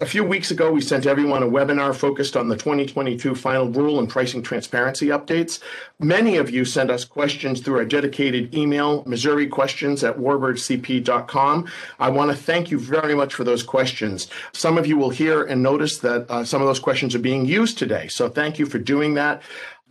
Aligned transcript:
A 0.00 0.06
few 0.06 0.22
weeks 0.22 0.52
ago, 0.52 0.70
we 0.70 0.80
sent 0.80 1.06
everyone 1.06 1.42
a 1.42 1.48
webinar 1.48 1.92
focused 1.92 2.36
on 2.36 2.46
the 2.46 2.56
2022 2.56 3.34
final 3.34 3.66
rule 3.66 3.98
and 3.98 4.08
pricing 4.08 4.44
transparency 4.44 5.06
updates. 5.06 5.60
Many 5.98 6.36
of 6.36 6.50
you 6.50 6.64
sent 6.64 6.88
us 6.88 7.04
questions 7.04 7.60
through 7.60 7.78
our 7.78 7.84
dedicated 7.84 8.54
email, 8.54 9.02
Missouri 9.06 9.48
questions 9.48 10.04
at 10.04 10.16
warbirdcp.com. 10.16 11.68
I 11.98 12.10
want 12.10 12.30
to 12.30 12.36
thank 12.36 12.70
you 12.70 12.78
very 12.78 13.16
much 13.16 13.34
for 13.34 13.42
those 13.42 13.64
questions. 13.64 14.28
Some 14.52 14.78
of 14.78 14.86
you 14.86 14.96
will 14.96 15.10
hear 15.10 15.42
and 15.42 15.64
notice 15.64 15.98
that 15.98 16.30
uh, 16.30 16.44
some 16.44 16.62
of 16.62 16.68
those 16.68 16.78
questions 16.78 17.16
are 17.16 17.18
being 17.18 17.44
used 17.44 17.76
today. 17.76 18.06
So 18.06 18.28
thank 18.28 18.60
you 18.60 18.66
for 18.66 18.78
doing 18.78 19.14
that. 19.14 19.42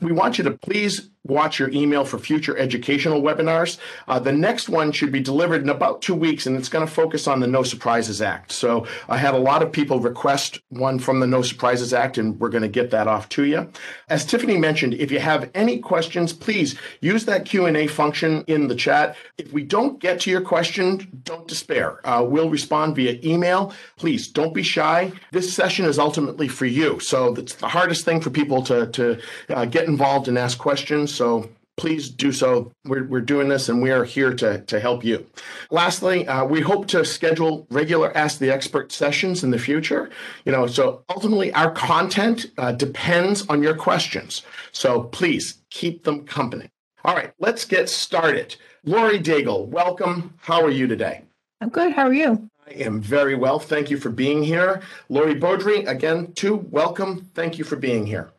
We 0.01 0.11
want 0.11 0.37
you 0.37 0.43
to 0.43 0.51
please 0.51 1.09
watch 1.27 1.59
your 1.59 1.69
email 1.71 2.05
for 2.05 2.17
future 2.17 2.57
educational 2.57 3.21
webinars. 3.21 3.77
Uh, 4.07 4.19
the 4.19 4.31
next 4.31 4.69
one 4.69 4.91
should 4.91 5.11
be 5.11 5.19
delivered 5.19 5.61
in 5.61 5.69
about 5.69 6.01
two 6.01 6.15
weeks, 6.15 6.45
and 6.45 6.55
it's 6.55 6.69
going 6.69 6.85
to 6.85 6.91
focus 6.91 7.27
on 7.27 7.39
the 7.39 7.47
No 7.47 7.63
Surprises 7.63 8.21
Act. 8.21 8.51
So 8.51 8.87
I 9.09 9.17
had 9.17 9.33
a 9.33 9.39
lot 9.39 9.61
of 9.61 9.71
people 9.71 9.99
request 9.99 10.59
one 10.69 10.99
from 10.99 11.19
the 11.19 11.27
No 11.27 11.41
Surprises 11.41 11.93
Act, 11.93 12.17
and 12.17 12.39
we're 12.39 12.49
going 12.49 12.63
to 12.63 12.69
get 12.69 12.91
that 12.91 13.07
off 13.07 13.29
to 13.29 13.45
you. 13.45 13.69
As 14.09 14.25
Tiffany 14.25 14.57
mentioned, 14.57 14.93
if 14.95 15.11
you 15.11 15.19
have 15.19 15.49
any 15.53 15.79
questions, 15.79 16.33
please 16.33 16.77
use 17.01 17.25
that 17.25 17.45
Q&A 17.45 17.87
function 17.87 18.43
in 18.47 18.67
the 18.67 18.75
chat. 18.75 19.15
If 19.37 19.51
we 19.51 19.63
don't 19.63 19.99
get 19.99 20.21
to 20.21 20.31
your 20.31 20.41
question, 20.41 21.21
don't 21.23 21.47
despair. 21.47 22.05
Uh, 22.07 22.23
we'll 22.23 22.49
respond 22.49 22.95
via 22.95 23.19
email. 23.23 23.73
Please 23.97 24.27
don't 24.27 24.53
be 24.53 24.63
shy. 24.63 25.11
This 25.31 25.53
session 25.53 25.85
is 25.85 25.99
ultimately 25.99 26.47
for 26.47 26.65
you. 26.65 26.99
So 26.99 27.33
it's 27.35 27.55
the 27.55 27.67
hardest 27.67 28.05
thing 28.05 28.21
for 28.21 28.29
people 28.29 28.63
to, 28.63 28.87
to 28.87 29.19
uh, 29.49 29.65
get 29.65 29.86
involved 29.87 30.27
and 30.27 30.37
ask 30.37 30.57
questions. 30.57 31.13
So 31.13 31.49
please 31.77 32.09
do 32.09 32.31
so. 32.31 32.71
We're, 32.85 33.05
we're 33.05 33.21
doing 33.21 33.47
this 33.47 33.69
and 33.69 33.81
we 33.81 33.91
are 33.91 34.03
here 34.03 34.33
to, 34.33 34.61
to 34.61 34.79
help 34.79 35.03
you. 35.03 35.25
Lastly, 35.71 36.27
uh, 36.27 36.43
we 36.43 36.59
hope 36.59 36.87
to 36.87 37.05
schedule 37.05 37.67
regular 37.69 38.15
Ask 38.17 38.39
the 38.39 38.51
Expert 38.51 38.91
sessions 38.91 39.43
in 39.43 39.51
the 39.51 39.59
future. 39.59 40.09
You 40.43 40.51
know, 40.51 40.67
so 40.67 41.03
ultimately 41.09 41.53
our 41.53 41.71
content 41.71 42.47
uh, 42.57 42.71
depends 42.71 43.47
on 43.47 43.63
your 43.63 43.75
questions. 43.75 44.43
So 44.71 45.03
please 45.03 45.59
keep 45.69 46.03
them 46.03 46.25
company. 46.25 46.69
All 47.05 47.15
right, 47.15 47.31
let's 47.39 47.63
get 47.63 47.89
started. 47.89 48.55
Lori 48.83 49.19
Daigle, 49.19 49.67
welcome. 49.67 50.33
How 50.37 50.61
are 50.61 50.71
you 50.71 50.87
today? 50.87 51.23
I'm 51.61 51.69
good. 51.69 51.93
How 51.93 52.07
are 52.07 52.13
you? 52.13 52.49
I 52.67 52.71
am 52.71 52.99
very 52.99 53.35
well. 53.35 53.59
Thank 53.59 53.89
you 53.89 53.97
for 53.97 54.09
being 54.09 54.43
here. 54.43 54.81
Lori 55.09 55.35
Beaudry, 55.35 55.87
again, 55.87 56.33
too, 56.33 56.55
welcome. 56.55 57.29
Thank 57.33 57.57
you 57.57 57.63
for 57.63 57.77
being 57.77 58.05
here. 58.05 58.31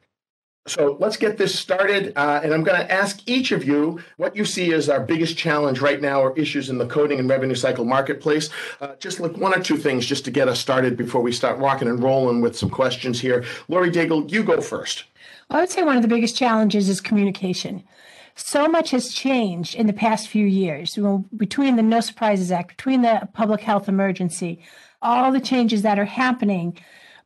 So 0.69 0.97
let's 1.00 1.16
get 1.16 1.38
this 1.38 1.58
started. 1.58 2.12
Uh, 2.16 2.41
and 2.42 2.52
I'm 2.52 2.62
going 2.62 2.80
to 2.80 2.92
ask 2.92 3.20
each 3.27 3.52
of 3.52 3.64
you 3.64 4.00
what 4.16 4.36
you 4.36 4.44
see 4.44 4.72
as 4.72 4.88
our 4.88 5.00
biggest 5.00 5.36
challenge 5.36 5.80
right 5.80 6.00
now 6.00 6.20
or 6.20 6.38
issues 6.38 6.70
in 6.70 6.78
the 6.78 6.86
coding 6.86 7.19
and 7.19 7.28
revenue 7.28 7.55
cycle 7.55 7.84
marketplace. 7.84 8.50
Uh, 8.80 8.94
just 8.96 9.20
like 9.20 9.36
one 9.36 9.55
or 9.58 9.62
two 9.62 9.77
things 9.77 10.06
just 10.06 10.24
to 10.27 10.30
get 10.30 10.48
us 10.48 10.61
started 10.61 10.96
before 10.96 11.22
we 11.22 11.33
start 11.33 11.58
rocking 11.58 11.89
and 11.89 12.02
rolling 12.02 12.41
with 12.41 12.56
some 12.56 12.70
questions 12.70 13.20
here. 13.20 13.44
Lori 13.69 13.91
Daigle, 13.91 14.30
you 14.30 14.42
go 14.42 14.61
first. 14.61 15.05
I 15.50 15.61
would 15.61 15.70
say 15.70 15.83
one 15.83 15.96
of 15.96 16.02
the 16.02 16.08
biggest 16.08 16.36
challenges 16.36 16.89
is 16.89 17.00
communication. 17.00 17.83
So 18.34 18.69
much 18.69 18.92
has 18.92 19.12
changed 19.12 19.74
in 19.74 19.86
the 19.86 19.92
past 19.92 20.28
few 20.28 20.46
years 20.46 20.96
between 21.36 21.74
the 21.74 21.83
No 21.83 22.00
Surprises 22.00 22.52
Act, 22.52 22.69
between 22.77 23.02
the 23.02 23.28
public 23.33 23.62
health 23.62 23.89
emergency, 23.89 24.61
all 25.02 25.33
the 25.33 25.41
changes 25.41 25.83
that 25.83 25.98
are 25.98 26.05
happening 26.05 26.78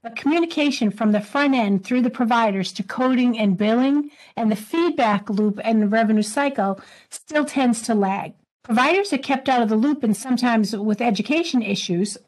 but 0.03 0.17
communication 0.17 0.91
from 0.91 1.13
the 1.13 1.21
front 1.21 1.55
end 1.55 1.85
through 1.85 2.03
the 2.03 2.11
providers 2.11 2.73
to 2.73 2.83
coding 2.83 3.39
and 3.39 3.57
billing 3.57 4.11
and 4.37 4.51
the 4.51 4.57
feedback 4.57 5.31
loop 5.31 5.61
and 5.63 5.81
the 5.81 5.87
revenue 5.87 6.23
cycle 6.23 6.81
still 7.09 7.45
tends 7.45 7.83
to 7.83 7.95
lag. 7.95 8.33
Providers 8.65 9.13
are 9.13 9.19
kept 9.19 9.49
out 9.49 9.63
of 9.63 9.69
the 9.69 9.77
loop 9.77 10.03
and 10.03 10.17
sometimes 10.17 10.77
with 10.77 11.01
education 11.01 11.63
issues, 11.63 12.19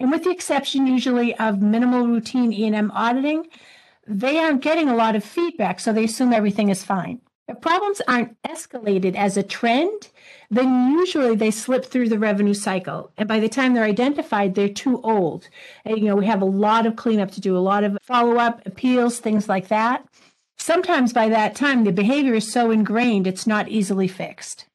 and 0.00 0.10
with 0.10 0.24
the 0.24 0.30
exception 0.30 0.86
usually 0.86 1.34
of 1.36 1.62
minimal 1.62 2.06
routine 2.06 2.52
E&M 2.52 2.90
auditing, 2.90 3.46
they 4.06 4.38
aren't 4.38 4.62
getting 4.62 4.88
a 4.88 4.96
lot 4.96 5.14
of 5.14 5.22
feedback, 5.22 5.80
so 5.80 5.92
they 5.92 6.04
assume 6.04 6.32
everything 6.32 6.70
is 6.70 6.82
fine. 6.82 7.20
If 7.46 7.60
problems 7.60 8.00
aren't 8.08 8.40
escalated 8.42 9.14
as 9.14 9.36
a 9.36 9.42
trend, 9.42 10.08
then 10.52 10.92
usually 10.92 11.34
they 11.34 11.50
slip 11.50 11.86
through 11.86 12.10
the 12.10 12.18
revenue 12.18 12.52
cycle. 12.52 13.10
And 13.16 13.26
by 13.26 13.40
the 13.40 13.48
time 13.48 13.72
they're 13.72 13.84
identified, 13.84 14.54
they're 14.54 14.68
too 14.68 15.00
old. 15.00 15.48
And, 15.86 15.98
you 15.98 16.04
know, 16.04 16.14
we 16.14 16.26
have 16.26 16.42
a 16.42 16.46
lot 16.46 16.84
of 16.84 16.94
cleanup 16.94 17.30
to 17.32 17.40
do, 17.40 17.56
a 17.56 17.58
lot 17.58 17.84
of 17.84 17.96
follow 18.02 18.36
up, 18.36 18.60
appeals, 18.66 19.18
things 19.18 19.48
like 19.48 19.68
that. 19.68 20.06
Sometimes 20.58 21.14
by 21.14 21.30
that 21.30 21.56
time, 21.56 21.84
the 21.84 21.90
behavior 21.90 22.34
is 22.34 22.52
so 22.52 22.70
ingrained, 22.70 23.26
it's 23.26 23.46
not 23.46 23.68
easily 23.68 24.06
fixed. 24.06 24.66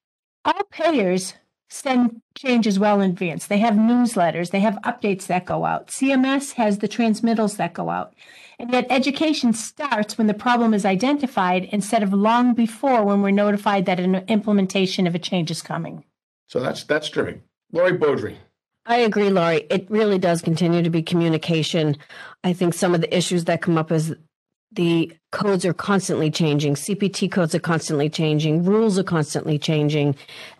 All 0.44 0.64
payers 0.72 1.36
send 1.70 2.22
changes 2.36 2.80
well 2.80 3.00
in 3.00 3.12
advance. 3.12 3.46
They 3.46 3.59
have 3.59 3.76
newsletters, 3.76 4.50
they 4.50 4.62
have 4.62 4.80
updates 4.84 5.28
that 5.28 5.46
go 5.46 5.64
out. 5.64 5.88
CMS 5.90 6.54
has 6.54 6.80
the 6.80 6.88
transmittals 6.88 7.58
that 7.58 7.74
go 7.74 7.92
out. 7.92 8.16
And 8.59 8.72
yet, 8.72 8.88
education 8.90 9.53
starts 9.53 10.18
when 10.18 10.28
the 10.28 10.34
problem 10.34 10.73
is 10.73 10.84
identified 10.84 11.66
instead 11.72 12.01
of 12.01 12.12
long 12.12 12.56
before 12.56 13.03
when 13.03 13.22
we're 13.22 13.31
notified 13.31 13.85
that 13.85 14.00
an 14.00 14.16
implementation 14.28 15.06
of 15.06 15.13
a 15.13 15.19
change 15.19 15.51
is 15.51 15.62
coming. 15.62 16.03
So 16.47 16.59
that's 16.59 16.84
that's 16.84 17.09
true. 17.09 17.40
Lori 17.72 17.94
Beaudry. 17.94 18.38
I 18.85 18.97
agree, 18.97 19.29
Lori. 19.29 19.67
It 19.69 19.85
really 19.90 20.17
does 20.17 20.41
continue 20.41 20.81
to 20.81 20.90
be 20.90 21.03
communication. 21.03 21.97
I 22.44 22.53
think 22.53 22.73
some 22.73 22.96
of 22.96 23.01
the 23.01 23.16
issues 23.16 23.46
that 23.46 23.62
come 23.62 23.78
up 23.78 23.91
is 23.91 24.16
the 24.72 25.12
codes 25.31 25.66
are 25.66 25.73
constantly 25.73 26.31
changing. 26.31 26.75
CPT 26.75 27.31
codes 27.31 27.53
are 27.53 27.59
constantly 27.59 28.09
changing. 28.09 28.63
Rules 28.63 28.97
are 28.97 29.03
constantly 29.03 29.59
changing. 29.59 30.16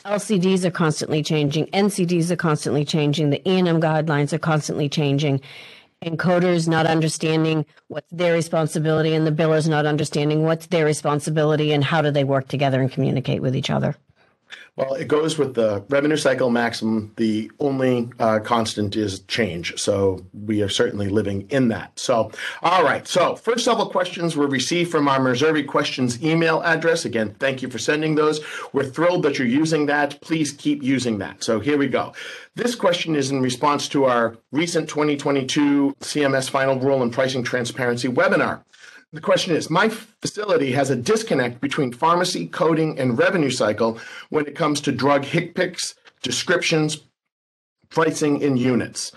LCDs 0.06 0.66
are 0.66 0.72
constantly 0.72 1.24
changing. 1.24 1.68
NCDs 1.68 2.30
are 2.31 2.36
constantly 2.36 2.86
changing. 2.86 3.30
The 3.30 3.50
E&M 3.50 3.81
guidelines 3.81 4.34
are 4.34 4.40
constantly 4.40 4.90
changing 4.90 5.41
encoders 6.03 6.68
not 6.68 6.85
understanding 6.85 7.66
what's 7.88 8.12
their 8.12 8.34
responsibility 8.34 9.13
and 9.13 9.25
the 9.25 9.31
billers 9.31 9.68
not 9.68 9.85
understanding 9.85 10.44
what's 10.44 10.68
their 10.68 10.85
responsibility 10.85 11.72
and 11.74 11.84
how 11.84 12.02
do 12.02 12.12
they 12.12 12.24
work 12.24 12.47
together 12.47 12.81
and 12.81 12.91
communicate 12.91 13.41
with 13.41 13.56
each 13.56 13.69
other. 13.69 13.96
Well, 14.75 14.94
it 14.94 15.08
goes 15.08 15.38
with 15.38 15.56
the 15.56 15.84
revenue 15.90 16.18
cycle 16.18 16.50
maximum. 16.52 17.12
The 17.18 17.52
only 17.59 18.09
uh, 18.19 18.40
constant 18.40 18.96
is 18.96 19.22
change. 19.22 19.80
So 19.80 20.25
we 20.34 20.62
are 20.62 20.69
certainly 20.69 21.09
living 21.09 21.47
in 21.50 21.69
that. 21.69 21.97
So, 22.00 22.31
all 22.62 22.84
right. 22.84 23.07
So, 23.07 23.36
first 23.36 23.66
several 23.66 23.90
questions 23.90 24.36
were 24.36 24.47
received 24.47 24.91
from 24.91 25.07
our 25.07 25.19
Missouri 25.19 25.63
Questions 25.63 26.24
email 26.24 26.62
address. 26.62 27.06
Again, 27.06 27.36
thank 27.40 27.62
you 27.62 27.69
for 27.69 27.80
sending 27.80 28.16
those. 28.16 28.40
We're 28.72 28.84
thrilled 28.84 29.24
that 29.24 29.40
you're 29.40 29.47
using 29.47 29.88
that. 29.88 30.22
Please 30.22 30.52
keep 30.52 30.84
using 30.84 31.18
that. 31.19 31.44
So, 31.44 31.59
here 31.59 31.78
we 31.78 31.88
go. 31.88 32.13
This 32.56 32.75
question 32.75 33.16
is 33.16 33.31
in 33.31 33.41
response 33.41 33.88
to 33.90 34.06
our 34.06 34.38
recent 34.52 34.90
2022 34.90 35.96
CMS 36.02 36.50
Final 36.50 36.80
Rule 36.80 37.03
and 37.03 37.13
Pricing 37.13 37.44
Transparency 37.44 38.07
webinar. 38.07 38.63
The 39.13 39.22
question 39.22 39.56
is 39.56 39.69
My 39.69 39.88
facility 39.90 40.72
has 40.73 40.90
a 40.90 40.95
disconnect 40.95 41.62
between 41.62 41.94
pharmacy, 41.94 42.47
coding, 42.47 43.00
and 43.00 43.18
revenue 43.18 43.50
cycle 43.50 44.00
when 44.29 44.45
it 44.45 44.56
comes 44.56 44.81
to 44.81 44.91
drug 44.91 45.23
HCPCS, 45.23 45.94
descriptions, 46.22 47.03
pricing 47.90 48.41
in 48.41 48.57
units. 48.57 49.13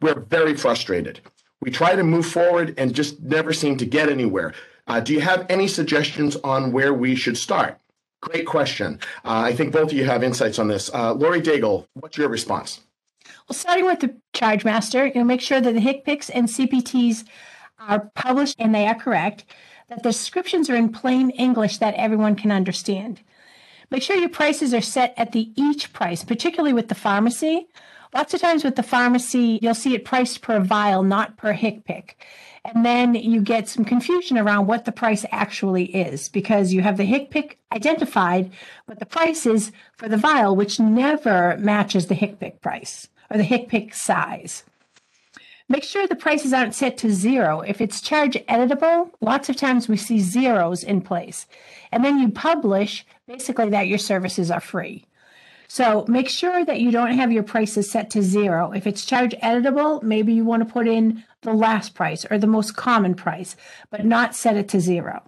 We're 0.00 0.20
very 0.20 0.56
frustrated. 0.56 1.20
We 1.60 1.70
try 1.70 1.96
to 1.96 2.02
move 2.02 2.26
forward 2.26 2.74
and 2.78 2.94
just 2.94 3.20
never 3.20 3.52
seem 3.52 3.76
to 3.78 3.86
get 3.86 4.08
anywhere. 4.08 4.54
Uh, 4.86 5.00
do 5.00 5.12
you 5.12 5.20
have 5.20 5.44
any 5.50 5.68
suggestions 5.68 6.36
on 6.36 6.72
where 6.72 6.94
we 6.94 7.14
should 7.14 7.36
start? 7.36 7.78
Great 8.22 8.46
question. 8.46 8.98
Uh, 9.24 9.42
I 9.44 9.54
think 9.54 9.72
both 9.72 9.90
of 9.90 9.92
you 9.92 10.04
have 10.04 10.22
insights 10.22 10.58
on 10.58 10.68
this. 10.68 10.90
Uh, 10.92 11.12
Lori 11.12 11.42
Daigle, 11.42 11.86
what's 11.94 12.16
your 12.16 12.28
response? 12.28 12.80
Well, 13.48 13.56
starting 13.56 13.84
with 13.84 14.00
the 14.00 14.16
charge 14.32 14.64
master, 14.64 15.06
you 15.06 15.14
know, 15.14 15.24
make 15.24 15.40
sure 15.40 15.60
that 15.60 15.74
the 15.74 15.80
HCPCS 15.80 16.30
and 16.32 16.48
CPTs 16.48 17.24
are 17.78 18.10
published 18.14 18.56
and 18.58 18.74
they 18.74 18.86
are 18.86 18.94
correct, 18.94 19.44
that 19.88 20.02
the 20.02 20.10
descriptions 20.10 20.68
are 20.68 20.76
in 20.76 20.88
plain 20.90 21.30
English 21.30 21.78
that 21.78 21.94
everyone 21.94 22.36
can 22.36 22.50
understand. 22.50 23.20
Make 23.90 24.02
sure 24.02 24.16
your 24.16 24.28
prices 24.28 24.74
are 24.74 24.80
set 24.80 25.14
at 25.16 25.32
the 25.32 25.50
each 25.54 25.92
price, 25.92 26.24
particularly 26.24 26.72
with 26.72 26.88
the 26.88 26.94
pharmacy. 26.94 27.68
Lots 28.12 28.34
of 28.34 28.40
times 28.40 28.64
with 28.64 28.76
the 28.76 28.82
pharmacy, 28.82 29.58
you'll 29.62 29.74
see 29.74 29.94
it 29.94 30.04
priced 30.04 30.42
per 30.42 30.60
vial, 30.60 31.02
not 31.02 31.36
per 31.36 31.54
HCPCS. 31.54 32.14
And 32.64 32.84
then 32.84 33.14
you 33.14 33.40
get 33.40 33.68
some 33.68 33.84
confusion 33.84 34.36
around 34.38 34.66
what 34.66 34.86
the 34.86 34.92
price 34.92 35.24
actually 35.30 35.84
is 35.94 36.28
because 36.28 36.72
you 36.72 36.82
have 36.82 36.96
the 36.96 37.04
HCPCS 37.04 37.54
identified, 37.72 38.50
but 38.86 38.98
the 38.98 39.06
price 39.06 39.46
is 39.46 39.70
for 39.96 40.08
the 40.08 40.16
vial, 40.16 40.56
which 40.56 40.80
never 40.80 41.56
matches 41.58 42.06
the 42.06 42.16
HCPCS 42.16 42.60
price 42.60 43.08
or 43.30 43.36
the 43.36 43.44
HCPCS 43.44 43.94
size. 43.94 44.64
Make 45.68 45.82
sure 45.82 46.06
the 46.06 46.14
prices 46.14 46.52
aren't 46.52 46.76
set 46.76 46.96
to 46.98 47.10
zero. 47.10 47.60
If 47.60 47.80
it's 47.80 48.00
charge 48.00 48.34
editable, 48.48 49.10
lots 49.20 49.48
of 49.48 49.56
times 49.56 49.88
we 49.88 49.96
see 49.96 50.20
zeros 50.20 50.84
in 50.84 51.00
place. 51.00 51.46
And 51.90 52.04
then 52.04 52.18
you 52.18 52.30
publish 52.30 53.04
basically 53.26 53.70
that 53.70 53.88
your 53.88 53.98
services 53.98 54.50
are 54.50 54.60
free. 54.60 55.06
So 55.68 56.04
make 56.06 56.28
sure 56.28 56.64
that 56.64 56.80
you 56.80 56.92
don't 56.92 57.18
have 57.18 57.32
your 57.32 57.42
prices 57.42 57.90
set 57.90 58.10
to 58.10 58.22
zero. 58.22 58.70
If 58.70 58.86
it's 58.86 59.04
charge 59.04 59.34
editable, 59.42 60.02
maybe 60.04 60.32
you 60.32 60.44
want 60.44 60.66
to 60.66 60.72
put 60.72 60.86
in 60.86 61.24
the 61.42 61.52
last 61.52 61.94
price 61.94 62.24
or 62.30 62.38
the 62.38 62.46
most 62.46 62.76
common 62.76 63.14
price, 63.14 63.56
but 63.90 64.04
not 64.04 64.36
set 64.36 64.56
it 64.56 64.68
to 64.68 64.80
zero. 64.80 65.22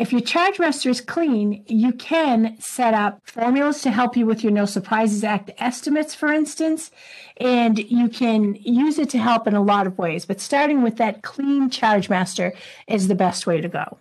If 0.00 0.12
your 0.12 0.22
charge 0.22 0.58
master 0.58 0.88
is 0.88 1.02
clean, 1.02 1.62
you 1.68 1.92
can 1.92 2.56
set 2.58 2.94
up 2.94 3.20
formulas 3.22 3.82
to 3.82 3.90
help 3.90 4.16
you 4.16 4.24
with 4.24 4.42
your 4.42 4.50
No 4.50 4.64
Surprises 4.64 5.22
Act 5.22 5.50
estimates, 5.58 6.14
for 6.14 6.32
instance, 6.32 6.90
and 7.36 7.78
you 7.78 8.08
can 8.08 8.54
use 8.54 8.98
it 8.98 9.10
to 9.10 9.18
help 9.18 9.46
in 9.46 9.54
a 9.54 9.62
lot 9.62 9.86
of 9.86 9.98
ways. 9.98 10.24
But 10.24 10.40
starting 10.40 10.80
with 10.80 10.96
that 10.96 11.20
clean 11.20 11.68
charge 11.68 12.08
master 12.08 12.54
is 12.88 13.08
the 13.08 13.14
best 13.14 13.46
way 13.46 13.60
to 13.60 13.68
go. 13.68 13.98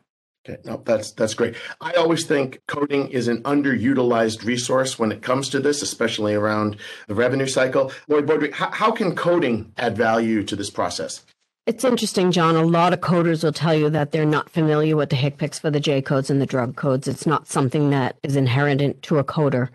Okay, 0.48 0.62
no, 0.64 0.82
that's 0.86 1.12
that's 1.12 1.34
great. 1.34 1.56
I 1.82 1.92
always 1.96 2.26
think 2.26 2.62
coding 2.66 3.10
is 3.10 3.28
an 3.28 3.44
underutilized 3.44 4.46
resource 4.46 4.98
when 4.98 5.12
it 5.12 5.22
comes 5.22 5.50
to 5.50 5.60
this, 5.60 5.82
especially 5.82 6.34
around 6.34 6.78
the 7.10 7.16
revenue 7.16 7.46
cycle. 7.46 7.92
Lori 8.08 8.24
Beaudry, 8.24 8.54
how, 8.54 8.72
how 8.72 8.92
can 8.92 9.18
coding 9.18 9.74
add 9.78 9.98
value 9.98 10.44
to 10.44 10.56
this 10.56 10.70
process? 10.70 11.26
It's 11.70 11.84
interesting, 11.84 12.32
John. 12.32 12.56
A 12.56 12.64
lot 12.64 12.94
of 12.94 13.00
coders 13.00 13.44
will 13.44 13.54
tell 13.54 13.76
you 13.76 13.92
that 13.92 14.12
they're 14.12 14.26
not 14.26 14.50
familiar 14.50 14.96
with 14.96 15.12
the 15.12 15.16
HCPCS 15.16 15.62
for 15.62 15.70
the 15.70 15.80
J 15.80 16.02
codes 16.02 16.32
and 16.32 16.42
the 16.42 16.48
drug 16.48 16.76
codes. 16.76 17.08
It's 17.08 17.28
not 17.28 17.48
something 17.48 17.92
that 17.92 18.18
is 18.24 18.36
inherent 18.36 19.04
to 19.04 19.20
a 19.20 19.24
coder. 19.24 19.70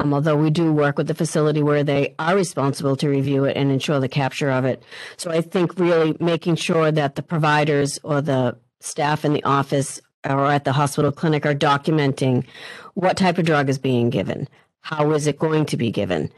Um, 0.00 0.12
although 0.12 0.34
we 0.34 0.50
do 0.50 0.72
work 0.72 0.98
with 0.98 1.06
the 1.06 1.14
facility 1.14 1.62
where 1.62 1.84
they 1.84 2.16
are 2.18 2.34
responsible 2.34 2.96
to 2.96 3.08
review 3.08 3.44
it 3.44 3.56
and 3.56 3.70
ensure 3.70 4.00
the 4.00 4.08
capture 4.08 4.50
of 4.50 4.64
it. 4.64 4.82
So 5.16 5.30
I 5.30 5.40
think 5.40 5.78
really 5.78 6.16
making 6.18 6.56
sure 6.56 6.90
that 6.90 7.14
the 7.14 7.22
providers 7.22 8.00
or 8.02 8.20
the 8.20 8.58
staff 8.80 9.24
in 9.24 9.32
the 9.32 9.44
office 9.44 10.00
or 10.28 10.46
at 10.46 10.64
the 10.64 10.72
hospital 10.72 11.12
clinic 11.12 11.46
are 11.46 11.54
documenting 11.54 12.46
what 12.94 13.16
type 13.16 13.38
of 13.38 13.46
drug 13.46 13.68
is 13.68 13.78
being 13.78 14.10
given, 14.10 14.48
how 14.80 15.12
is 15.12 15.28
it 15.28 15.38
going 15.38 15.66
to 15.66 15.76
be 15.76 15.92
given, 15.92 16.32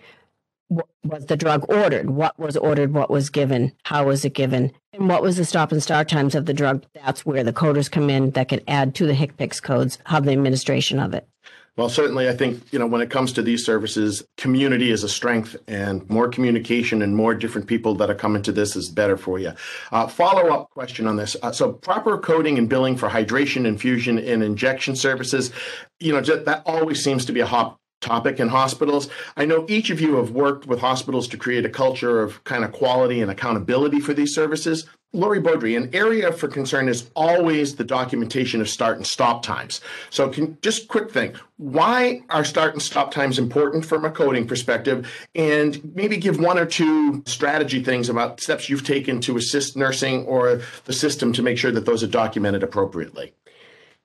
was 0.70 1.26
the 1.26 1.37
drug 1.37 1.67
ordered? 1.69 2.11
What 2.11 2.38
was 2.38 2.56
ordered? 2.56 2.94
What 2.94 3.11
was 3.11 3.31
given? 3.31 3.72
How 3.84 4.06
was 4.06 4.25
it 4.25 4.34
given? 4.34 4.72
And 4.93 5.08
what 5.08 5.22
was 5.22 5.37
the 5.37 5.44
stop 5.44 5.72
and 5.72 5.82
start 5.82 6.08
times 6.08 6.34
of 6.34 6.46
the 6.46 6.55
drug? 6.55 6.84
That's 6.94 7.26
where 7.26 7.44
the 7.44 7.52
coders 7.52 7.90
come 7.90 8.08
in 8.08 8.31
that 8.31 8.49
can 8.49 8.61
add 8.69 8.94
to 8.96 9.06
the 9.06 9.14
HCPCS 9.14 9.62
codes 9.62 9.99
how 10.05 10.20
the 10.20 10.32
administration 10.32 11.00
of 11.00 11.14
it. 11.14 11.28
Well, 11.76 11.88
certainly, 11.88 12.28
I 12.28 12.37
think 12.37 12.72
you 12.72 12.78
know 12.78 12.87
when 12.87 13.00
it 13.00 13.11
comes 13.11 13.32
to 13.32 13.43
these 13.43 13.64
services, 13.64 14.22
community 14.37 14.90
is 14.90 15.02
a 15.02 15.08
strength, 15.08 15.56
and 15.67 16.08
more 16.11 16.28
communication 16.28 17.00
and 17.00 17.17
more 17.17 17.34
different 17.34 17.69
people 17.69 17.94
that 17.94 18.11
are 18.11 18.14
coming 18.14 18.43
to 18.43 18.52
this 18.52 18.76
is 18.76 18.90
better 18.90 19.17
for 19.17 19.38
you. 19.38 19.52
Uh, 19.93 20.06
follow 20.06 20.52
up 20.52 20.69
question 20.70 21.06
on 21.06 21.17
this: 21.17 21.37
uh, 21.43 21.52
so 21.52 21.72
proper 21.72 22.19
coding 22.19 22.58
and 22.58 22.69
billing 22.69 22.96
for 22.96 23.08
hydration, 23.08 23.64
infusion, 23.67 24.19
and 24.19 24.43
injection 24.43 24.94
services, 24.94 25.52
you 26.00 26.12
know, 26.12 26.20
that 26.20 26.62
always 26.67 27.02
seems 27.02 27.25
to 27.25 27.32
be 27.32 27.40
a 27.40 27.46
hot 27.46 27.78
topic 28.00 28.41
in 28.41 28.49
hospitals. 28.49 29.08
I 29.37 29.44
know 29.44 29.67
each 29.69 29.91
of 29.91 30.00
you 30.00 30.17
have 30.17 30.31
worked 30.31 30.67
with 30.67 30.81
hospitals 30.81 31.29
to 31.29 31.37
create 31.37 31.64
a 31.64 31.70
culture 31.70 32.20
of 32.23 32.43
kind 32.44 32.64
of 32.64 32.73
quality 32.73 33.20
and 33.20 33.31
accountability 33.31 34.00
for 34.00 34.14
these 34.14 34.35
services. 34.35 34.87
Lori 35.12 35.41
Beaudry, 35.41 35.76
an 35.76 35.91
area 35.93 36.31
for 36.31 36.47
concern 36.47 36.88
is 36.88 37.11
always 37.17 37.75
the 37.75 37.82
documentation 37.82 38.61
of 38.61 38.69
start 38.69 38.97
and 38.97 39.05
stop 39.05 39.43
times. 39.43 39.81
So, 40.08 40.29
can 40.29 40.56
just 40.62 40.87
quick 40.87 41.11
thing: 41.11 41.35
why 41.56 42.23
are 42.31 42.44
start 42.44 42.75
and 42.75 42.82
stop 42.82 43.11
times 43.11 43.37
important 43.37 43.85
from 43.85 44.05
a 44.05 44.11
coding 44.11 44.46
perspective? 44.46 45.11
And 45.35 45.94
maybe 45.96 46.17
give 46.17 46.38
one 46.38 46.61
or 46.61 46.67
two 46.67 47.25
strategy 47.26 47.82
things 47.82 48.08
about 48.08 48.41
steps 48.41 48.69
you've 48.69 48.87
taken 48.87 49.20
to 49.23 49.37
assist 49.37 49.76
nursing 49.76 50.26
or 50.26 50.62
the 50.85 50.93
system 50.93 51.32
to 51.32 51.43
make 51.43 51.58
sure 51.58 51.73
that 51.73 51.87
those 51.87 52.05
are 52.05 52.08
documented 52.08 52.62
appropriately. 52.62 53.32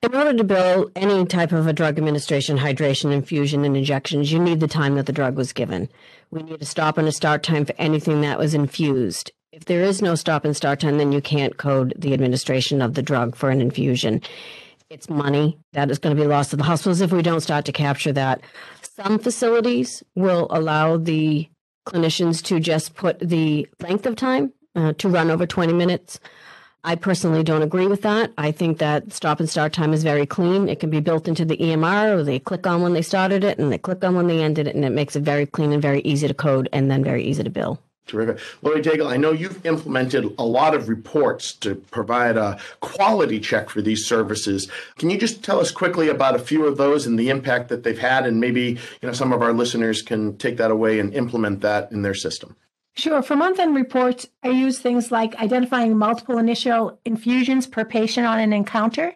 In 0.02 0.14
order 0.14 0.34
to 0.34 0.44
bill 0.44 0.90
any 0.94 1.24
type 1.24 1.52
of 1.52 1.66
a 1.66 1.72
drug 1.72 1.96
administration, 1.98 2.58
hydration, 2.58 3.12
infusion, 3.12 3.64
and 3.64 3.76
injections, 3.76 4.30
you 4.30 4.38
need 4.38 4.60
the 4.60 4.68
time 4.68 4.94
that 4.96 5.06
the 5.06 5.12
drug 5.12 5.36
was 5.36 5.52
given. 5.52 5.88
We 6.30 6.42
need 6.42 6.60
a 6.60 6.66
stop 6.66 6.98
and 6.98 7.08
a 7.08 7.12
start 7.12 7.42
time 7.42 7.64
for 7.64 7.74
anything 7.78 8.20
that 8.20 8.38
was 8.38 8.54
infused. 8.54 9.32
If 9.52 9.64
there 9.64 9.82
is 9.82 10.02
no 10.02 10.14
stop 10.14 10.44
and 10.44 10.54
start 10.54 10.80
time, 10.80 10.98
then 10.98 11.12
you 11.12 11.22
can't 11.22 11.56
code 11.56 11.94
the 11.96 12.12
administration 12.12 12.82
of 12.82 12.92
the 12.92 13.02
drug 13.02 13.34
for 13.34 13.48
an 13.48 13.62
infusion. 13.62 14.20
It's 14.90 15.08
money 15.08 15.58
that 15.72 15.90
is 15.90 15.98
going 15.98 16.14
to 16.14 16.22
be 16.22 16.28
lost 16.28 16.50
to 16.50 16.56
the 16.56 16.62
hospitals 16.62 17.00
if 17.00 17.10
we 17.10 17.22
don't 17.22 17.40
start 17.40 17.64
to 17.64 17.72
capture 17.72 18.12
that. 18.12 18.42
Some 18.82 19.18
facilities 19.18 20.02
will 20.14 20.46
allow 20.50 20.98
the 20.98 21.48
clinicians 21.86 22.42
to 22.44 22.60
just 22.60 22.94
put 22.94 23.18
the 23.18 23.66
length 23.80 24.04
of 24.04 24.14
time 24.14 24.52
uh, 24.74 24.92
to 24.98 25.08
run 25.08 25.30
over 25.30 25.46
20 25.46 25.72
minutes. 25.72 26.20
I 26.86 26.94
personally 26.94 27.42
don't 27.42 27.62
agree 27.62 27.88
with 27.88 28.02
that. 28.02 28.32
I 28.38 28.52
think 28.52 28.78
that 28.78 29.12
stop 29.12 29.40
and 29.40 29.50
start 29.50 29.72
time 29.72 29.92
is 29.92 30.04
very 30.04 30.24
clean. 30.24 30.68
It 30.68 30.78
can 30.78 30.88
be 30.88 31.00
built 31.00 31.26
into 31.26 31.44
the 31.44 31.56
EMR, 31.56 32.16
or 32.16 32.22
they 32.22 32.38
click 32.38 32.64
on 32.64 32.80
when 32.80 32.92
they 32.92 33.02
started 33.02 33.42
it 33.42 33.58
and 33.58 33.72
they 33.72 33.78
click 33.78 34.04
on 34.04 34.14
when 34.14 34.28
they 34.28 34.40
ended 34.40 34.68
it, 34.68 34.76
and 34.76 34.84
it 34.84 34.90
makes 34.90 35.16
it 35.16 35.24
very 35.24 35.46
clean 35.46 35.72
and 35.72 35.82
very 35.82 36.00
easy 36.02 36.28
to 36.28 36.32
code 36.32 36.68
and 36.72 36.88
then 36.88 37.02
very 37.02 37.24
easy 37.24 37.42
to 37.42 37.50
bill. 37.50 37.80
Terrific. 38.06 38.38
Lori 38.62 38.82
Daigle, 38.82 39.10
I 39.10 39.16
know 39.16 39.32
you've 39.32 39.66
implemented 39.66 40.32
a 40.38 40.44
lot 40.44 40.76
of 40.76 40.88
reports 40.88 41.52
to 41.54 41.74
provide 41.74 42.36
a 42.36 42.56
quality 42.78 43.40
check 43.40 43.68
for 43.68 43.82
these 43.82 44.06
services. 44.06 44.70
Can 44.96 45.10
you 45.10 45.18
just 45.18 45.42
tell 45.42 45.58
us 45.58 45.72
quickly 45.72 46.08
about 46.08 46.36
a 46.36 46.38
few 46.38 46.66
of 46.66 46.76
those 46.76 47.04
and 47.04 47.18
the 47.18 47.30
impact 47.30 47.68
that 47.68 47.82
they've 47.82 47.98
had? 47.98 48.26
And 48.26 48.40
maybe 48.40 48.78
you 49.02 49.08
know 49.08 49.12
some 49.12 49.32
of 49.32 49.42
our 49.42 49.52
listeners 49.52 50.02
can 50.02 50.36
take 50.36 50.56
that 50.58 50.70
away 50.70 51.00
and 51.00 51.12
implement 51.14 51.62
that 51.62 51.90
in 51.90 52.02
their 52.02 52.14
system. 52.14 52.54
Sure. 52.96 53.22
For 53.22 53.36
month 53.36 53.58
end 53.58 53.76
reports, 53.76 54.26
I 54.42 54.48
use 54.48 54.78
things 54.78 55.12
like 55.12 55.36
identifying 55.36 55.98
multiple 55.98 56.38
initial 56.38 56.98
infusions 57.04 57.66
per 57.66 57.84
patient 57.84 58.26
on 58.26 58.40
an 58.40 58.54
encounter. 58.54 59.12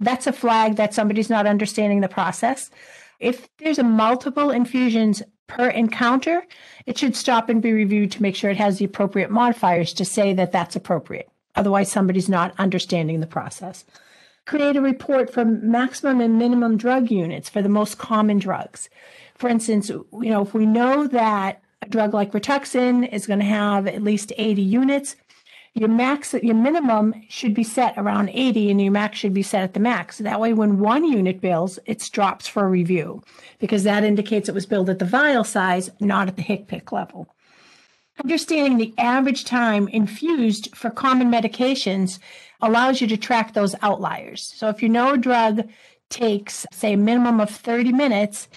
That's 0.00 0.26
a 0.26 0.34
flag 0.34 0.76
that 0.76 0.92
somebody's 0.92 1.30
not 1.30 1.46
understanding 1.46 2.02
the 2.02 2.08
process. 2.08 2.70
If 3.20 3.48
there's 3.56 3.78
a 3.78 3.84
multiple 3.84 4.50
infusions 4.50 5.22
per 5.46 5.68
encounter, 5.68 6.44
it 6.84 6.98
should 6.98 7.16
stop 7.16 7.48
and 7.48 7.62
be 7.62 7.72
reviewed 7.72 8.12
to 8.12 8.22
make 8.22 8.36
sure 8.36 8.50
it 8.50 8.58
has 8.58 8.78
the 8.78 8.84
appropriate 8.84 9.30
modifiers 9.30 9.94
to 9.94 10.04
say 10.04 10.34
that 10.34 10.52
that's 10.52 10.76
appropriate. 10.76 11.30
Otherwise, 11.54 11.90
somebody's 11.90 12.28
not 12.28 12.54
understanding 12.58 13.20
the 13.20 13.26
process. 13.26 13.86
Create 14.44 14.76
a 14.76 14.82
report 14.82 15.32
for 15.32 15.44
maximum 15.44 16.20
and 16.20 16.38
minimum 16.38 16.76
drug 16.76 17.10
units 17.10 17.48
for 17.48 17.62
the 17.62 17.68
most 17.68 17.96
common 17.96 18.38
drugs. 18.38 18.90
For 19.36 19.48
instance, 19.48 19.88
you 19.88 20.06
know, 20.12 20.42
if 20.42 20.52
we 20.52 20.66
know 20.66 21.06
that 21.06 21.61
a 21.82 21.88
drug 21.88 22.14
like 22.14 22.32
Rituxan 22.32 23.12
is 23.12 23.26
going 23.26 23.40
to 23.40 23.44
have 23.44 23.86
at 23.86 24.02
least 24.02 24.32
80 24.38 24.62
units. 24.62 25.16
Your 25.74 25.88
max, 25.88 26.34
your 26.34 26.54
minimum 26.54 27.14
should 27.28 27.54
be 27.54 27.64
set 27.64 27.94
around 27.96 28.28
80, 28.28 28.70
and 28.70 28.80
your 28.80 28.92
max 28.92 29.18
should 29.18 29.34
be 29.34 29.42
set 29.42 29.62
at 29.62 29.74
the 29.74 29.80
max. 29.80 30.18
That 30.18 30.38
way, 30.38 30.52
when 30.52 30.78
one 30.78 31.04
unit 31.04 31.40
bills, 31.40 31.78
it 31.86 32.08
drops 32.12 32.46
for 32.46 32.68
review 32.68 33.22
because 33.58 33.82
that 33.84 34.04
indicates 34.04 34.48
it 34.48 34.54
was 34.54 34.66
billed 34.66 34.90
at 34.90 34.98
the 34.98 35.06
vial 35.06 35.44
size, 35.44 35.90
not 35.98 36.28
at 36.28 36.36
the 36.36 36.42
HCPCS 36.42 36.92
level. 36.92 37.34
Understanding 38.22 38.76
the 38.76 38.94
average 38.98 39.44
time 39.44 39.88
infused 39.88 40.76
for 40.76 40.90
common 40.90 41.30
medications 41.30 42.18
allows 42.60 43.00
you 43.00 43.06
to 43.06 43.16
track 43.16 43.54
those 43.54 43.74
outliers. 43.80 44.52
So, 44.54 44.68
if 44.68 44.82
you 44.82 44.90
know 44.90 45.14
a 45.14 45.18
drug 45.18 45.68
takes, 46.10 46.66
say, 46.70 46.92
a 46.92 46.98
minimum 46.98 47.40
of 47.40 47.48
30 47.48 47.92
minutes, 47.92 48.48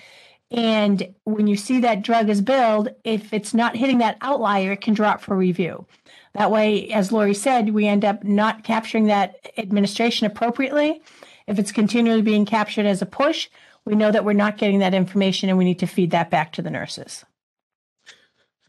and 0.52 1.14
when 1.24 1.48
you 1.48 1.56
see 1.56 1.80
that 1.82 2.04
drug 2.04 2.30
is 2.30 2.42
billed, 2.42 2.90
if 3.04 3.34
it's 3.34 3.54
not 3.54 3.76
hitting 3.76 3.98
that 4.00 4.18
outlier, 4.22 4.74
it 4.74 4.82
can 4.82 4.94
drop 4.94 5.22
for 5.22 5.36
review. 5.36 5.86
That 6.34 6.52
way, 6.52 6.90
as 6.90 7.12
Lori 7.12 7.34
said, 7.34 7.74
we 7.74 7.88
end 7.88 8.06
up 8.06 8.24
not 8.24 8.64
capturing 8.64 9.06
that 9.06 9.52
administration 9.58 10.28
appropriately. 10.28 11.02
If 11.48 11.60
it's 11.60 11.72
continually 11.72 12.22
being 12.22 12.46
captured 12.46 12.86
as 12.86 13.02
a 13.02 13.06
push, 13.06 13.50
we 13.86 13.96
know 13.96 14.12
that 14.12 14.26
we're 14.26 14.34
not 14.34 14.58
getting 14.58 14.80
that 14.80 14.94
information 14.94 15.50
and 15.50 15.58
we 15.58 15.66
need 15.66 15.80
to 15.80 15.88
feed 15.88 16.12
that 16.12 16.30
back 16.30 16.52
to 16.54 16.62
the 16.62 16.72
nurses. 16.72 17.24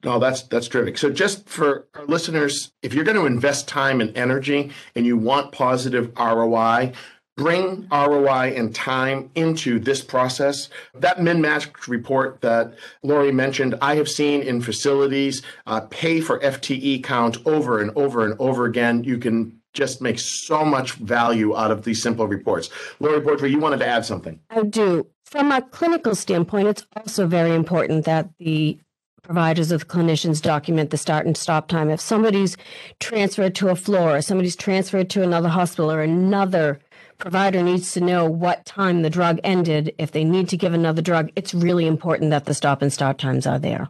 No, 0.05 0.19
that's 0.19 0.43
that's 0.43 0.69
terrific. 0.69 0.99
So 0.99 1.11
just 1.11 1.49
for 1.49 1.89
our 1.95 2.05
listeners, 2.05 2.71
if 2.83 2.95
you're 2.95 3.05
going 3.05 3.17
to 3.17 3.27
invest 3.27 3.67
time 3.67 4.01
and 4.01 4.17
energy 4.17 4.71
and 4.95 5.05
you 5.05 5.17
want 5.17 5.53
positive 5.53 6.13
ROI, 6.17 6.93
bring 7.37 7.87
ROI 7.91 8.55
and 8.57 8.75
time 8.75 9.31
into 9.35 9.79
this 9.79 10.03
process. 10.03 10.71
That 10.95 11.23
min-max 11.23 11.69
report 11.87 12.41
that 12.41 12.75
Lori 13.03 13.31
mentioned, 13.31 13.77
I 13.83 13.97
have 13.97 14.09
seen 14.09 14.43
in 14.43 14.63
facilities 14.63 15.43
uh, 15.67 15.81
pay 15.91 16.21
for 16.21 16.41
FTE 16.41 17.05
count 17.05 17.39
over 17.47 17.81
and 17.81 17.91
over 17.95 18.25
and 18.25 18.35
over 18.41 18.65
again. 18.65 19.05
You 19.05 19.19
can 19.19 19.61
just 19.75 20.01
make 20.01 20.19
so 20.19 20.65
much 20.65 20.93
value 20.93 21.55
out 21.55 21.71
of 21.71 21.85
these 21.85 22.03
simple 22.03 22.27
reports. 22.27 22.71
Lori 22.99 23.21
Beaudry, 23.21 23.51
you 23.51 23.59
wanted 23.59 23.81
to 23.81 23.87
add 23.87 24.07
something. 24.07 24.41
I 24.49 24.63
do. 24.63 25.07
From 25.25 25.53
a 25.53 25.61
clinical 25.61 26.15
standpoint, 26.15 26.69
it's 26.69 26.87
also 26.97 27.27
very 27.27 27.55
important 27.55 28.07
that 28.07 28.31
the 28.39 28.79
providers 29.23 29.73
of 29.73 29.89
clinicians 29.89 30.41
document 30.41 30.91
the 30.91 30.97
start 30.97 31.27
and 31.27 31.37
stop 31.37 31.69
time. 31.69 31.91
If 31.91 32.01
somebody's 32.01 32.57
transferred 33.01 33.57
to 33.57 33.69
a 33.69 33.77
floor, 33.77 34.23
somebody's 34.23 34.57
transferred 34.57 35.11
to 35.11 35.23
another 35.23 35.49
hospital 35.49 35.91
or 35.91 36.01
another 36.01 36.79
provider 37.19 37.63
needs 37.63 37.93
to 37.93 38.01
know 38.01 38.25
what 38.29 38.65
time 38.65 39.03
the 39.03 39.11
drug 39.11 39.41
ended. 39.45 39.95
If 39.99 40.13
they 40.13 40.25
need 40.25 40.49
to 40.51 40.57
give 40.57 40.75
another 40.75 41.03
drug, 41.03 41.31
it's 41.37 41.55
really 41.55 41.87
important 41.87 42.31
that 42.31 42.45
the 42.45 42.55
stop 42.55 42.83
and 42.83 42.93
start 42.93 43.19
times 43.19 43.47
are 43.47 43.59
there. 43.59 43.89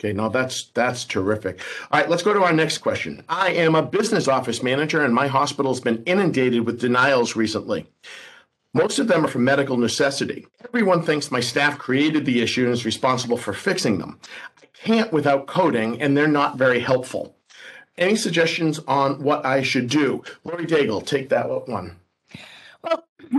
Okay, 0.00 0.14
now 0.14 0.30
that's 0.30 0.70
that's 0.72 1.04
terrific. 1.04 1.60
All 1.90 2.00
right, 2.00 2.08
let's 2.08 2.22
go 2.22 2.32
to 2.32 2.42
our 2.42 2.54
next 2.54 2.78
question. 2.78 3.22
I 3.28 3.50
am 3.50 3.74
a 3.74 3.82
business 3.82 4.28
office 4.28 4.62
manager, 4.62 5.04
and 5.04 5.14
my 5.14 5.26
hospital's 5.26 5.80
been 5.80 6.02
inundated 6.04 6.64
with 6.64 6.80
denials 6.80 7.36
recently. 7.36 7.86
Most 8.72 8.98
of 8.98 9.08
them 9.08 9.26
are 9.26 9.28
for 9.28 9.40
medical 9.40 9.76
necessity. 9.76 10.46
Everyone 10.64 11.02
thinks 11.02 11.30
my 11.30 11.40
staff 11.40 11.76
created 11.76 12.24
the 12.24 12.40
issue 12.40 12.64
and 12.64 12.72
is 12.72 12.86
responsible 12.86 13.36
for 13.36 13.52
fixing 13.52 13.98
them. 13.98 14.18
I 14.62 14.66
can't 14.72 15.12
without 15.12 15.46
coding, 15.46 16.00
and 16.00 16.16
they're 16.16 16.28
not 16.28 16.56
very 16.56 16.80
helpful. 16.80 17.36
Any 17.98 18.16
suggestions 18.16 18.78
on 18.88 19.22
what 19.22 19.44
I 19.44 19.62
should 19.62 19.88
do? 19.88 20.22
Lori 20.44 20.64
Daigle, 20.64 21.04
take 21.04 21.28
that 21.28 21.68
one. 21.68 21.96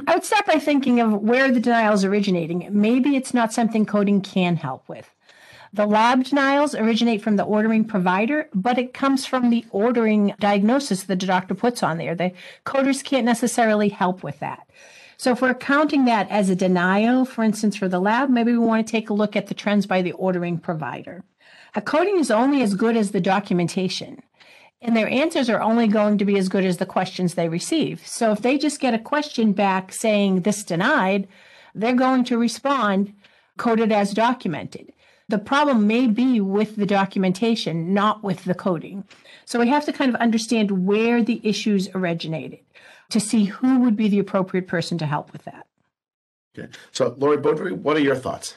I 0.07 0.15
would 0.15 0.23
start 0.23 0.45
by 0.45 0.59
thinking 0.59 0.99
of 0.99 1.13
where 1.13 1.51
the 1.51 1.59
denial 1.59 1.93
is 1.93 2.05
originating. 2.05 2.67
Maybe 2.71 3.15
it's 3.15 3.33
not 3.33 3.53
something 3.53 3.85
coding 3.85 4.21
can 4.21 4.55
help 4.55 4.87
with. 4.87 5.09
The 5.73 5.85
lab 5.85 6.25
denials 6.25 6.75
originate 6.75 7.21
from 7.21 7.37
the 7.37 7.43
ordering 7.43 7.85
provider, 7.85 8.49
but 8.53 8.77
it 8.77 8.93
comes 8.93 9.25
from 9.25 9.49
the 9.49 9.65
ordering 9.71 10.33
diagnosis 10.39 11.03
that 11.03 11.19
the 11.19 11.25
doctor 11.25 11.55
puts 11.55 11.81
on 11.81 11.97
there. 11.97 12.13
The 12.13 12.33
coders 12.65 13.03
can't 13.03 13.25
necessarily 13.25 13.87
help 13.87 14.21
with 14.21 14.39
that. 14.39 14.67
So 15.15 15.31
if 15.31 15.41
we're 15.41 15.53
counting 15.53 16.05
that 16.05 16.29
as 16.29 16.49
a 16.49 16.55
denial, 16.55 17.25
for 17.25 17.43
instance, 17.43 17.77
for 17.77 17.87
the 17.87 18.01
lab, 18.01 18.29
maybe 18.29 18.51
we 18.51 18.57
want 18.57 18.85
to 18.85 18.91
take 18.91 19.09
a 19.09 19.13
look 19.13 19.35
at 19.35 19.47
the 19.47 19.53
trends 19.53 19.85
by 19.85 20.01
the 20.01 20.13
ordering 20.13 20.57
provider. 20.57 21.23
A 21.73 21.81
coding 21.81 22.17
is 22.17 22.31
only 22.31 22.61
as 22.63 22.75
good 22.75 22.97
as 22.97 23.11
the 23.11 23.21
documentation 23.21 24.23
and 24.81 24.97
their 24.97 25.07
answers 25.07 25.49
are 25.49 25.61
only 25.61 25.87
going 25.87 26.17
to 26.17 26.25
be 26.25 26.37
as 26.37 26.49
good 26.49 26.65
as 26.65 26.77
the 26.77 26.85
questions 26.85 27.33
they 27.33 27.49
receive. 27.49 28.05
So 28.05 28.31
if 28.31 28.41
they 28.41 28.57
just 28.57 28.79
get 28.79 28.93
a 28.93 28.99
question 28.99 29.53
back 29.53 29.93
saying 29.93 30.41
this 30.41 30.63
denied, 30.63 31.27
they're 31.75 31.93
going 31.93 32.23
to 32.25 32.37
respond 32.37 33.13
coded 33.57 33.91
as 33.91 34.13
documented. 34.13 34.91
The 35.29 35.37
problem 35.37 35.87
may 35.87 36.07
be 36.07 36.41
with 36.41 36.75
the 36.75 36.85
documentation, 36.85 37.93
not 37.93 38.23
with 38.23 38.43
the 38.43 38.55
coding. 38.55 39.05
So 39.45 39.59
we 39.59 39.69
have 39.69 39.85
to 39.85 39.93
kind 39.93 40.13
of 40.13 40.19
understand 40.19 40.85
where 40.85 41.23
the 41.23 41.39
issues 41.43 41.87
originated 41.93 42.59
to 43.11 43.19
see 43.19 43.45
who 43.45 43.79
would 43.79 43.95
be 43.95 44.09
the 44.09 44.19
appropriate 44.19 44.67
person 44.67 44.97
to 44.97 45.05
help 45.05 45.31
with 45.31 45.43
that. 45.43 45.67
Okay. 46.57 46.69
So, 46.91 47.15
Lori 47.17 47.37
Beaudry, 47.37 47.73
what 47.73 47.95
are 47.95 48.01
your 48.01 48.15
thoughts? 48.15 48.55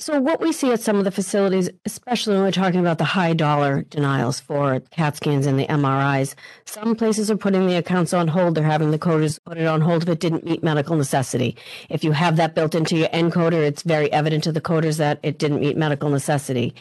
So, 0.00 0.20
what 0.20 0.40
we 0.40 0.52
see 0.52 0.70
at 0.70 0.80
some 0.80 0.96
of 0.96 1.04
the 1.04 1.10
facilities, 1.10 1.68
especially 1.84 2.34
when 2.34 2.44
we're 2.44 2.52
talking 2.52 2.78
about 2.78 2.98
the 2.98 3.04
high 3.04 3.32
dollar 3.32 3.82
denials 3.82 4.38
for 4.38 4.78
CAT 4.92 5.16
scans 5.16 5.44
and 5.44 5.58
the 5.58 5.66
MRIs, 5.66 6.36
some 6.66 6.94
places 6.94 7.32
are 7.32 7.36
putting 7.36 7.66
the 7.66 7.74
accounts 7.74 8.14
on 8.14 8.28
hold. 8.28 8.54
They're 8.54 8.62
having 8.62 8.92
the 8.92 8.98
coders 9.00 9.40
put 9.44 9.58
it 9.58 9.66
on 9.66 9.80
hold 9.80 10.04
if 10.04 10.08
it 10.08 10.20
didn't 10.20 10.44
meet 10.44 10.62
medical 10.62 10.94
necessity. 10.94 11.56
If 11.90 12.04
you 12.04 12.12
have 12.12 12.36
that 12.36 12.54
built 12.54 12.76
into 12.76 12.96
your 12.96 13.08
encoder, 13.08 13.66
it's 13.66 13.82
very 13.82 14.10
evident 14.12 14.44
to 14.44 14.52
the 14.52 14.60
coders 14.60 14.98
that 14.98 15.18
it 15.24 15.36
didn't 15.36 15.58
meet 15.58 15.76
medical 15.76 16.10
necessity. 16.10 16.74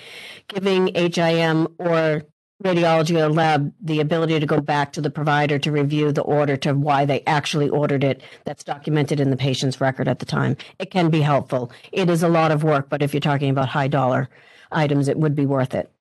Giving 0.47 0.93
HIM 0.93 1.69
or 1.79 2.21
radiology 2.63 3.21
or 3.21 3.29
lab 3.29 3.71
the 3.81 3.99
ability 3.99 4.39
to 4.39 4.45
go 4.45 4.59
back 4.59 4.91
to 4.93 5.01
the 5.01 5.09
provider 5.09 5.59
to 5.59 5.71
review 5.71 6.11
the 6.11 6.21
order 6.21 6.57
to 6.57 6.73
why 6.73 7.05
they 7.05 7.23
actually 7.27 7.69
ordered 7.69 8.03
it 8.03 8.21
that's 8.45 8.63
documented 8.63 9.19
in 9.19 9.29
the 9.29 9.37
patient's 9.37 9.79
record 9.79 10.07
at 10.07 10.19
the 10.19 10.25
time. 10.25 10.57
It 10.79 10.89
can 10.89 11.09
be 11.09 11.21
helpful. 11.21 11.71
It 11.91 12.09
is 12.09 12.23
a 12.23 12.29
lot 12.29 12.51
of 12.51 12.63
work, 12.63 12.89
but 12.89 13.01
if 13.01 13.13
you're 13.13 13.21
talking 13.21 13.49
about 13.49 13.69
high 13.69 13.87
dollar 13.87 14.29
items, 14.71 15.07
it 15.07 15.17
would 15.17 15.35
be 15.35 15.45
worth 15.45 15.75
it. 15.75 15.91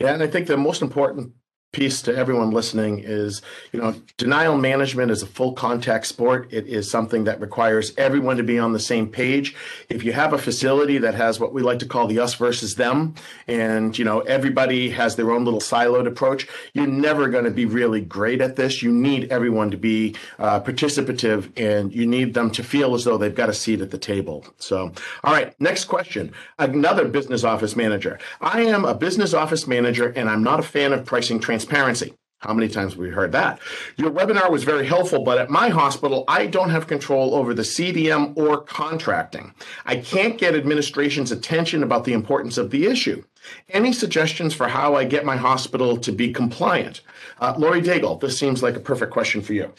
Yeah, 0.00 0.12
and 0.14 0.22
I 0.22 0.26
think 0.26 0.48
the 0.48 0.56
most 0.56 0.82
important 0.82 1.32
piece 1.74 2.00
to 2.02 2.16
everyone 2.16 2.52
listening 2.52 3.00
is, 3.00 3.42
you 3.72 3.80
know, 3.80 3.94
denial 4.16 4.56
management 4.56 5.10
is 5.10 5.22
a 5.22 5.26
full 5.26 5.52
contact 5.52 6.06
sport. 6.06 6.48
It 6.52 6.66
is 6.68 6.88
something 6.88 7.24
that 7.24 7.40
requires 7.40 7.92
everyone 7.98 8.36
to 8.36 8.44
be 8.44 8.58
on 8.58 8.72
the 8.72 8.78
same 8.78 9.08
page. 9.08 9.56
If 9.88 10.04
you 10.04 10.12
have 10.12 10.32
a 10.32 10.38
facility 10.38 10.98
that 10.98 11.14
has 11.14 11.40
what 11.40 11.52
we 11.52 11.62
like 11.62 11.80
to 11.80 11.86
call 11.86 12.06
the 12.06 12.20
us 12.20 12.34
versus 12.34 12.76
them, 12.76 13.16
and, 13.48 13.98
you 13.98 14.04
know, 14.04 14.20
everybody 14.20 14.88
has 14.90 15.16
their 15.16 15.32
own 15.32 15.44
little 15.44 15.60
siloed 15.60 16.06
approach, 16.06 16.46
you're 16.72 16.86
never 16.86 17.28
going 17.28 17.44
to 17.44 17.50
be 17.50 17.66
really 17.66 18.00
great 18.00 18.40
at 18.40 18.54
this. 18.54 18.80
You 18.80 18.92
need 18.92 19.32
everyone 19.32 19.72
to 19.72 19.76
be 19.76 20.14
uh, 20.38 20.60
participative 20.60 21.50
and 21.58 21.92
you 21.92 22.06
need 22.06 22.34
them 22.34 22.50
to 22.52 22.62
feel 22.62 22.94
as 22.94 23.02
though 23.04 23.18
they've 23.18 23.34
got 23.34 23.48
a 23.48 23.54
seat 23.54 23.80
at 23.80 23.90
the 23.90 23.98
table. 23.98 24.46
So, 24.58 24.92
all 25.24 25.32
right, 25.32 25.52
next 25.60 25.86
question. 25.86 26.32
Another 26.58 27.08
business 27.08 27.42
office 27.42 27.74
manager. 27.74 28.20
I 28.40 28.62
am 28.62 28.84
a 28.84 28.94
business 28.94 29.34
office 29.34 29.66
manager 29.66 30.10
and 30.10 30.30
I'm 30.30 30.44
not 30.44 30.60
a 30.60 30.62
fan 30.62 30.92
of 30.92 31.04
pricing 31.04 31.40
transparency 31.40 31.63
transparency. 31.64 32.14
How 32.38 32.52
many 32.52 32.68
times 32.68 32.92
have 32.92 33.00
we 33.00 33.08
heard 33.08 33.32
that? 33.32 33.58
Your 33.96 34.10
webinar 34.10 34.50
was 34.50 34.64
very 34.64 34.86
helpful, 34.86 35.24
but 35.24 35.38
at 35.38 35.48
my 35.48 35.70
hospital, 35.70 36.24
I 36.28 36.46
don't 36.46 36.68
have 36.68 36.86
control 36.86 37.34
over 37.34 37.54
the 37.54 37.62
CDM 37.62 38.36
or 38.36 38.60
contracting. 38.60 39.54
I 39.86 39.96
can't 39.96 40.36
get 40.36 40.54
administration's 40.54 41.32
attention 41.32 41.82
about 41.82 42.04
the 42.04 42.12
importance 42.12 42.58
of 42.58 42.70
the 42.70 42.84
issue. 42.84 43.24
Any 43.70 43.94
suggestions 43.94 44.52
for 44.52 44.68
how 44.68 44.94
I 44.94 45.04
get 45.04 45.24
my 45.24 45.36
hospital 45.36 45.96
to 45.96 46.12
be 46.12 46.34
compliant? 46.34 47.00
Uh, 47.40 47.54
Lori 47.56 47.80
Daigle, 47.80 48.20
this 48.20 48.38
seems 48.38 48.62
like 48.62 48.76
a 48.76 48.80
perfect 48.80 49.10
question 49.10 49.40
for 49.40 49.54
you. 49.54 49.72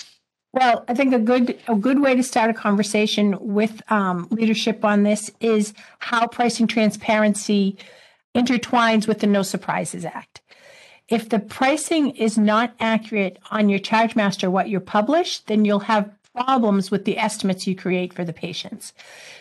Well, 0.51 0.85
I 0.87 0.95
think 0.95 1.13
a 1.13 1.19
good 1.19 1.59
a 1.67 1.75
good 1.75 2.01
way 2.01 2.15
to 2.15 2.23
start 2.23 2.49
a 2.49 2.53
conversation 2.53 3.37
with 3.41 3.81
um, 3.91 4.27
leadership 4.31 4.85
on 4.85 5.03
this 5.03 5.29
is 5.39 5.73
how 5.99 6.27
pricing 6.27 6.65
transparency 6.65 7.77
intertwines 8.35 9.07
with 9.07 9.19
the 9.19 9.27
No 9.27 9.43
Surprises 9.43 10.05
Act. 10.05 10.41
If 11.07 11.29
the 11.29 11.39
pricing 11.39 12.11
is 12.11 12.37
not 12.37 12.73
accurate 12.79 13.37
on 13.51 13.69
your 13.69 13.79
charge 13.79 14.15
master, 14.15 14.49
what 14.49 14.69
you 14.69 14.79
publish, 14.79 15.39
then 15.39 15.63
you'll 15.63 15.79
have 15.81 16.09
problems 16.33 16.91
with 16.91 17.05
the 17.05 17.17
estimates 17.17 17.65
you 17.65 17.75
create 17.75 18.13
for 18.13 18.25
the 18.25 18.33
patients. 18.33 18.91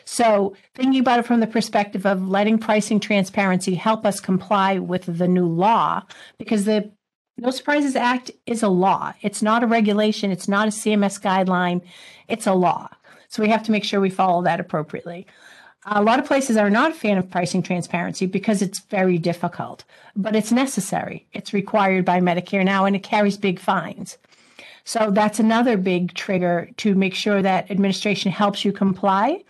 So, 0.05 0.55
thinking 0.75 1.01
about 1.01 1.19
it 1.19 1.27
from 1.27 1.41
the 1.41 1.47
perspective 1.47 2.07
of 2.07 2.29
letting 2.29 2.59
pricing 2.59 3.01
transparency 3.01 3.75
help 3.75 4.07
us 4.07 4.21
comply 4.21 4.79
with 4.79 5.05
the 5.07 5.27
new 5.27 5.47
law, 5.47 6.03
because 6.39 6.67
the 6.67 6.91
No 7.39 7.51
Surprises 7.51 7.97
Act 7.97 8.31
is 8.47 8.63
a 8.63 8.69
law. 8.69 9.15
It's 9.23 9.43
not 9.43 9.65
a 9.65 9.67
regulation, 9.67 10.31
it's 10.31 10.49
not 10.49 10.69
a 10.69 10.71
CMS 10.71 11.21
guideline, 11.21 11.81
it's 12.29 12.47
a 12.47 12.55
law. 12.55 12.89
So, 13.29 13.43
we 13.43 13.49
have 13.49 13.65
to 13.65 13.73
make 13.73 13.85
sure 13.85 14.01
we 14.01 14.11
follow 14.11 14.43
that 14.43 14.61
appropriately. 14.61 15.27
A 15.87 16.03
lot 16.03 16.19
of 16.19 16.25
places 16.25 16.57
are 16.57 16.71
not 16.71 16.93
a 16.93 16.95
fan 16.95 17.19
of 17.19 17.31
pricing 17.31 17.63
transparency 17.63 18.25
because 18.25 18.63
it's 18.63 18.81
very 18.81 19.19
difficult, 19.19 19.85
but 20.17 20.35
it's 20.35 20.51
necessary. 20.51 21.27
It's 21.33 21.53
required 21.53 22.07
by 22.07 22.21
Medicare 22.21 22.65
now 22.65 22.87
and 22.87 22.97
it 22.97 23.03
carries 23.03 23.37
big 23.37 23.59
fines. 23.59 24.17
So 24.85 25.11
that's 25.11 25.41
another 25.41 25.77
big 25.77 26.15
trigger 26.15 26.71
to 26.79 26.95
make 26.95 27.15
sure 27.15 27.43
that 27.43 27.71
administration 27.71 28.33
helps 28.33 28.65
you 28.65 28.73
comply 28.73 29.45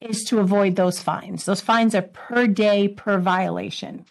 is 0.00 0.24
to 0.24 0.38
avoid 0.38 0.76
those 0.76 1.02
fines. 1.02 1.44
Those 1.44 1.60
fines 1.60 1.94
are 1.94 2.02
per 2.02 2.46
day 2.46 2.88
per 2.88 3.18
violation. 3.18 4.04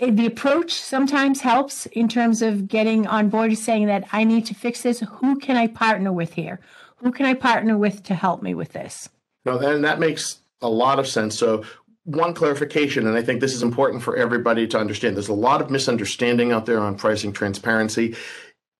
The 0.00 0.26
approach 0.26 0.72
sometimes 0.72 1.40
helps 1.40 1.86
in 1.86 2.08
terms 2.08 2.40
of 2.40 2.68
getting 2.68 3.06
on 3.06 3.28
board 3.28 3.56
saying 3.58 3.86
that 3.86 4.06
I 4.12 4.24
need 4.24 4.46
to 4.46 4.54
fix 4.54 4.82
this. 4.82 5.00
Who 5.00 5.38
can 5.38 5.56
I 5.56 5.66
partner 5.66 6.12
with 6.12 6.34
here? 6.34 6.60
Who 6.96 7.10
can 7.12 7.26
I 7.26 7.34
partner 7.34 7.76
with 7.76 8.02
to 8.04 8.14
help 8.14 8.42
me 8.42 8.54
with 8.54 8.72
this? 8.72 9.08
No, 9.44 9.58
and 9.58 9.84
that 9.84 9.98
makes 9.98 10.40
a 10.60 10.68
lot 10.68 10.98
of 10.98 11.06
sense. 11.06 11.38
So 11.38 11.64
one 12.04 12.32
clarification, 12.32 13.06
and 13.06 13.16
I 13.16 13.22
think 13.22 13.40
this 13.40 13.54
is 13.54 13.62
important 13.62 14.02
for 14.02 14.16
everybody 14.16 14.66
to 14.68 14.78
understand. 14.78 15.14
There's 15.14 15.28
a 15.28 15.34
lot 15.34 15.60
of 15.60 15.70
misunderstanding 15.70 16.52
out 16.52 16.64
there 16.64 16.80
on 16.80 16.96
pricing 16.96 17.32
transparency. 17.32 18.16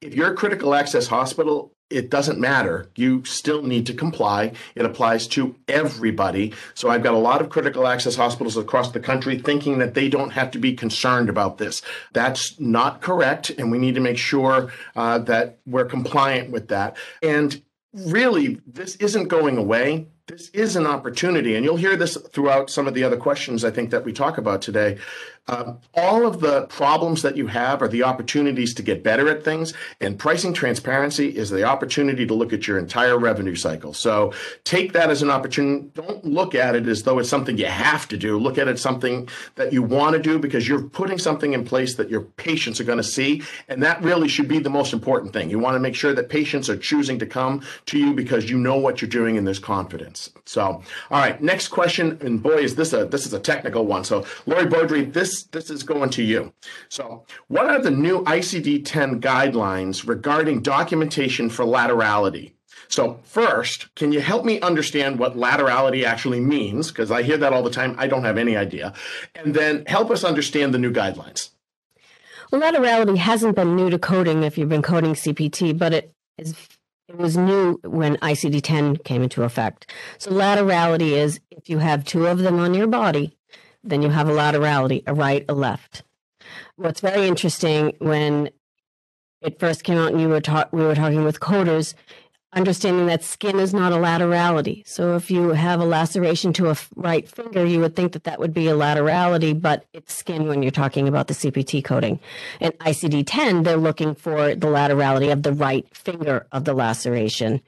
If 0.00 0.14
you're 0.14 0.32
a 0.32 0.36
critical 0.36 0.74
access 0.74 1.08
hospital, 1.08 1.74
it 1.90 2.10
doesn't 2.10 2.38
matter. 2.38 2.90
You 2.96 3.24
still 3.24 3.62
need 3.62 3.86
to 3.86 3.94
comply. 3.94 4.52
It 4.74 4.84
applies 4.84 5.26
to 5.28 5.56
everybody. 5.68 6.54
So 6.74 6.88
I've 6.90 7.02
got 7.02 7.14
a 7.14 7.18
lot 7.18 7.40
of 7.40 7.50
critical 7.50 7.86
access 7.86 8.14
hospitals 8.14 8.56
across 8.56 8.92
the 8.92 9.00
country 9.00 9.38
thinking 9.38 9.78
that 9.78 9.94
they 9.94 10.08
don't 10.08 10.30
have 10.30 10.50
to 10.52 10.58
be 10.58 10.74
concerned 10.74 11.28
about 11.28 11.58
this. 11.58 11.82
That's 12.12 12.58
not 12.60 13.00
correct. 13.00 13.50
And 13.50 13.70
we 13.70 13.78
need 13.78 13.94
to 13.94 14.00
make 14.00 14.18
sure 14.18 14.70
uh, 14.96 15.18
that 15.20 15.58
we're 15.66 15.86
compliant 15.86 16.50
with 16.50 16.68
that. 16.68 16.96
And 17.22 17.62
really, 17.92 18.60
this 18.66 18.96
isn't 18.96 19.28
going 19.28 19.56
away 19.56 20.08
this 20.28 20.50
is 20.50 20.76
an 20.76 20.86
opportunity, 20.86 21.54
and 21.54 21.64
you'll 21.64 21.76
hear 21.76 21.96
this 21.96 22.16
throughout 22.16 22.70
some 22.70 22.86
of 22.86 22.94
the 22.94 23.02
other 23.02 23.16
questions 23.16 23.64
I 23.64 23.70
think 23.70 23.90
that 23.90 24.04
we 24.04 24.12
talk 24.12 24.36
about 24.36 24.60
today. 24.60 24.98
Um, 25.48 25.78
all 25.94 26.26
of 26.26 26.40
the 26.40 26.66
problems 26.66 27.22
that 27.22 27.36
you 27.36 27.46
have 27.46 27.80
are 27.80 27.88
the 27.88 28.02
opportunities 28.02 28.74
to 28.74 28.82
get 28.82 29.02
better 29.02 29.28
at 29.28 29.42
things, 29.42 29.72
and 30.00 30.18
pricing 30.18 30.52
transparency 30.52 31.36
is 31.36 31.48
the 31.48 31.64
opportunity 31.64 32.26
to 32.26 32.34
look 32.34 32.52
at 32.52 32.68
your 32.68 32.78
entire 32.78 33.18
revenue 33.18 33.54
cycle. 33.54 33.94
So 33.94 34.34
take 34.64 34.92
that 34.92 35.08
as 35.08 35.22
an 35.22 35.30
opportunity. 35.30 35.88
Don't 35.94 36.24
look 36.24 36.54
at 36.54 36.76
it 36.76 36.86
as 36.86 37.02
though 37.02 37.18
it's 37.18 37.30
something 37.30 37.56
you 37.56 37.66
have 37.66 38.06
to 38.08 38.18
do. 38.18 38.38
Look 38.38 38.58
at 38.58 38.68
it 38.68 38.72
as 38.72 38.82
something 38.82 39.28
that 39.54 39.72
you 39.72 39.82
want 39.82 40.16
to 40.16 40.22
do 40.22 40.38
because 40.38 40.68
you're 40.68 40.82
putting 40.82 41.18
something 41.18 41.54
in 41.54 41.64
place 41.64 41.94
that 41.96 42.10
your 42.10 42.22
patients 42.22 42.78
are 42.78 42.84
going 42.84 42.98
to 42.98 43.04
see, 43.04 43.42
and 43.68 43.82
that 43.82 44.02
really 44.02 44.28
should 44.28 44.48
be 44.48 44.58
the 44.58 44.70
most 44.70 44.92
important 44.92 45.32
thing. 45.32 45.48
You 45.48 45.58
want 45.58 45.76
to 45.76 45.80
make 45.80 45.94
sure 45.94 46.12
that 46.12 46.28
patients 46.28 46.68
are 46.68 46.76
choosing 46.76 47.18
to 47.20 47.26
come 47.26 47.62
to 47.86 47.98
you 47.98 48.12
because 48.12 48.50
you 48.50 48.58
know 48.58 48.76
what 48.76 49.00
you're 49.00 49.08
doing 49.08 49.38
and 49.38 49.46
there's 49.46 49.58
confidence. 49.58 50.30
So, 50.44 50.62
all 50.62 50.82
right, 51.10 51.40
next 51.42 51.68
question, 51.68 52.18
and 52.20 52.42
boy, 52.42 52.58
is 52.58 52.74
this 52.74 52.92
a 52.92 53.06
this 53.06 53.24
is 53.24 53.32
a 53.32 53.40
technical 53.40 53.86
one. 53.86 54.04
So, 54.04 54.26
Lori 54.46 54.66
Beaudry, 54.66 55.10
this 55.10 55.37
this 55.44 55.70
is 55.70 55.82
going 55.82 56.10
to 56.10 56.22
you. 56.22 56.52
So, 56.88 57.24
what 57.48 57.66
are 57.66 57.80
the 57.80 57.90
new 57.90 58.22
ICD-10 58.24 59.20
guidelines 59.20 60.06
regarding 60.06 60.62
documentation 60.62 61.50
for 61.50 61.64
laterality? 61.64 62.52
So, 62.88 63.20
first, 63.24 63.94
can 63.94 64.12
you 64.12 64.20
help 64.20 64.44
me 64.44 64.60
understand 64.60 65.18
what 65.18 65.36
laterality 65.36 66.04
actually 66.04 66.40
means? 66.40 66.88
Because 66.88 67.10
I 67.10 67.22
hear 67.22 67.36
that 67.36 67.52
all 67.52 67.62
the 67.62 67.70
time. 67.70 67.94
I 67.98 68.06
don't 68.06 68.24
have 68.24 68.38
any 68.38 68.56
idea. 68.56 68.94
And 69.34 69.54
then 69.54 69.84
help 69.86 70.10
us 70.10 70.24
understand 70.24 70.72
the 70.72 70.78
new 70.78 70.92
guidelines. 70.92 71.50
Well, 72.50 72.62
laterality 72.62 73.18
hasn't 73.18 73.56
been 73.56 73.76
new 73.76 73.90
to 73.90 73.98
coding 73.98 74.42
if 74.42 74.56
you've 74.56 74.70
been 74.70 74.82
coding 74.82 75.12
CPT, 75.12 75.76
but 75.76 75.92
it 75.92 76.12
is 76.38 76.54
it 77.08 77.16
was 77.16 77.38
new 77.38 77.80
when 77.84 78.16
ICD 78.18 78.60
10 78.62 78.96
came 78.98 79.22
into 79.22 79.42
effect. 79.42 79.90
So, 80.18 80.30
laterality 80.30 81.12
is 81.12 81.40
if 81.50 81.68
you 81.68 81.78
have 81.78 82.04
two 82.04 82.26
of 82.26 82.38
them 82.38 82.58
on 82.58 82.74
your 82.74 82.86
body, 82.86 83.37
then 83.82 84.02
you 84.02 84.10
have 84.10 84.28
a 84.28 84.32
laterality, 84.32 85.02
a 85.06 85.14
right, 85.14 85.44
a 85.48 85.54
left. 85.54 86.02
What's 86.76 87.00
very 87.00 87.26
interesting 87.26 87.94
when 87.98 88.50
it 89.40 89.58
first 89.58 89.84
came 89.84 89.98
out 89.98 90.12
and 90.12 90.20
you 90.20 90.28
were 90.28 90.40
ta- 90.40 90.68
we 90.72 90.82
were 90.82 90.94
talking 90.94 91.24
with 91.24 91.40
coders, 91.40 91.94
understanding 92.52 93.06
that 93.06 93.22
skin 93.22 93.58
is 93.58 93.74
not 93.74 93.92
a 93.92 93.96
laterality. 93.96 94.86
So 94.86 95.14
if 95.16 95.30
you 95.30 95.50
have 95.50 95.80
a 95.80 95.84
laceration 95.84 96.52
to 96.54 96.70
a 96.70 96.76
right 96.96 97.28
finger, 97.28 97.64
you 97.64 97.80
would 97.80 97.94
think 97.94 98.12
that 98.12 98.24
that 98.24 98.40
would 98.40 98.54
be 98.54 98.68
a 98.68 98.74
laterality, 98.74 99.60
but 99.60 99.84
it's 99.92 100.14
skin 100.14 100.48
when 100.48 100.62
you're 100.62 100.70
talking 100.70 101.06
about 101.06 101.28
the 101.28 101.34
CPT 101.34 101.84
coding. 101.84 102.18
In 102.60 102.72
ICD 102.72 103.24
10, 103.26 103.62
they're 103.64 103.76
looking 103.76 104.14
for 104.14 104.54
the 104.54 104.66
laterality 104.66 105.30
of 105.30 105.42
the 105.42 105.52
right 105.52 105.86
finger 105.94 106.46
of 106.50 106.64
the 106.64 106.72
laceration. 106.72 107.60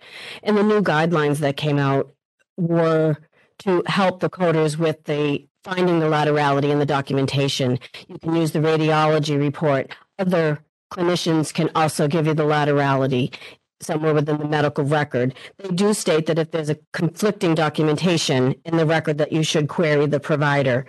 And 0.42 0.56
the 0.56 0.62
new 0.62 0.80
guidelines 0.80 1.38
that 1.38 1.56
came 1.56 1.78
out 1.78 2.12
were 2.56 3.16
to 3.60 3.82
help 3.86 4.20
the 4.20 4.30
coders 4.30 4.78
with 4.78 5.04
the 5.04 5.46
finding 5.64 6.00
the 6.00 6.06
laterality 6.06 6.70
in 6.70 6.78
the 6.78 6.86
documentation. 6.86 7.78
You 8.08 8.18
can 8.18 8.34
use 8.34 8.52
the 8.52 8.60
radiology 8.60 9.38
report. 9.38 9.94
Other 10.18 10.60
clinicians 10.92 11.52
can 11.52 11.70
also 11.74 12.08
give 12.08 12.26
you 12.26 12.34
the 12.34 12.44
laterality 12.44 13.34
somewhere 13.80 14.14
within 14.14 14.38
the 14.38 14.48
medical 14.48 14.84
record. 14.84 15.34
They 15.58 15.70
do 15.70 15.94
state 15.94 16.26
that 16.26 16.38
if 16.38 16.50
there's 16.50 16.70
a 16.70 16.78
conflicting 16.92 17.54
documentation 17.54 18.54
in 18.64 18.76
the 18.76 18.86
record 18.86 19.18
that 19.18 19.32
you 19.32 19.42
should 19.42 19.68
query 19.68 20.06
the 20.06 20.20
provider. 20.20 20.86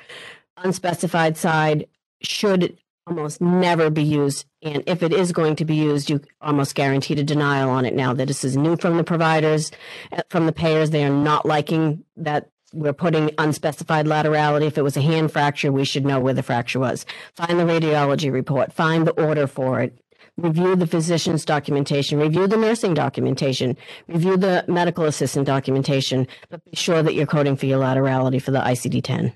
Unspecified 0.57 1.37
side 1.37 1.87
should 2.21 2.77
almost 3.07 3.41
never 3.41 3.89
be 3.89 4.03
used. 4.03 4.45
And 4.61 4.83
if 4.85 5.01
it 5.01 5.13
is 5.13 5.31
going 5.31 5.55
to 5.57 5.65
be 5.65 5.75
used, 5.75 6.09
you 6.09 6.21
almost 6.41 6.75
guaranteed 6.75 7.19
a 7.19 7.23
denial 7.23 7.69
on 7.69 7.85
it 7.85 7.95
now 7.95 8.13
that 8.13 8.27
this 8.27 8.43
is 8.43 8.55
new 8.55 8.75
from 8.77 8.97
the 8.97 9.03
providers, 9.03 9.71
uh, 10.11 10.21
from 10.29 10.45
the 10.45 10.51
payers. 10.51 10.91
They 10.91 11.03
are 11.03 11.09
not 11.09 11.45
liking 11.45 12.03
that 12.17 12.49
we're 12.73 12.93
putting 12.93 13.31
unspecified 13.37 14.05
laterality. 14.05 14.65
If 14.65 14.77
it 14.77 14.83
was 14.83 14.97
a 14.97 15.01
hand 15.01 15.31
fracture, 15.31 15.71
we 15.71 15.85
should 15.85 16.05
know 16.05 16.19
where 16.19 16.33
the 16.33 16.43
fracture 16.43 16.79
was. 16.79 17.05
Find 17.35 17.59
the 17.59 17.63
radiology 17.63 18.31
report, 18.31 18.71
find 18.71 19.05
the 19.05 19.11
order 19.11 19.47
for 19.47 19.81
it, 19.81 19.97
review 20.37 20.75
the 20.75 20.87
physician's 20.87 21.45
documentation, 21.45 22.19
review 22.19 22.47
the 22.47 22.57
nursing 22.57 22.93
documentation, 22.93 23.77
review 24.07 24.37
the 24.37 24.63
medical 24.67 25.05
assistant 25.05 25.45
documentation, 25.45 26.27
but 26.49 26.63
be 26.65 26.75
sure 26.75 27.03
that 27.03 27.13
you're 27.13 27.25
coding 27.25 27.55
for 27.55 27.65
your 27.65 27.79
laterality 27.79 28.41
for 28.41 28.51
the 28.51 28.59
ICD 28.59 29.03
10. 29.03 29.33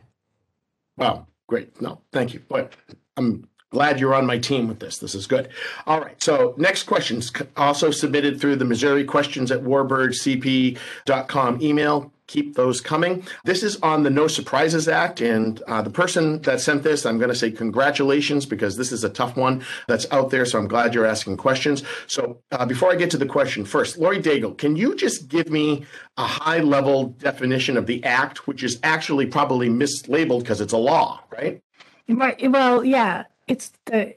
Wow, 0.98 1.28
great. 1.48 1.82
No, 1.82 2.02
thank 2.12 2.34
you. 2.34 2.42
But 2.48 2.74
I'm 3.18 3.48
glad 3.72 4.00
you're 4.00 4.16
on 4.16 4.26
my 4.26 4.38
team 4.38 4.68
with 4.68 4.80
this. 4.80 5.00
This 5.00 5.14
is 5.14 5.28
good. 5.28 5.50
All 5.86 6.00
right. 6.00 6.22
So 6.24 6.54
next 6.58 6.84
questions 6.84 7.34
also 7.58 7.92
submitted 7.92 8.40
through 8.40 8.56
the 8.56 8.66
Missouri 8.66 9.04
questions 9.04 9.52
at 9.52 9.62
warbirdcp.com 9.62 11.62
email. 11.62 12.14
Keep 12.28 12.56
those 12.56 12.82
coming. 12.82 13.26
This 13.44 13.62
is 13.62 13.78
on 13.82 14.04
the 14.04 14.10
No 14.10 14.28
Surprises 14.28 14.88
Act. 14.88 15.22
And 15.22 15.62
uh, 15.68 15.82
the 15.82 15.90
person 15.90 16.42
that 16.42 16.60
sent 16.60 16.82
this, 16.84 17.06
I'm 17.06 17.18
going 17.18 17.30
to 17.30 17.36
say 17.36 17.52
congratulations 17.52 18.46
because 18.46 18.78
this 18.78 18.92
is 18.92 19.04
a 19.04 19.10
tough 19.10 19.38
one 19.38 19.64
that's 19.88 20.08
out 20.12 20.32
there. 20.32 20.46
So 20.46 20.58
I'm 20.58 20.68
glad 20.68 20.94
you're 20.94 21.06
asking 21.06 21.38
questions. 21.38 21.84
So 22.08 22.42
uh, 22.52 22.66
before 22.66 22.92
I 22.92 22.96
get 22.96 23.12
to 23.12 23.18
the 23.18 23.26
question, 23.26 23.64
first, 23.64 23.98
Lori 23.98 24.20
Daigle, 24.20 24.58
can 24.58 24.76
you 24.76 24.96
just 24.96 25.28
give 25.28 25.50
me 25.50 25.86
a 26.18 26.26
high 26.26 26.60
level 26.60 27.10
definition 27.10 27.78
of 27.78 27.86
the 27.86 28.04
act, 28.04 28.48
which 28.48 28.64
is 28.64 28.80
actually 28.84 29.28
probably 29.28 29.70
mislabeled 29.70 30.40
because 30.40 30.62
it's 30.62 30.74
a 30.74 30.78
law, 30.78 31.22
right? 31.30 31.62
Right. 32.08 32.52
Well, 32.52 32.84
yeah, 32.84 33.26
it's 33.48 33.72
the 33.86 34.16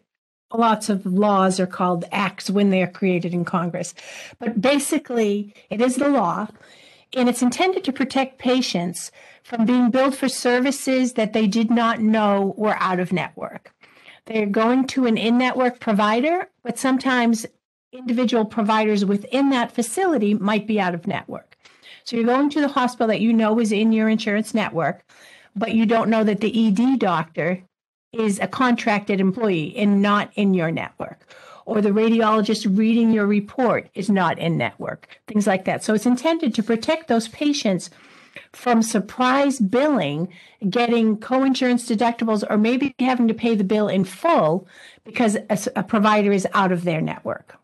lots 0.53 0.89
of 0.89 1.05
laws 1.05 1.61
are 1.61 1.67
called 1.67 2.05
acts 2.13 2.49
when 2.49 2.71
they 2.71 2.83
are 2.83 2.91
created 2.91 3.35
in 3.35 3.45
Congress. 3.45 3.95
But 4.39 4.61
basically, 4.61 5.55
it 5.71 5.81
is 5.81 5.97
the 5.97 6.09
law, 6.09 6.49
and 7.15 7.29
it's 7.29 7.43
intended 7.43 7.85
to 7.85 7.93
protect 7.93 8.39
patients 8.39 9.11
from 9.43 9.65
being 9.65 9.91
billed 9.91 10.15
for 10.15 10.29
services 10.29 11.15
that 11.15 11.33
they 11.33 11.47
did 11.47 11.71
not 11.71 12.01
know 12.01 12.55
were 12.57 12.77
out 12.79 13.01
of 13.01 13.13
network. 13.13 13.73
They're 14.27 14.47
going 14.47 14.87
to 14.89 15.07
an 15.07 15.17
in 15.17 15.39
network 15.39 15.81
provider, 15.81 16.49
but 16.63 16.79
sometimes 16.79 17.47
individual 17.93 18.45
providers 18.45 19.05
within 19.05 19.51
that 19.51 19.73
facility 19.73 20.35
might 20.35 20.67
be 20.67 20.79
out 20.79 20.95
of 20.95 21.07
network. 21.07 21.57
So 22.05 22.17
you're 22.17 22.27
going 22.27 22.51
to 22.51 22.61
the 22.61 22.69
hospital 22.69 23.09
that 23.09 23.21
you 23.21 23.33
know 23.33 23.59
is 23.59 23.73
in 23.73 23.93
your 23.93 24.09
insurance 24.09 24.53
network, 24.53 25.03
but 25.57 25.75
you 25.75 25.87
don't 25.87 26.11
know 26.11 26.25
that 26.25 26.41
the 26.41 26.69
ED 26.69 26.99
doctor 26.99 27.63
is 28.13 28.39
a 28.39 28.49
contracted 28.49 29.21
employee 29.21 29.75
and 29.77 30.03
not 30.03 30.31
in 30.35 30.55
your 30.55 30.71
network. 30.71 31.27
Or 31.69 31.83
the 31.83 31.91
radiologist 31.91 32.79
reading 32.79 33.13
your 33.13 33.27
report 33.27 33.91
is 33.93 34.09
not 34.09 34.39
in 34.39 34.57
network, 34.57 35.21
things 35.27 35.47
like 35.47 35.67
that. 35.67 35.85
So 35.85 35.93
it's 35.93 36.07
intended 36.07 36.55
to 36.55 36.63
protect 36.63 37.09
those 37.09 37.29
patients 37.29 37.91
from 38.55 38.81
surprise 38.81 39.59
billing, 39.61 40.29
getting 40.71 41.19
co-insurance 41.19 41.87
deductibles, 41.87 42.43
or 42.49 42.57
maybe 42.57 42.95
having 42.99 43.29
to 43.29 43.35
pay 43.35 43.55
the 43.55 43.65
bill 43.65 43.87
in 43.87 44.05
full 44.05 44.67
because 45.05 45.37
a 45.51 45.83
provider 45.83 46.33
is 46.33 46.49
out 46.55 46.73
of 46.73 46.85
their 46.85 47.03
network. 47.03 47.59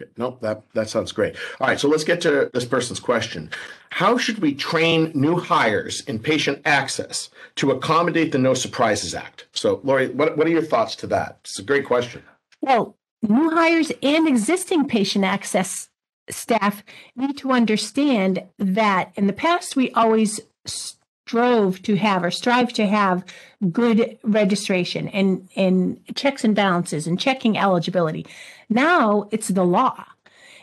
Okay, 0.00 0.08
Nope, 0.16 0.40
that, 0.42 0.62
that 0.74 0.88
sounds 0.88 1.10
great. 1.10 1.34
All 1.60 1.66
right, 1.66 1.80
so 1.80 1.88
let's 1.88 2.04
get 2.04 2.20
to 2.20 2.52
this 2.54 2.64
person's 2.64 3.00
question. 3.00 3.50
How 3.90 4.16
should 4.16 4.38
we 4.38 4.54
train 4.54 5.10
new 5.12 5.40
hires 5.40 6.02
in 6.02 6.20
patient 6.20 6.62
access 6.64 7.30
to 7.56 7.72
accommodate 7.72 8.30
the 8.30 8.38
No 8.38 8.54
Surprises 8.54 9.12
Act? 9.12 9.48
So, 9.54 9.80
Lori, 9.82 10.10
what, 10.10 10.36
what 10.36 10.46
are 10.46 10.50
your 10.50 10.62
thoughts 10.62 10.94
to 10.96 11.08
that? 11.08 11.38
It's 11.40 11.58
a 11.58 11.64
great 11.64 11.84
question. 11.84 12.22
Well, 12.60 12.96
new 13.28 13.50
hires 13.50 13.92
and 14.02 14.28
existing 14.28 14.88
patient 14.88 15.24
access 15.24 15.88
staff 16.30 16.82
need 17.16 17.36
to 17.38 17.52
understand 17.52 18.42
that 18.58 19.12
in 19.16 19.26
the 19.26 19.32
past, 19.32 19.76
we 19.76 19.90
always 19.90 20.40
strove 20.66 21.82
to 21.82 21.96
have 21.96 22.22
or 22.24 22.30
strive 22.30 22.72
to 22.72 22.86
have 22.86 23.24
good 23.72 24.18
registration 24.22 25.08
and, 25.08 25.48
and 25.56 26.00
checks 26.14 26.44
and 26.44 26.54
balances 26.54 27.06
and 27.06 27.18
checking 27.18 27.56
eligibility. 27.56 28.26
Now 28.68 29.28
it's 29.30 29.48
the 29.48 29.64
law. 29.64 30.04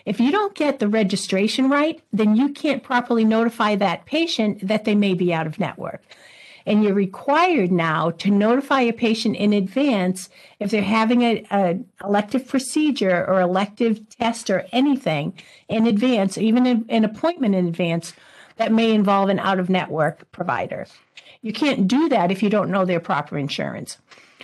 If 0.06 0.20
you 0.20 0.32
don't 0.32 0.56
get 0.56 0.80
the 0.80 0.88
registration 0.88 1.70
right, 1.70 2.02
then 2.12 2.36
you 2.36 2.50
can't 2.50 2.84
properly 2.84 3.24
notify 3.24 3.76
that 3.76 4.06
patient 4.06 4.68
that 4.68 4.86
they 4.86 4.96
may 4.96 5.14
be 5.14 5.34
out 5.34 5.46
of 5.46 5.60
network. 5.60 6.02
And 6.66 6.84
you're 6.84 6.94
required 6.94 7.72
now 7.72 8.12
to 8.12 8.30
notify 8.30 8.82
a 8.82 8.94
patient 8.94 9.36
in 9.36 9.54
advance 9.54 10.30
if 10.60 10.72
they're 10.72 10.82
having 10.82 11.22
a, 11.24 11.46
a 11.52 11.80
elective 12.04 12.48
procedure 12.48 13.26
or 13.28 13.42
elective 13.42 14.08
test 14.10 14.50
or 14.50 14.66
anything 14.72 15.34
in 15.68 15.88
advance, 15.88 16.38
even 16.38 16.66
an, 16.66 16.86
an 16.90 17.04
appointment 17.04 17.56
in 17.56 17.68
advance 17.68 18.14
that 18.58 18.72
may 18.72 18.94
involve 18.94 19.30
an 19.30 19.40
out 19.40 19.60
of 19.60 19.70
network 19.70 20.32
provider. 20.32 20.86
You 21.42 21.54
can't 21.54 21.88
do 21.88 22.10
that 22.10 22.32
if 22.32 22.44
you 22.44 22.50
don't 22.50 22.70
know 22.70 22.86
their 22.86 23.00
proper 23.00 23.38
insurance. 23.38 23.98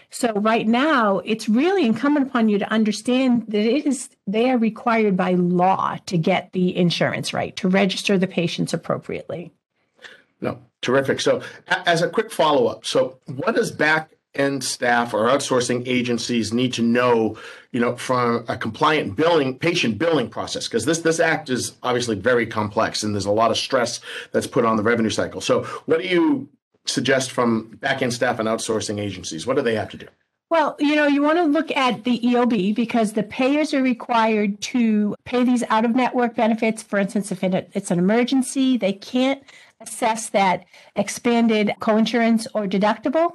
So 0.09 0.31
right 0.33 0.65
now, 0.65 1.19
it's 1.19 1.49
really 1.49 1.85
incumbent 1.85 2.27
upon 2.27 2.49
you 2.49 2.57
to 2.59 2.71
understand 2.71 3.45
that 3.49 3.65
it 3.65 3.85
is 3.85 4.09
they 4.25 4.49
are 4.49 4.57
required 4.57 5.17
by 5.17 5.33
law 5.33 5.97
to 6.05 6.17
get 6.17 6.51
the 6.53 6.75
insurance 6.75 7.33
right, 7.33 7.55
to 7.57 7.67
register 7.67 8.17
the 8.17 8.27
patients 8.27 8.73
appropriately. 8.73 9.51
No, 10.39 10.59
terrific. 10.81 11.21
So, 11.21 11.41
as 11.67 12.01
a 12.01 12.09
quick 12.09 12.31
follow 12.31 12.67
up, 12.67 12.85
so 12.85 13.19
what 13.25 13.55
does 13.55 13.71
back 13.71 14.11
end 14.35 14.63
staff 14.63 15.13
or 15.13 15.27
outsourcing 15.27 15.87
agencies 15.87 16.53
need 16.53 16.71
to 16.73 16.83
know, 16.83 17.37
you 17.71 17.79
know, 17.79 17.95
from 17.95 18.45
a 18.47 18.55
compliant 18.57 19.15
billing 19.15 19.57
patient 19.57 19.97
billing 19.97 20.29
process? 20.29 20.67
Because 20.67 20.85
this 20.85 20.99
this 20.99 21.19
act 21.19 21.49
is 21.49 21.75
obviously 21.83 22.15
very 22.15 22.45
complex 22.45 23.03
and 23.03 23.13
there's 23.13 23.25
a 23.25 23.31
lot 23.31 23.51
of 23.51 23.57
stress 23.57 23.99
that's 24.31 24.47
put 24.47 24.65
on 24.65 24.77
the 24.77 24.83
revenue 24.83 25.09
cycle. 25.09 25.41
So, 25.41 25.63
what 25.85 26.01
do 26.01 26.07
you 26.07 26.49
suggest 26.85 27.31
from 27.31 27.77
back 27.81 28.01
end 28.01 28.13
staff 28.13 28.39
and 28.39 28.47
outsourcing 28.47 28.99
agencies? 28.99 29.45
What 29.45 29.55
do 29.57 29.61
they 29.61 29.75
have 29.75 29.89
to 29.89 29.97
do? 29.97 30.07
Well, 30.49 30.77
you 30.79 30.95
know, 30.95 31.07
you 31.07 31.21
want 31.21 31.39
to 31.39 31.43
look 31.43 31.75
at 31.75 32.05
the 32.05 32.21
EOB 32.21 32.73
because 32.73 33.11
the 33.11 33.23
payers 33.23 33.73
are 33.73 33.83
required 33.83 34.61
to 34.61 35.13
pay 35.25 35.43
these 35.43 35.61
out 35.63 35.83
of 35.83 35.93
network 35.93 36.35
benefits. 36.35 36.81
For 36.81 36.97
instance, 36.97 37.33
if 37.33 37.43
it- 37.43 37.69
it's 37.73 37.91
an 37.91 37.99
emergency, 37.99 38.77
they 38.77 38.93
can't 38.93 39.43
assess 39.79 40.29
that 40.29 40.65
expanded 40.95 41.73
coinsurance 41.79 42.47
or 42.53 42.65
deductible. 42.65 43.33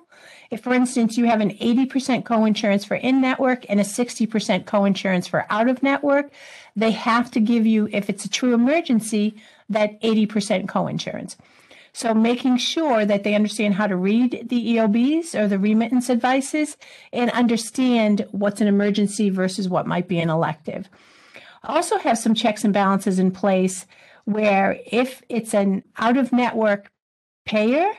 If, 0.50 0.60
for 0.60 0.74
instance, 0.74 1.16
you 1.16 1.24
have 1.26 1.40
an 1.40 1.50
80% 1.50 2.24
coinsurance 2.24 2.86
for 2.86 2.94
in 2.94 3.20
network 3.20 3.64
and 3.68 3.80
a 3.80 3.84
60% 3.84 4.64
coinsurance 4.64 5.28
for 5.28 5.46
out 5.50 5.68
of 5.68 5.82
network, 5.82 6.30
they 6.76 6.90
have 6.90 7.30
to 7.32 7.40
give 7.40 7.66
you, 7.66 7.88
if 7.92 8.10
it's 8.10 8.24
a 8.24 8.30
true 8.30 8.54
emergency, 8.54 9.34
that 9.68 10.00
80% 10.02 10.66
coinsurance. 10.66 11.36
So 11.94 12.14
making 12.14 12.56
sure 12.56 13.04
that 13.04 13.22
they 13.22 13.34
understand 13.34 13.74
how 13.74 13.86
to 13.86 13.96
read 13.96 14.48
the 14.48 14.76
EOBs 14.76 15.38
or 15.38 15.46
the 15.46 15.58
remittance 15.58 16.08
advices 16.08 16.76
and 17.12 17.30
understand 17.30 18.26
what's 18.30 18.62
an 18.62 18.66
emergency 18.66 19.30
versus 19.30 19.68
what 19.68 19.86
might 19.86 20.08
be 20.08 20.18
an 20.18 20.30
elective. 20.30 20.88
Also 21.64 21.98
have 21.98 22.18
some 22.18 22.34
checks 22.34 22.64
and 22.64 22.72
balances 22.72 23.18
in 23.18 23.30
place 23.30 23.86
where 24.24 24.78
if 24.86 25.22
it's 25.28 25.54
an 25.54 25.82
out 25.96 26.16
of 26.16 26.32
network 26.32 26.90
payer, 27.44 27.90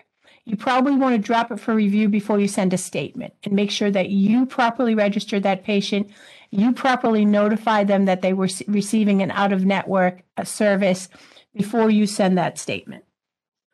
you 0.45 0.57
probably 0.57 0.93
want 0.93 1.15
to 1.15 1.21
drop 1.21 1.51
it 1.51 1.59
for 1.59 1.73
review 1.73 2.09
before 2.09 2.39
you 2.39 2.47
send 2.47 2.73
a 2.73 2.77
statement 2.77 3.33
and 3.43 3.53
make 3.53 3.71
sure 3.71 3.91
that 3.91 4.09
you 4.09 4.45
properly 4.45 4.93
register 4.93 5.39
that 5.39 5.63
patient, 5.63 6.09
you 6.51 6.73
properly 6.73 7.23
notify 7.25 7.83
them 7.83 8.05
that 8.05 8.21
they 8.21 8.33
were 8.33 8.49
receiving 8.67 9.21
an 9.21 9.31
out 9.31 9.53
of 9.53 9.65
network 9.65 10.21
uh, 10.37 10.43
service 10.43 11.07
before 11.55 11.89
you 11.89 12.05
send 12.05 12.37
that 12.37 12.57
statement. 12.57 13.05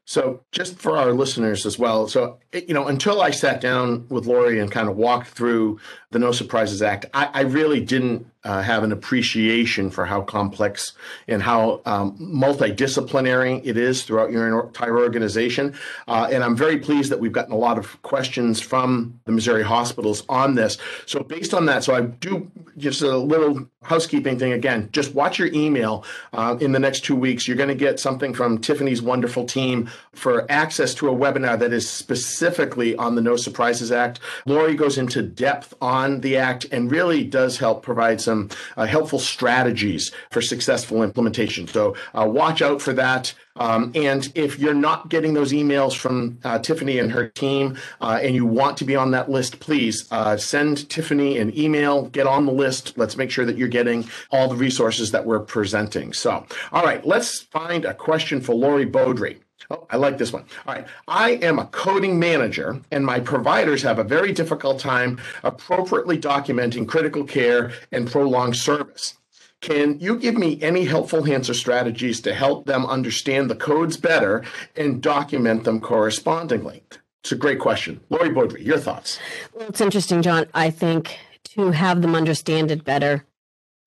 So, 0.06 0.44
just 0.52 0.80
for 0.80 0.98
our 0.98 1.14
listeners 1.14 1.68
as 1.68 1.78
well, 1.78 2.08
so 2.08 2.40
you 2.52 2.74
know, 2.74 2.88
until 2.88 3.22
I 3.22 3.30
sat 3.30 3.62
down 3.62 4.08
with 4.10 4.26
Lori 4.26 4.60
and 4.60 4.72
kind 4.72 4.90
of 4.90 4.96
walked 4.96 5.28
through 5.28 5.80
the 6.10 6.18
No 6.18 6.32
Surprises 6.32 6.82
Act, 6.82 7.06
I, 7.14 7.30
I 7.32 7.42
really 7.42 7.80
didn't 7.80 8.26
uh, 8.44 8.62
have 8.62 8.84
an 8.84 8.92
appreciation 8.92 9.90
for 9.90 10.06
how 10.06 10.22
complex 10.22 10.94
and 11.28 11.44
how 11.44 11.82
um, 11.86 12.18
multidisciplinary 12.18 13.62
it 13.66 13.78
is 13.78 14.04
throughout 14.04 14.32
your 14.32 14.66
entire 14.66 14.98
organization. 14.98 15.76
Uh, 16.08 16.30
and 16.32 16.44
I'm 16.44 16.56
very 16.56 16.78
pleased 16.78 17.12
that 17.12 17.20
we've 17.20 17.34
gotten 17.34 17.52
a 17.52 17.58
lot 17.58 17.78
of 17.78 18.02
questions 18.02 18.62
from 18.62 19.20
the 19.26 19.34
Missouri 19.34 19.64
hospitals 19.64 20.24
on 20.30 20.56
this. 20.56 20.78
So, 21.06 21.22
based 21.22 21.54
on 21.54 21.66
that, 21.66 21.84
so 21.84 21.96
I 21.96 22.02
do 22.02 22.50
just 22.78 23.02
a 23.02 23.18
little 23.18 23.68
housekeeping 23.84 24.40
thing 24.40 24.54
again. 24.54 24.90
Just 24.92 25.14
watch 25.14 25.40
your 25.40 25.50
email 25.54 26.06
uh, 26.34 26.58
in 26.62 26.72
the 26.72 26.80
next 26.80 27.02
two 27.02 27.16
weeks. 27.16 27.48
You're 27.48 27.58
going 27.58 27.70
to 27.70 27.76
get 27.76 28.00
something 28.00 28.34
from 28.34 28.60
Tiffany's 28.60 29.02
wonderful 29.02 29.46
team 29.46 29.90
for 30.14 30.50
access 30.50 30.94
to 30.96 31.10
a 31.10 31.16
webinar 31.16 31.58
that 31.60 31.74
is 31.74 31.90
specifically 31.90 32.96
on 32.96 33.16
the 33.16 33.22
No 33.22 33.36
Surprises 33.36 33.92
Act. 33.92 34.20
Lori 34.46 34.76
goes 34.76 34.98
into 34.98 35.22
depth 35.22 35.74
on 35.82 36.22
the 36.22 36.38
act 36.38 36.66
and 36.72 36.92
really 36.92 37.24
does 37.24 37.58
help 37.58 37.82
provide 37.84 38.22
some 38.22 38.29
uh, 38.30 38.86
helpful 38.86 39.20
strategies 39.20 40.12
for 40.32 40.42
successful 40.42 41.04
implementation. 41.04 41.68
So 41.68 41.96
uh, 42.14 42.28
watch 42.28 42.62
out 42.62 42.82
for 42.82 42.94
that. 42.94 43.34
Um, 43.56 43.92
and 43.94 44.32
if 44.36 44.58
you're 44.58 44.74
not 44.74 45.10
getting 45.10 45.34
those 45.34 45.52
emails 45.52 45.96
from 45.96 46.40
uh, 46.44 46.60
Tiffany 46.60 46.98
and 46.98 47.12
her 47.12 47.28
team, 47.28 47.78
uh, 48.00 48.20
and 48.22 48.34
you 48.34 48.46
want 48.46 48.78
to 48.78 48.86
be 48.86 48.96
on 48.96 49.12
that 49.12 49.30
list, 49.30 49.60
please 49.60 50.08
uh, 50.12 50.38
send 50.38 50.90
Tiffany 50.90 51.38
an 51.38 51.58
email, 51.58 52.08
get 52.08 52.26
on 52.26 52.46
the 52.46 52.54
list. 52.54 52.98
Let's 52.98 53.18
make 53.18 53.32
sure 53.32 53.46
that 53.46 53.58
you're 53.58 53.68
getting 53.68 54.08
all 54.32 54.48
the 54.48 54.56
resources 54.56 55.12
that 55.12 55.26
we're 55.26 55.42
presenting. 55.42 56.14
So, 56.14 56.46
all 56.72 56.84
right, 56.84 57.06
let's 57.06 57.42
find 57.42 57.84
a 57.86 57.94
question 57.94 58.40
for 58.40 58.56
Lori 58.56 58.86
Beaudry. 58.86 59.40
Oh, 59.72 59.86
I 59.90 59.98
like 59.98 60.18
this 60.18 60.34
one. 60.34 60.46
All 60.66 60.74
right. 60.74 60.88
I 61.08 61.32
am 61.32 61.60
a 61.60 61.66
coding 61.66 62.18
manager, 62.18 62.82
and 62.92 63.06
my 63.06 63.20
providers 63.20 63.84
have 63.84 64.00
a 64.00 64.04
very 64.04 64.34
difficult 64.34 64.80
time 64.80 65.20
appropriately 65.44 66.18
documenting 66.18 66.88
critical 66.88 67.24
care 67.24 67.72
and 67.92 68.10
prolonged 68.10 68.56
service. 68.56 69.16
Can 69.62 70.00
you 70.00 70.18
give 70.18 70.36
me 70.36 70.58
any 70.62 70.86
helpful 70.86 71.24
hints 71.24 71.50
or 71.50 71.54
strategies 71.54 72.22
to 72.22 72.34
help 72.34 72.66
them 72.66 72.86
understand 72.86 73.50
the 73.50 73.56
codes 73.56 73.98
better 73.98 74.44
and 74.76 75.02
document 75.02 75.66
them 75.66 75.82
correspondingly? 75.82 76.82
It's 77.24 77.34
a 77.34 77.36
great 77.36 77.60
question. 77.60 78.00
Lori 78.10 78.30
Beaudry, 78.30 78.66
your 78.66 78.78
thoughts. 78.78 79.20
Well, 79.54 79.68
it's 79.68 79.82
interesting, 79.82 80.22
John. 80.22 80.48
I 80.54 80.70
think 80.70 81.20
to 81.56 81.72
have 81.72 82.02
them 82.02 82.16
understand 82.16 82.72
it 82.72 82.86
better, 82.86 83.26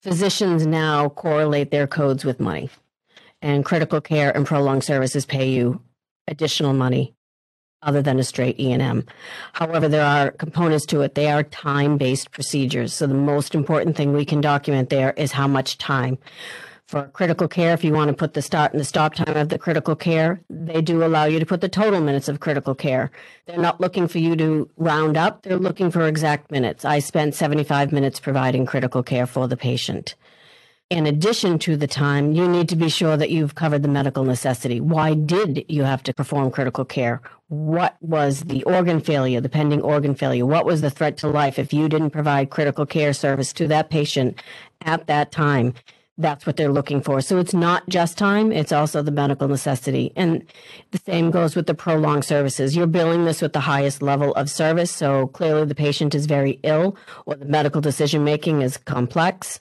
physicians 0.03 0.66
now 0.66 1.09
correlate 1.09 1.71
their 1.71 1.87
codes 1.87 2.25
with 2.25 2.38
money, 2.38 2.68
and 3.42 3.64
critical 3.64 4.00
care 4.00 4.35
and 4.35 4.46
prolonged 4.46 4.85
services 4.85 5.26
pay 5.26 5.50
you 5.50 5.83
additional 6.28 6.72
money 6.72 7.14
other 7.83 8.00
than 8.00 8.18
a 8.18 8.24
straight 8.24 8.59
E&M. 8.61 9.05
However, 9.52 9.88
there 9.88 10.05
are 10.05 10.31
components 10.31 10.87
to 10.87 11.02
it. 11.02 11.16
They 11.16 11.31
are 11.31 11.42
time-based 11.42 12.31
procedures. 12.31 12.94
So 12.94 13.07
the 13.07 13.14
most 13.14 13.55
important 13.55 13.96
thing 13.96 14.12
we 14.12 14.24
can 14.24 14.40
document 14.40 14.88
there 14.88 15.12
is 15.16 15.33
how 15.33 15.48
much 15.48 15.78
time. 15.78 16.18
For 16.87 17.09
critical 17.09 17.48
care, 17.48 17.72
if 17.72 17.83
you 17.83 17.92
want 17.92 18.09
to 18.09 18.14
put 18.14 18.35
the 18.35 18.42
start 18.42 18.72
and 18.72 18.81
the 18.81 18.85
stop 18.85 19.14
time 19.14 19.37
of 19.37 19.48
the 19.48 19.59
critical 19.59 19.96
care, 19.96 20.42
they 20.50 20.83
do 20.83 21.02
allow 21.02 21.24
you 21.24 21.40
to 21.40 21.46
put 21.46 21.61
the 21.61 21.68
total 21.68 22.00
minutes 22.00 22.28
of 22.28 22.40
critical 22.40 22.74
care. 22.74 23.11
They're 23.46 23.57
not 23.57 23.81
looking 23.81 24.09
for 24.09 24.18
you 24.18 24.37
to 24.37 24.68
round 24.76 25.16
up. 25.16 25.42
They're 25.42 25.59
looking 25.59 25.90
for 25.90 26.07
exact 26.07 26.50
minutes. 26.50 26.85
I 26.85 26.98
spent 26.98 27.35
75 27.35 27.92
minutes 27.92 28.20
providing 28.20 28.66
critical 28.66 29.02
care 29.02 29.26
for 29.26 29.48
the 29.48 29.57
patient 29.57 30.14
in 30.92 31.07
addition 31.07 31.59
to 31.61 31.74
the 31.74 31.87
time, 31.87 32.33
you 32.33 32.46
need 32.46 32.68
to 32.68 32.76
be 32.76 32.90
sure 32.90 33.16
that 33.16 33.31
you've 33.31 33.55
covered 33.55 33.83
the 33.83 33.88
medical 33.88 34.24
necessity. 34.24 34.78
Why 34.78 35.14
did 35.14 35.64
you 35.66 35.85
have 35.85 36.02
to 36.02 36.12
perform 36.12 36.50
critical 36.50 36.85
care? 36.85 37.22
What 37.48 37.96
was 38.02 38.42
the 38.42 38.62
organ 38.64 39.00
failure, 39.00 39.40
the 39.40 39.48
pending 39.48 39.81
organ 39.81 40.14
failure? 40.14 40.44
What 40.44 40.66
was 40.66 40.83
the 40.83 40.90
threat 40.90 41.16
to 41.18 41.28
life 41.28 41.59
if 41.59 41.72
you 41.72 41.88
didn't 41.88 42.11
provide 42.11 42.50
critical 42.50 42.85
care 42.85 43.14
service 43.14 43.55
to 43.55 43.66
that 43.68 43.88
patient 43.88 44.42
at 44.83 45.07
that 45.07 45.33
time? 45.33 45.72
That's 46.18 46.44
what 46.44 46.59
they're 46.59 46.70
looking 46.70 47.00
for. 47.00 47.22
So 47.22 47.38
it's 47.38 47.55
not 47.55 47.88
just 47.88 48.18
time, 48.18 48.52
it's 48.52 48.70
also 48.70 49.00
the 49.00 49.11
medical 49.11 49.48
necessity. 49.48 50.12
And 50.14 50.44
the 50.90 51.00
same 51.07 51.31
goes 51.31 51.57
with 51.57 51.66
the 51.66 51.74
prolonged 51.74 52.26
services. 52.26 52.76
You're 52.76 52.87
billing 52.87 53.24
this 53.24 53.40
with 53.40 53.55
the 53.55 53.61
highest 53.61 54.02
level 54.02 54.35
of 54.35 54.50
service. 54.50 54.90
So 54.90 55.28
clearly 55.28 55.64
the 55.64 55.74
patient 55.74 56.14
is 56.14 56.26
very 56.26 56.61
ill 56.62 56.98
or 57.24 57.37
the 57.37 57.46
medical 57.46 57.81
decision 57.81 58.24
making 58.24 58.61
is 58.61 58.76
complex 58.76 59.59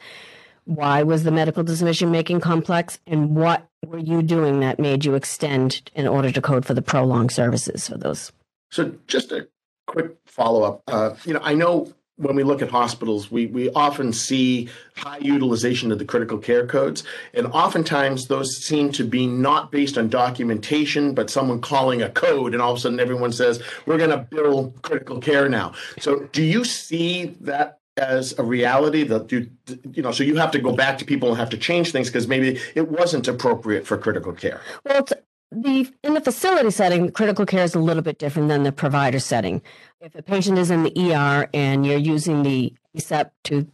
why 0.65 1.03
was 1.03 1.23
the 1.23 1.31
medical 1.31 1.63
decision 1.63 2.11
making 2.11 2.39
complex 2.39 2.99
and 3.07 3.35
what 3.35 3.67
were 3.85 3.97
you 3.97 4.21
doing 4.21 4.59
that 4.59 4.79
made 4.79 5.03
you 5.05 5.15
extend 5.15 5.89
in 5.95 6.07
order 6.07 6.31
to 6.31 6.41
code 6.41 6.65
for 6.65 6.73
the 6.73 6.81
prolonged 6.81 7.31
services 7.31 7.87
for 7.87 7.97
those 7.97 8.31
so 8.69 8.93
just 9.07 9.31
a 9.31 9.47
quick 9.87 10.15
follow-up 10.25 10.81
uh, 10.87 11.13
you 11.25 11.33
know 11.33 11.41
i 11.43 11.53
know 11.53 11.93
when 12.21 12.35
we 12.35 12.43
look 12.43 12.61
at 12.61 12.69
hospitals, 12.69 13.31
we, 13.31 13.47
we 13.47 13.71
often 13.71 14.13
see 14.13 14.69
high 14.95 15.17
utilization 15.17 15.91
of 15.91 15.97
the 15.97 16.05
critical 16.05 16.37
care 16.37 16.67
codes. 16.67 17.03
And 17.33 17.47
oftentimes 17.47 18.27
those 18.27 18.57
seem 18.57 18.91
to 18.93 19.03
be 19.03 19.25
not 19.25 19.71
based 19.71 19.97
on 19.97 20.07
documentation, 20.09 21.15
but 21.15 21.29
someone 21.29 21.61
calling 21.61 22.01
a 22.01 22.09
code, 22.09 22.53
and 22.53 22.61
all 22.61 22.73
of 22.73 22.77
a 22.77 22.81
sudden 22.81 22.99
everyone 22.99 23.31
says, 23.31 23.61
we're 23.85 23.97
going 23.97 24.11
to 24.11 24.17
bill 24.17 24.73
critical 24.83 25.19
care 25.19 25.49
now. 25.49 25.73
So 25.99 26.27
do 26.31 26.43
you 26.43 26.63
see 26.63 27.35
that 27.41 27.79
as 27.97 28.37
a 28.39 28.43
reality 28.43 29.03
that 29.03 29.31
you 29.31 29.49
you 29.93 30.01
know 30.01 30.11
so 30.11 30.23
you 30.23 30.37
have 30.37 30.51
to 30.51 30.59
go 30.59 30.73
back 30.73 30.97
to 30.97 31.05
people 31.05 31.29
and 31.29 31.37
have 31.37 31.49
to 31.49 31.57
change 31.57 31.91
things 31.91 32.07
because 32.07 32.27
maybe 32.27 32.59
it 32.73 32.87
wasn't 32.89 33.27
appropriate 33.27 33.85
for 33.85 33.97
critical 33.97 34.31
care 34.31 34.61
well 34.85 35.05
the 35.51 35.91
in 36.01 36.13
the 36.13 36.21
facility 36.21 36.71
setting 36.71 37.11
critical 37.11 37.45
care 37.45 37.63
is 37.63 37.75
a 37.75 37.79
little 37.79 38.03
bit 38.03 38.17
different 38.17 38.47
than 38.47 38.63
the 38.63 38.71
provider 38.71 39.19
setting 39.19 39.61
if 39.99 40.15
a 40.15 40.21
patient 40.21 40.57
is 40.57 40.71
in 40.71 40.83
the 40.83 41.13
er 41.13 41.49
and 41.53 41.85
you're 41.85 41.97
using 41.97 42.43
the 42.43 42.73
ACEP 42.95 43.29
to 43.43 43.67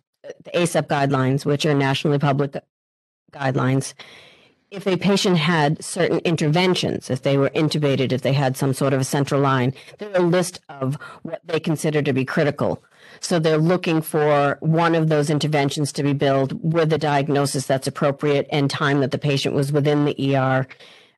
the 0.43 0.51
ACEP 0.51 0.87
guidelines 0.87 1.45
which 1.45 1.65
are 1.65 1.75
nationally 1.75 2.17
public 2.17 2.55
guidelines 3.31 3.93
if 4.69 4.85
a 4.85 4.97
patient 4.97 5.37
had 5.37 5.83
certain 5.83 6.19
interventions, 6.19 7.09
if 7.09 7.21
they 7.21 7.37
were 7.37 7.49
intubated, 7.51 8.11
if 8.11 8.21
they 8.21 8.33
had 8.33 8.57
some 8.57 8.73
sort 8.73 8.93
of 8.93 8.99
a 8.99 9.05
central 9.05 9.39
line, 9.39 9.73
there's 9.97 10.15
a 10.15 10.21
list 10.21 10.59
of 10.67 10.95
what 11.23 11.41
they 11.45 11.59
consider 11.59 12.01
to 12.01 12.11
be 12.11 12.25
critical. 12.25 12.83
So 13.19 13.39
they're 13.39 13.57
looking 13.57 14.01
for 14.01 14.57
one 14.61 14.95
of 14.95 15.09
those 15.09 15.29
interventions 15.29 15.91
to 15.93 16.03
be 16.03 16.13
billed 16.13 16.53
with 16.63 16.91
a 16.93 16.97
diagnosis 16.97 17.65
that's 17.65 17.87
appropriate 17.87 18.47
and 18.51 18.69
time 18.69 18.99
that 19.01 19.11
the 19.11 19.17
patient 19.17 19.55
was 19.55 19.71
within 19.71 20.05
the 20.05 20.35
ER 20.35 20.67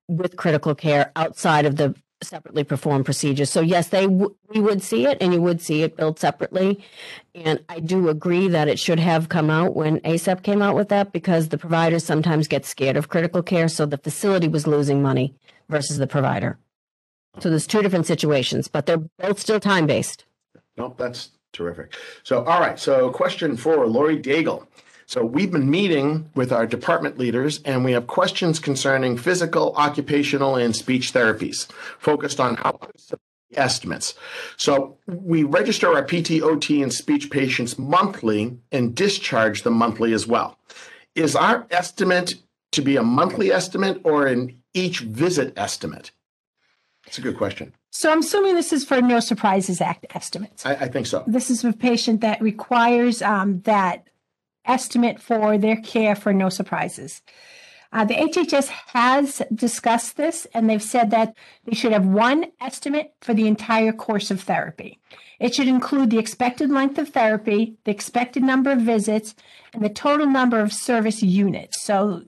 with 0.08 0.38
critical 0.38 0.76
care 0.76 1.12
outside 1.16 1.66
of 1.66 1.76
the 1.76 1.96
separately 2.22 2.64
performed 2.64 3.06
procedures. 3.06 3.50
So 3.50 3.62
yes, 3.62 3.90
they 3.90 4.06
w- 4.06 4.36
we 4.50 4.60
would 4.60 4.82
see 4.82 5.06
it, 5.06 5.18
and 5.22 5.34
you 5.34 5.42
would 5.42 5.62
see 5.62 5.84
it 5.84 5.96
billed 5.96 6.20
separately. 6.20 6.84
And 7.34 7.64
I 7.70 7.80
do 7.80 8.10
agree 8.10 8.48
that 8.50 8.68
it 8.68 8.80
should 8.80 9.00
have 9.00 9.30
come 9.30 9.50
out 9.50 9.76
when 9.76 10.00
ACEP 10.02 10.44
came 10.44 10.62
out 10.62 10.76
with 10.76 10.90
that 10.90 11.14
because 11.14 11.50
the 11.50 11.58
providers 11.58 12.04
sometimes 12.04 12.48
get 12.48 12.66
scared 12.66 12.98
of 12.98 13.10
critical 13.10 13.42
care. 13.42 13.68
So 13.68 13.86
the 13.86 13.98
facility 13.98 14.48
was 14.48 14.68
losing 14.68 15.02
money 15.02 15.34
versus 15.70 15.98
the 15.98 16.08
provider. 16.08 16.58
So 17.40 17.50
there's 17.50 17.68
two 17.68 17.82
different 17.82 18.08
situations, 18.08 18.68
but 18.68 18.86
they're 18.86 18.98
both 18.98 19.40
still 19.40 19.60
time 19.60 19.88
based. 19.88 20.26
Nope, 20.76 20.98
that's 20.98 21.30
Terrific. 21.54 21.96
So, 22.24 22.44
all 22.44 22.60
right. 22.60 22.80
So, 22.80 23.10
question 23.10 23.58
four, 23.58 23.88
Lori 23.88 24.18
Daigle. 24.20 24.68
So, 25.06 25.26
we've 25.26 25.52
been 25.52 25.70
meeting 25.70 26.30
with 26.36 26.52
our 26.52 26.68
department 26.68 27.18
leaders, 27.18 27.62
and 27.64 27.84
we 27.84 27.94
have 27.94 28.08
questions 28.08 28.60
concerning 28.60 29.18
physical, 29.18 29.74
occupational, 29.76 30.56
and 30.56 30.76
speech 30.76 31.12
therapies, 31.14 31.70
focused 31.98 32.40
on 32.40 32.56
how 32.56 32.80
estimates. 33.56 34.14
So, 34.58 34.98
we 35.08 35.44
register 35.44 35.88
our 35.94 36.04
PTOT 36.04 36.84
and 36.84 36.94
speech 36.94 37.32
patients 37.32 37.80
monthly 37.80 38.58
and 38.72 38.96
discharge 38.96 39.64
them 39.64 39.74
monthly 39.74 40.14
as 40.14 40.28
well. 40.28 40.60
Is 41.16 41.36
our 41.36 41.66
estimate 41.72 42.36
to 42.74 42.82
be 42.84 42.96
a 42.96 43.04
monthly 43.04 43.52
estimate 43.52 44.00
or 44.04 44.28
an 44.28 44.62
each 44.76 45.00
visit 45.00 45.54
estimate? 45.58 46.12
That's 47.06 47.18
a 47.18 47.22
good 47.22 47.38
question. 47.38 47.74
So 47.92 48.12
I'm 48.12 48.20
assuming 48.20 48.56
this 48.56 48.72
is 48.72 48.86
for 48.86 49.02
No 49.02 49.20
Surprises 49.20 49.82
Act 49.82 50.06
estimates. 50.14 50.66
I, 50.66 50.74
I 50.74 50.88
think 50.88 51.08
so. 51.08 51.24
This 51.26 51.50
is 51.50 51.64
a 51.64 51.74
patient 51.74 52.22
that 52.22 52.42
requires 52.42 53.22
um, 53.22 53.62
that 53.62 54.08
estimate 54.66 55.20
for 55.20 55.58
their 55.58 55.78
care 55.78 56.16
for 56.16 56.34
no 56.34 56.50
surprises. 56.50 57.22
Uh, 57.92 58.06
the 58.06 58.14
HHS 58.14 58.68
has 58.68 59.42
discussed 59.54 60.16
this 60.16 60.46
and 60.54 60.70
they've 60.70 60.84
said 60.84 61.10
that 61.10 61.34
they 61.66 61.74
should 61.74 61.92
have 61.92 62.06
one 62.06 62.46
estimate 62.62 63.14
for 63.20 63.34
the 63.34 63.48
entire 63.48 63.92
course 63.92 64.30
of 64.30 64.42
therapy. 64.42 65.00
It 65.40 65.56
should 65.56 65.68
include 65.68 66.12
the 66.12 66.20
expected 66.20 66.70
length 66.70 67.00
of 67.00 67.10
therapy, 67.10 67.78
the 67.86 67.92
expected 67.92 68.44
number 68.44 68.72
of 68.72 68.82
visits, 68.82 69.34
and 69.74 69.84
the 69.84 69.90
total 69.90 70.28
number 70.28 70.60
of 70.60 70.72
service 70.72 71.24
units. 71.24 71.82
So 71.82 72.26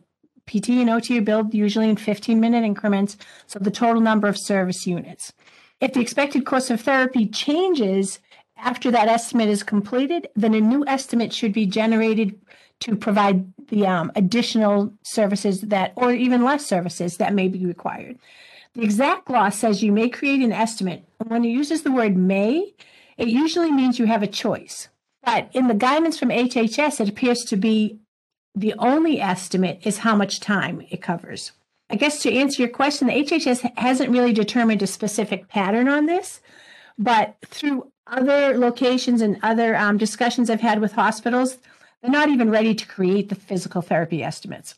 PT 0.47 0.69
and 0.69 0.89
OT 0.89 1.19
are 1.19 1.21
billed 1.21 1.53
usually 1.53 1.89
in 1.89 1.95
15 1.95 2.39
minute 2.39 2.63
increments, 2.63 3.17
so 3.45 3.59
the 3.59 3.69
total 3.69 4.01
number 4.01 4.27
of 4.27 4.37
service 4.39 4.87
units. 4.87 5.31
If 5.81 5.93
the 5.93 5.99
expected 5.99 6.45
course 6.45 6.69
of 6.69 6.79
therapy 6.79 7.25
changes 7.25 8.19
after 8.55 8.91
that 8.91 9.07
estimate 9.07 9.49
is 9.49 9.63
completed, 9.63 10.27
then 10.35 10.53
a 10.53 10.61
new 10.61 10.85
estimate 10.85 11.33
should 11.33 11.53
be 11.53 11.65
generated 11.65 12.39
to 12.81 12.95
provide 12.95 13.51
the 13.69 13.87
um, 13.87 14.11
additional 14.15 14.93
services 15.03 15.61
that, 15.61 15.93
or 15.95 16.11
even 16.11 16.43
less 16.43 16.65
services 16.65 17.17
that 17.17 17.33
may 17.33 17.47
be 17.47 17.65
required. 17.65 18.17
The 18.73 18.83
exact 18.83 19.29
law 19.29 19.49
says 19.49 19.83
you 19.83 19.91
may 19.91 20.07
create 20.07 20.41
an 20.41 20.51
estimate. 20.51 21.03
When 21.27 21.43
it 21.43 21.49
uses 21.49 21.81
the 21.81 21.91
word 21.91 22.15
may, 22.15 22.73
it 23.17 23.27
usually 23.27 23.71
means 23.71 23.99
you 23.99 24.05
have 24.05 24.23
a 24.23 24.27
choice. 24.27 24.87
But 25.23 25.49
in 25.53 25.67
the 25.67 25.73
guidance 25.73 26.17
from 26.17 26.29
HHS, 26.29 27.01
it 27.01 27.09
appears 27.09 27.43
to 27.45 27.57
be 27.57 27.99
the 28.55 28.73
only 28.79 29.19
estimate 29.19 29.79
is 29.83 29.99
how 29.99 30.15
much 30.15 30.39
time 30.39 30.85
it 30.89 31.01
covers. 31.01 31.51
I 31.91 31.95
guess 31.95 32.21
to 32.21 32.33
answer 32.33 32.61
your 32.61 32.71
question, 32.71 33.07
the 33.07 33.13
HHS 33.13 33.77
hasn't 33.77 34.11
really 34.11 34.31
determined 34.31 34.81
a 34.81 34.87
specific 34.87 35.49
pattern 35.49 35.89
on 35.89 36.05
this, 36.05 36.39
but 36.97 37.35
through 37.47 37.91
other 38.07 38.57
locations 38.57 39.21
and 39.21 39.37
other 39.43 39.75
um, 39.75 39.97
discussions 39.97 40.49
I've 40.49 40.61
had 40.61 40.79
with 40.79 40.93
hospitals, 40.93 41.57
they're 42.01 42.09
not 42.09 42.29
even 42.29 42.49
ready 42.49 42.73
to 42.73 42.87
create 42.87 43.27
the 43.27 43.35
physical 43.35 43.81
therapy 43.81 44.23
estimates. 44.23 44.75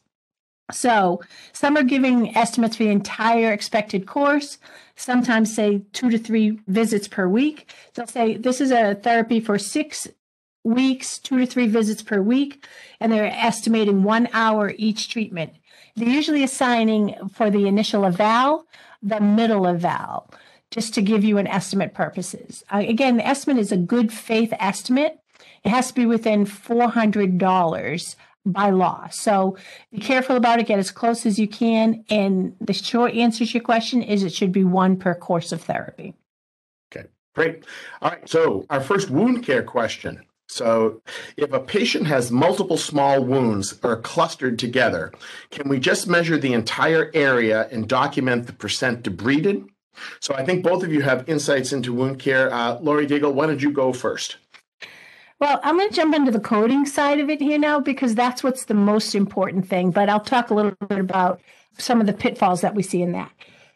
So 0.71 1.21
some 1.51 1.77
are 1.77 1.83
giving 1.83 2.35
estimates 2.35 2.77
for 2.77 2.83
the 2.83 2.89
entire 2.89 3.51
expected 3.51 4.07
course. 4.07 4.57
Sometimes 4.95 5.53
say 5.53 5.83
two 5.93 6.09
to 6.09 6.17
three 6.17 6.59
visits 6.67 7.07
per 7.07 7.27
week. 7.27 7.71
They'll 7.93 8.07
say 8.07 8.37
this 8.37 8.59
is 8.59 8.71
a 8.71 8.95
therapy 8.95 9.39
for 9.39 9.59
six 9.59 10.07
weeks, 10.63 11.19
two 11.19 11.37
to 11.37 11.45
three 11.45 11.67
visits 11.67 12.01
per 12.01 12.21
week, 12.21 12.65
and 12.99 13.11
they're 13.11 13.25
estimating 13.25 14.03
one 14.03 14.29
hour 14.33 14.73
each 14.77 15.09
treatment. 15.09 15.53
They're 15.95 16.09
usually 16.09 16.43
assigning 16.43 17.15
for 17.33 17.49
the 17.49 17.67
initial 17.67 18.05
eval, 18.05 18.65
the 19.01 19.19
middle 19.19 19.67
eval, 19.67 20.31
just 20.71 20.93
to 20.95 21.01
give 21.01 21.23
you 21.23 21.37
an 21.37 21.47
estimate 21.47 21.93
purposes. 21.93 22.63
Uh, 22.71 22.83
again, 22.87 23.17
the 23.17 23.27
estimate 23.27 23.59
is 23.59 23.71
a 23.71 23.77
good 23.77 24.11
faith 24.11 24.53
estimate. 24.59 25.19
It 25.63 25.69
has 25.69 25.89
to 25.89 25.93
be 25.93 26.05
within 26.05 26.45
$400 26.45 28.15
by 28.45 28.69
law. 28.71 29.07
So 29.09 29.57
be 29.91 29.99
careful 29.99 30.35
about 30.35 30.59
it, 30.59 30.67
get 30.67 30.79
as 30.79 30.91
close 30.91 31.25
as 31.25 31.39
you 31.39 31.47
can. 31.47 32.03
And 32.09 32.55
the 32.59 32.73
short 32.73 33.13
answer 33.13 33.45
to 33.45 33.51
your 33.51 33.63
question 33.63 34.01
is 34.01 34.23
it 34.23 34.33
should 34.33 34.51
be 34.51 34.63
one 34.63 34.97
per 34.97 35.13
course 35.13 35.51
of 35.51 35.61
therapy. 35.61 36.13
Okay, 36.91 37.07
great. 37.35 37.65
All 38.01 38.11
right, 38.11 38.27
so 38.27 38.65
our 38.69 38.81
first 38.81 39.09
wound 39.09 39.45
care 39.45 39.63
question. 39.63 40.23
So, 40.53 41.01
if 41.35 41.51
a 41.51 41.59
patient 41.59 42.05
has 42.05 42.29
multiple 42.29 42.77
small 42.77 43.23
wounds 43.23 43.79
or 43.81 43.97
clustered 43.97 44.59
together, 44.59 45.11
can 45.49 45.67
we 45.67 45.79
just 45.79 46.07
measure 46.07 46.37
the 46.37 46.53
entire 46.53 47.09
area 47.15 47.67
and 47.71 47.89
document 47.89 48.45
the 48.45 48.53
percent 48.53 49.01
debrided? 49.01 49.67
So, 50.19 50.35
I 50.35 50.45
think 50.45 50.63
both 50.63 50.83
of 50.83 50.93
you 50.93 51.01
have 51.01 51.27
insights 51.27 51.73
into 51.73 51.91
wound 51.91 52.19
care. 52.19 52.53
Uh, 52.53 52.77
Lori 52.79 53.07
Daigle, 53.07 53.33
why 53.33 53.47
don't 53.47 53.63
you 53.63 53.71
go 53.71 53.93
first? 53.93 54.37
Well, 55.39 55.59
I'm 55.63 55.75
going 55.75 55.89
to 55.89 55.95
jump 55.95 56.13
into 56.13 56.31
the 56.31 56.39
coding 56.39 56.85
side 56.85 57.19
of 57.19 57.31
it 57.31 57.41
here 57.41 57.57
now 57.57 57.79
because 57.79 58.13
that's 58.13 58.43
what's 58.43 58.65
the 58.65 58.75
most 58.75 59.15
important 59.15 59.67
thing. 59.67 59.89
But 59.89 60.07
I'll 60.07 60.19
talk 60.19 60.51
a 60.51 60.53
little 60.53 60.75
bit 60.87 60.99
about 60.99 61.41
some 61.79 61.99
of 61.99 62.05
the 62.05 62.13
pitfalls 62.13 62.61
that 62.61 62.75
we 62.75 62.83
see 62.83 63.01
in 63.01 63.13
that. 63.13 63.31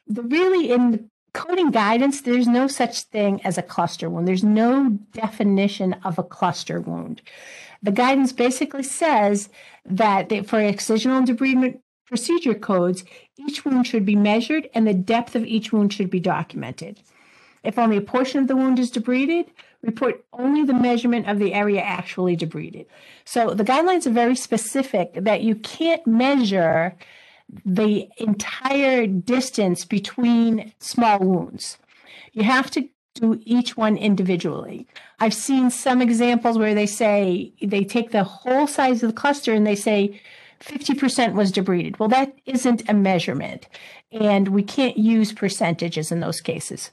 The 0.05 0.21
really 0.21 0.71
in 0.71 1.09
coding 1.33 1.71
guidance, 1.71 2.21
there's 2.21 2.47
no 2.47 2.67
such 2.67 3.01
thing 3.03 3.41
as 3.43 3.57
a 3.57 3.61
cluster 3.63 4.09
wound. 4.09 4.27
There's 4.27 4.43
no 4.43 4.97
definition 5.11 5.93
of 6.03 6.17
a 6.17 6.23
cluster 6.23 6.81
wound. 6.81 7.21
The 7.83 7.91
guidance 7.91 8.33
basically 8.33 8.83
says 8.83 9.49
that 9.85 10.29
for 10.47 10.59
excisional 10.59 11.17
and 11.17 11.27
debridement 11.27 11.79
procedure 12.05 12.55
codes, 12.55 13.03
each 13.37 13.65
wound 13.65 13.85
should 13.85 14.05
be 14.05 14.15
measured 14.15 14.69
and 14.73 14.87
the 14.87 14.93
depth 14.93 15.35
of 15.35 15.45
each 15.45 15.71
wound 15.71 15.93
should 15.93 16.09
be 16.09 16.19
documented. 16.19 17.01
If 17.63 17.77
only 17.77 17.97
a 17.97 18.01
portion 18.01 18.39
of 18.39 18.47
the 18.47 18.55
wound 18.55 18.79
is 18.79 18.91
debrided, 18.91 19.47
report 19.81 20.23
only 20.31 20.63
the 20.63 20.73
measurement 20.73 21.27
of 21.27 21.37
the 21.37 21.53
area 21.53 21.81
actually 21.81 22.37
debrided. 22.37 22.85
So 23.25 23.53
the 23.53 23.65
guidelines 23.65 24.07
are 24.07 24.11
very 24.11 24.35
specific 24.35 25.13
that 25.15 25.41
you 25.41 25.55
can't 25.55 26.05
measure 26.07 26.95
the 27.65 28.09
entire 28.17 29.07
distance 29.07 29.85
between 29.85 30.73
small 30.79 31.19
wounds. 31.19 31.77
You 32.33 32.43
have 32.43 32.69
to 32.71 32.89
do 33.15 33.39
each 33.45 33.77
one 33.77 33.97
individually. 33.97 34.87
I've 35.19 35.33
seen 35.33 35.69
some 35.69 36.01
examples 36.01 36.57
where 36.57 36.75
they 36.75 36.85
say 36.85 37.51
they 37.61 37.83
take 37.83 38.11
the 38.11 38.23
whole 38.23 38.67
size 38.67 39.01
of 39.01 39.09
the 39.09 39.15
cluster 39.15 39.53
and 39.53 39.65
they 39.65 39.75
say 39.75 40.21
50% 40.59 41.33
was 41.33 41.51
debrided. 41.51 41.99
Well, 41.99 42.09
that 42.09 42.35
isn't 42.45 42.89
a 42.89 42.93
measurement, 42.93 43.67
and 44.11 44.49
we 44.49 44.63
can't 44.63 44.97
use 44.97 45.31
percentages 45.31 46.11
in 46.11 46.19
those 46.19 46.41
cases. 46.41 46.91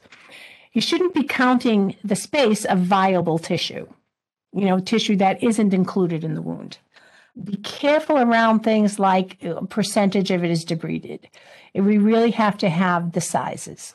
You 0.73 0.81
shouldn't 0.81 1.15
be 1.15 1.25
counting 1.25 1.97
the 2.05 2.17
space 2.17 2.65
of 2.65 2.81
viable 2.81 3.39
tissue, 3.39 3.87
you 4.53 4.67
know, 4.67 4.81
tissue 4.81 5.17
that 5.17 5.43
isn't 5.43 5.73
included 5.73 6.25
in 6.25 6.35
the 6.35 6.43
wound 6.43 6.79
be 7.43 7.57
careful 7.57 8.19
around 8.19 8.61
things 8.61 8.99
like 8.99 9.39
uh, 9.45 9.61
percentage 9.63 10.31
of 10.31 10.45
it 10.45 10.51
is 10.51 10.65
debrided. 10.65 11.25
We 11.75 11.99
really 11.99 12.31
have 12.31 12.57
to 12.59 12.69
have 12.69 13.13
the 13.13 13.21
sizes. 13.21 13.95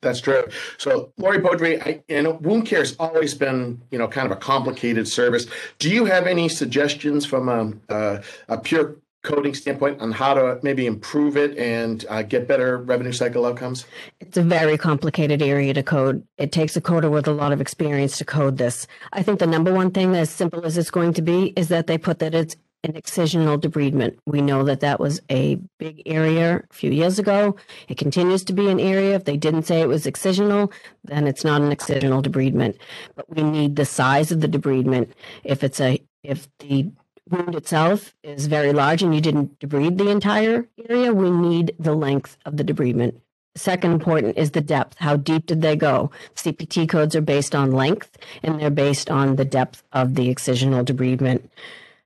That's 0.00 0.20
true. 0.20 0.48
So, 0.78 1.12
Lori 1.16 1.38
Beaudry, 1.38 1.80
I, 1.86 2.02
you 2.08 2.22
know, 2.22 2.32
wound 2.32 2.66
care 2.66 2.80
has 2.80 2.96
always 2.98 3.34
been, 3.34 3.80
you 3.92 3.98
know, 3.98 4.08
kind 4.08 4.26
of 4.26 4.32
a 4.32 4.40
complicated 4.40 5.06
service. 5.06 5.46
Do 5.78 5.88
you 5.88 6.04
have 6.06 6.26
any 6.26 6.48
suggestions 6.48 7.24
from 7.24 7.48
a, 7.48 7.72
a, 7.88 8.22
a 8.48 8.58
pure 8.58 8.96
coding 9.22 9.54
standpoint 9.54 10.00
on 10.00 10.10
how 10.10 10.34
to 10.34 10.58
maybe 10.64 10.86
improve 10.86 11.36
it 11.36 11.56
and 11.56 12.04
uh, 12.08 12.22
get 12.22 12.48
better 12.48 12.78
revenue 12.78 13.12
cycle 13.12 13.46
outcomes? 13.46 13.86
It's 14.20 14.36
a 14.36 14.42
very 14.42 14.76
complicated 14.76 15.40
area 15.40 15.72
to 15.74 15.84
code. 15.84 16.26
It 16.36 16.50
takes 16.50 16.76
a 16.76 16.80
coder 16.80 17.08
with 17.08 17.28
a 17.28 17.32
lot 17.32 17.52
of 17.52 17.60
experience 17.60 18.18
to 18.18 18.24
code 18.24 18.58
this. 18.58 18.88
I 19.12 19.22
think 19.22 19.38
the 19.38 19.46
number 19.46 19.72
one 19.72 19.92
thing, 19.92 20.16
as 20.16 20.30
simple 20.30 20.64
as 20.64 20.76
it's 20.76 20.90
going 20.90 21.12
to 21.14 21.22
be, 21.22 21.52
is 21.54 21.68
that 21.68 21.86
they 21.86 21.96
put 21.96 22.18
that 22.18 22.34
it's 22.34 22.56
an 22.84 22.94
excisional 22.94 23.60
debridement. 23.60 24.16
We 24.26 24.40
know 24.40 24.64
that 24.64 24.80
that 24.80 24.98
was 24.98 25.20
a 25.30 25.56
big 25.78 26.02
area 26.06 26.64
a 26.68 26.74
few 26.74 26.90
years 26.90 27.18
ago. 27.18 27.56
It 27.88 27.96
continues 27.96 28.44
to 28.44 28.52
be 28.52 28.68
an 28.68 28.80
area. 28.80 29.14
If 29.14 29.24
they 29.24 29.36
didn't 29.36 29.64
say 29.64 29.80
it 29.80 29.88
was 29.88 30.04
excisional, 30.04 30.72
then 31.04 31.26
it's 31.26 31.44
not 31.44 31.62
an 31.62 31.70
excisional 31.70 32.22
debridement. 32.22 32.76
But 33.14 33.30
we 33.30 33.42
need 33.42 33.76
the 33.76 33.84
size 33.84 34.32
of 34.32 34.40
the 34.40 34.48
debridement. 34.48 35.10
If 35.44 35.62
it's 35.62 35.80
a 35.80 36.02
if 36.24 36.48
the 36.58 36.90
wound 37.30 37.54
itself 37.54 38.14
is 38.22 38.46
very 38.46 38.72
large 38.72 39.02
and 39.02 39.14
you 39.14 39.20
didn't 39.20 39.58
debride 39.60 39.98
the 39.98 40.08
entire 40.08 40.66
area, 40.88 41.12
we 41.12 41.30
need 41.30 41.74
the 41.78 41.94
length 41.94 42.36
of 42.44 42.56
the 42.56 42.64
debridement. 42.64 43.20
Second 43.54 43.92
important 43.92 44.38
is 44.38 44.52
the 44.52 44.60
depth. 44.60 44.96
How 44.98 45.16
deep 45.16 45.46
did 45.46 45.62
they 45.62 45.76
go? 45.76 46.10
CPT 46.34 46.88
codes 46.88 47.14
are 47.14 47.20
based 47.20 47.54
on 47.54 47.70
length 47.70 48.16
and 48.42 48.58
they're 48.58 48.70
based 48.70 49.10
on 49.10 49.36
the 49.36 49.44
depth 49.44 49.82
of 49.92 50.14
the 50.14 50.34
excisional 50.34 50.84
debridement 50.84 51.48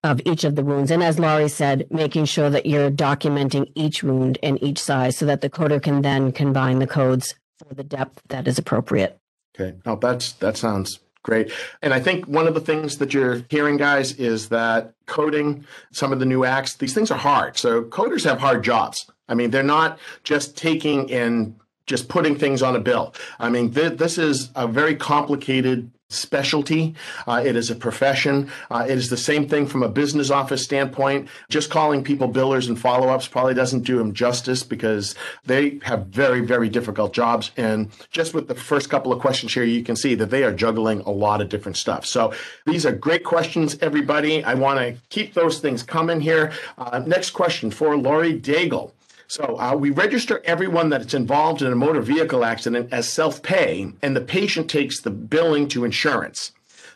of 0.07 0.21
each 0.25 0.45
of 0.45 0.55
the 0.55 0.65
wounds. 0.65 0.91
And 0.91 1.03
as 1.03 1.19
Lori 1.19 1.49
said, 1.49 1.87
making 1.91 2.25
sure 2.27 2.49
that 2.51 2.67
you're 2.67 2.91
documenting 2.91 3.71
each 3.75 4.03
wound 4.03 4.39
and 4.43 4.63
each 4.63 4.79
size 4.79 5.17
so 5.17 5.27
that 5.27 5.41
the 5.41 5.51
coder 5.51 5.83
can 5.83 6.03
then 6.03 6.33
combine 6.33 6.79
the 6.79 6.87
codes 6.87 7.35
for 7.59 7.75
the 7.75 7.85
depth 7.85 8.23
that 8.29 8.47
is 8.49 8.59
appropriate. 8.59 9.19
Okay. 9.59 9.77
Oh, 9.87 9.97
that's 9.97 10.33
that 10.33 10.57
sounds 10.57 11.01
great. 11.23 11.51
And 11.83 11.93
I 11.93 12.01
think 12.01 12.27
one 12.27 12.47
of 12.47 12.55
the 12.55 12.61
things 12.61 12.99
that 12.99 13.13
you're 13.13 13.43
hearing, 13.51 13.77
guys, 13.77 14.13
is 14.15 14.49
that 14.51 14.95
coding 15.07 15.67
some 15.91 16.13
of 16.13 16.21
the 16.21 16.27
new 16.27 16.45
acts, 16.45 16.75
these 16.75 16.95
things 16.95 17.11
are 17.11 17.19
hard. 17.19 17.57
So 17.57 17.83
coders 17.85 18.25
have 18.25 18.39
hard 18.39 18.63
jobs. 18.63 19.11
I 19.29 19.35
mean, 19.35 19.51
they're 19.51 19.63
not 19.63 19.99
just 20.23 20.57
taking 20.57 21.13
and 21.13 21.57
just 21.87 22.09
putting 22.09 22.37
things 22.37 22.63
on 22.63 22.77
a 22.77 22.81
bill. 22.81 23.15
I 23.39 23.49
mean, 23.49 23.73
th- 23.73 23.99
this 23.99 24.19
is 24.19 24.51
a 24.55 24.67
very 24.67 24.95
complicated 24.95 25.91
specialty. 26.17 26.95
Uh, 27.27 27.43
it 27.45 27.57
is 27.57 27.71
a 27.71 27.75
profession. 27.75 28.51
Uh, 28.71 28.87
it 28.89 28.97
is 28.97 29.11
the 29.11 29.17
same 29.17 29.49
thing 29.49 29.67
from 29.67 29.83
a 29.83 29.89
business 29.89 30.31
office 30.31 30.63
standpoint. 30.65 31.29
Just 31.49 31.71
calling 31.71 32.03
people 32.03 32.29
billers 32.29 32.69
and 32.69 32.79
follow 32.79 33.09
ups 33.09 33.29
probably 33.29 33.55
doesn't 33.55 33.83
do 33.83 33.99
them 33.99 34.13
justice 34.13 34.63
because 34.63 35.15
they 35.45 35.79
have 35.83 36.07
very, 36.07 36.41
very 36.41 36.69
difficult 36.69 37.13
jobs. 37.13 37.51
And 37.57 37.91
just 38.11 38.35
with 38.35 38.49
the 38.49 38.55
first 38.55 38.91
couple 38.91 39.13
of 39.13 39.21
questions 39.21 39.53
here, 39.55 39.65
you 39.65 39.83
can 39.83 39.97
see 39.97 40.15
that 40.17 40.31
they 40.31 40.43
are 40.45 40.53
juggling 40.53 41.01
a 41.03 41.11
lot 41.11 41.41
of 41.41 41.49
different 41.49 41.77
stuff. 41.77 42.07
So 42.07 42.33
these 42.67 42.87
are 42.87 42.93
great 42.93 43.25
questions, 43.25 43.77
everybody. 43.81 44.43
I 44.45 44.55
want 44.55 44.79
to 44.81 44.97
keep 45.09 45.35
those 45.35 45.61
things 45.61 45.83
coming 45.83 46.21
here. 46.21 46.53
Uh, 46.79 47.03
next 47.07 47.31
question 47.31 47.71
for 47.71 47.97
Lori 47.97 48.39
Daigle. 48.39 48.93
So 49.29 49.59
uh, 49.59 49.75
we 49.75 49.91
register 49.91 50.41
everyone 50.45 50.89
that's 50.89 51.15
involved 51.15 51.63
in 51.63 51.73
a 51.73 51.77
motor 51.77 52.01
vehicle 52.01 52.45
accident 52.45 52.93
as 52.93 53.13
self 53.13 53.43
pay, 53.43 53.93
and 54.03 54.17
the 54.17 54.21
patient 54.21 54.71
takes 54.71 55.01
the 55.01 55.11
billing 55.11 55.69
to 55.69 55.85
insurance. 55.85 56.53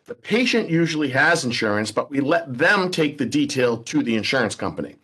The 0.07 0.15
patient 0.15 0.71
usually 0.71 1.11
has 1.11 1.45
insurance, 1.45 1.93
but 1.93 2.11
we 2.11 2.21
let 2.21 2.59
them 2.59 2.91
take 2.91 3.19
the 3.19 3.27
detail 3.27 3.79
to 3.79 4.03
the 4.03 4.17
insurance 4.17 4.55
company. 4.55 4.97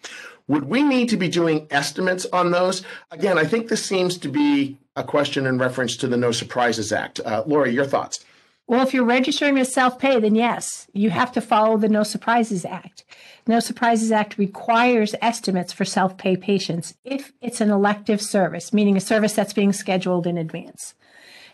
Would 0.49 0.65
we 0.65 0.83
need 0.83 1.09
to 1.09 1.17
be 1.17 1.29
doing 1.29 1.67
estimates 1.71 2.27
on 2.33 2.53
those? 2.53 2.83
Again, 3.11 3.39
I 3.39 3.45
think 3.45 3.69
this 3.69 3.85
seems 3.85 4.17
to 4.19 4.29
be 4.29 4.79
a 4.95 5.03
question 5.03 5.47
in 5.47 5.59
reference 5.59 5.97
to 5.99 6.07
the 6.07 6.17
No 6.17 6.33
Surprises 6.33 6.93
Act. 6.93 7.21
Uh, 7.25 7.43
Lori, 7.47 7.73
your 7.73 7.85
thoughts? 7.85 8.25
Well, 8.69 8.83
if 8.83 8.93
you're 8.93 9.05
registering 9.05 9.59
as 9.59 9.73
self 9.73 9.99
pay, 9.99 10.19
then 10.19 10.35
yes, 10.35 10.87
you 10.93 11.11
have 11.11 11.33
to 11.33 11.41
follow 11.41 11.77
the 11.77 11.89
No 11.89 12.03
Surprises 12.03 12.65
Act. 12.65 13.05
No 13.47 13.61
Surprises 13.61 14.11
Act 14.11 14.39
requires 14.39 15.15
estimates 15.23 15.73
for 15.73 15.85
self 15.85 16.17
pay 16.17 16.37
patients 16.37 16.95
if 17.05 17.33
it's 17.41 17.61
an 17.61 17.71
elective 17.71 18.21
service, 18.21 18.73
meaning 18.73 18.97
a 18.97 19.01
service 19.01 19.35
that's 19.35 19.53
being 19.53 19.73
scheduled 19.73 20.27
in 20.27 20.37
advance. 20.37 20.95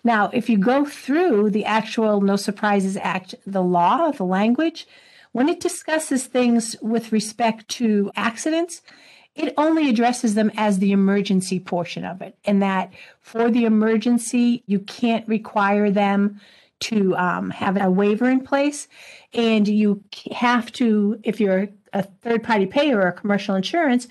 Now, 0.02 0.30
if 0.32 0.48
you 0.48 0.58
go 0.58 0.84
through 0.84 1.50
the 1.50 1.64
actual 1.64 2.20
No 2.20 2.36
Surprises 2.36 2.96
Act, 2.96 3.34
the 3.46 3.62
law, 3.62 4.10
the 4.10 4.24
language, 4.24 4.86
when 5.32 5.48
it 5.48 5.60
discusses 5.60 6.26
things 6.26 6.76
with 6.82 7.12
respect 7.12 7.68
to 7.68 8.10
accidents, 8.16 8.82
it 9.34 9.54
only 9.56 9.88
addresses 9.88 10.34
them 10.34 10.50
as 10.56 10.78
the 10.78 10.92
emergency 10.92 11.60
portion 11.60 12.04
of 12.04 12.20
it, 12.20 12.36
and 12.44 12.60
that 12.62 12.92
for 13.20 13.50
the 13.50 13.64
emergency, 13.64 14.62
you 14.66 14.80
can't 14.80 15.26
require 15.28 15.90
them 15.90 16.40
to 16.80 17.16
um, 17.16 17.50
have 17.50 17.80
a 17.80 17.90
waiver 17.90 18.28
in 18.28 18.40
place. 18.40 18.88
And 19.32 19.68
you 19.68 20.02
have 20.32 20.72
to, 20.72 21.20
if 21.22 21.40
you're 21.40 21.68
a 21.92 22.02
third 22.02 22.42
party 22.42 22.66
payer 22.66 23.02
or 23.02 23.12
commercial 23.12 23.54
insurance, 23.54 24.08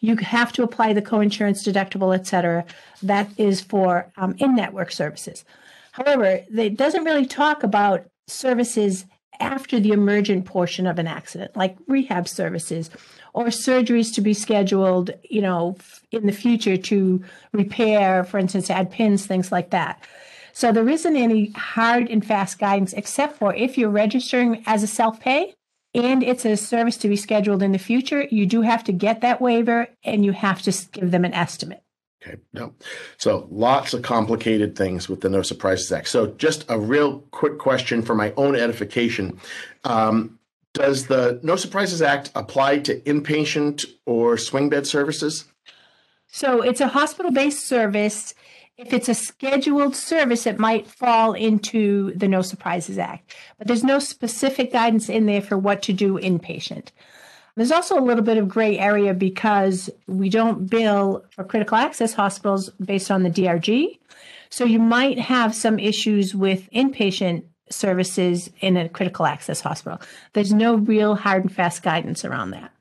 you 0.00 0.16
have 0.16 0.52
to 0.52 0.62
apply 0.62 0.92
the 0.92 1.02
co-insurance 1.02 1.66
deductible, 1.66 2.14
et 2.14 2.26
cetera. 2.26 2.64
That 3.02 3.28
is 3.36 3.60
for 3.60 4.10
um, 4.16 4.34
in-network 4.38 4.92
services. 4.92 5.44
However, 5.92 6.40
it 6.56 6.76
doesn't 6.76 7.04
really 7.04 7.26
talk 7.26 7.62
about 7.62 8.06
services 8.26 9.04
after 9.40 9.80
the 9.80 9.92
emergent 9.92 10.44
portion 10.44 10.86
of 10.86 10.98
an 10.98 11.06
accident, 11.06 11.56
like 11.56 11.76
rehab 11.86 12.28
services 12.28 12.90
or 13.32 13.46
surgeries 13.46 14.14
to 14.14 14.20
be 14.20 14.34
scheduled, 14.34 15.10
you 15.28 15.40
know, 15.40 15.76
in 16.12 16.26
the 16.26 16.32
future 16.32 16.76
to 16.76 17.22
repair, 17.52 18.22
for 18.24 18.38
instance, 18.38 18.70
add 18.70 18.90
pins, 18.90 19.26
things 19.26 19.50
like 19.50 19.70
that. 19.70 20.02
So 20.52 20.72
there 20.72 20.88
isn't 20.88 21.16
any 21.16 21.50
hard 21.52 22.08
and 22.10 22.24
fast 22.24 22.58
guidance 22.58 22.92
except 22.92 23.38
for 23.38 23.54
if 23.54 23.78
you're 23.78 23.88
registering 23.88 24.62
as 24.66 24.82
a 24.82 24.86
self-pay 24.86 25.54
and 25.94 26.22
it's 26.22 26.44
a 26.44 26.56
service 26.56 26.96
to 26.98 27.08
be 27.08 27.16
scheduled 27.16 27.62
in 27.62 27.72
the 27.72 27.78
future, 27.78 28.26
you 28.30 28.46
do 28.46 28.62
have 28.62 28.84
to 28.84 28.92
get 28.92 29.20
that 29.22 29.40
waiver 29.40 29.88
and 30.04 30.24
you 30.24 30.32
have 30.32 30.62
to 30.62 30.72
give 30.92 31.10
them 31.10 31.24
an 31.24 31.34
estimate. 31.34 31.82
Okay, 32.22 32.36
no. 32.52 32.74
So 33.16 33.48
lots 33.50 33.94
of 33.94 34.02
complicated 34.02 34.76
things 34.76 35.08
with 35.08 35.22
the 35.22 35.30
No 35.30 35.42
Surprises 35.42 35.90
Act. 35.90 36.08
So 36.08 36.28
just 36.28 36.66
a 36.68 36.78
real 36.78 37.20
quick 37.30 37.58
question 37.58 38.02
for 38.02 38.14
my 38.14 38.32
own 38.36 38.54
edification. 38.54 39.40
Um, 39.84 40.38
does 40.74 41.06
the 41.06 41.40
No 41.42 41.56
Surprises 41.56 42.02
Act 42.02 42.30
apply 42.34 42.80
to 42.80 43.00
inpatient 43.00 43.86
or 44.06 44.36
swing 44.36 44.68
bed 44.68 44.86
services? 44.86 45.46
So 46.28 46.62
it's 46.62 46.80
a 46.80 46.88
hospital 46.88 47.32
based 47.32 47.66
service. 47.66 48.34
If 48.80 48.94
it's 48.94 49.10
a 49.10 49.14
scheduled 49.14 49.94
service, 49.94 50.46
it 50.46 50.58
might 50.58 50.86
fall 50.86 51.34
into 51.34 52.14
the 52.14 52.26
No 52.26 52.40
Surprises 52.40 52.96
Act, 52.96 53.34
but 53.58 53.66
there's 53.66 53.84
no 53.84 53.98
specific 53.98 54.72
guidance 54.72 55.10
in 55.10 55.26
there 55.26 55.42
for 55.42 55.58
what 55.58 55.82
to 55.82 55.92
do 55.92 56.18
inpatient. 56.18 56.88
There's 57.56 57.72
also 57.72 57.98
a 57.98 58.00
little 58.00 58.24
bit 58.24 58.38
of 58.38 58.48
gray 58.48 58.78
area 58.78 59.12
because 59.12 59.90
we 60.06 60.30
don't 60.30 60.70
bill 60.70 61.26
for 61.28 61.44
critical 61.44 61.76
access 61.76 62.14
hospitals 62.14 62.70
based 62.82 63.10
on 63.10 63.22
the 63.22 63.28
DRG. 63.28 63.98
So 64.48 64.64
you 64.64 64.78
might 64.78 65.18
have 65.18 65.54
some 65.54 65.78
issues 65.78 66.34
with 66.34 66.70
inpatient 66.70 67.44
services 67.68 68.48
in 68.60 68.78
a 68.78 68.88
critical 68.88 69.26
access 69.26 69.60
hospital. 69.60 70.00
There's 70.32 70.54
no 70.54 70.76
real 70.76 71.16
hard 71.16 71.42
and 71.42 71.54
fast 71.54 71.82
guidance 71.82 72.24
around 72.24 72.52
that. 72.52 72.72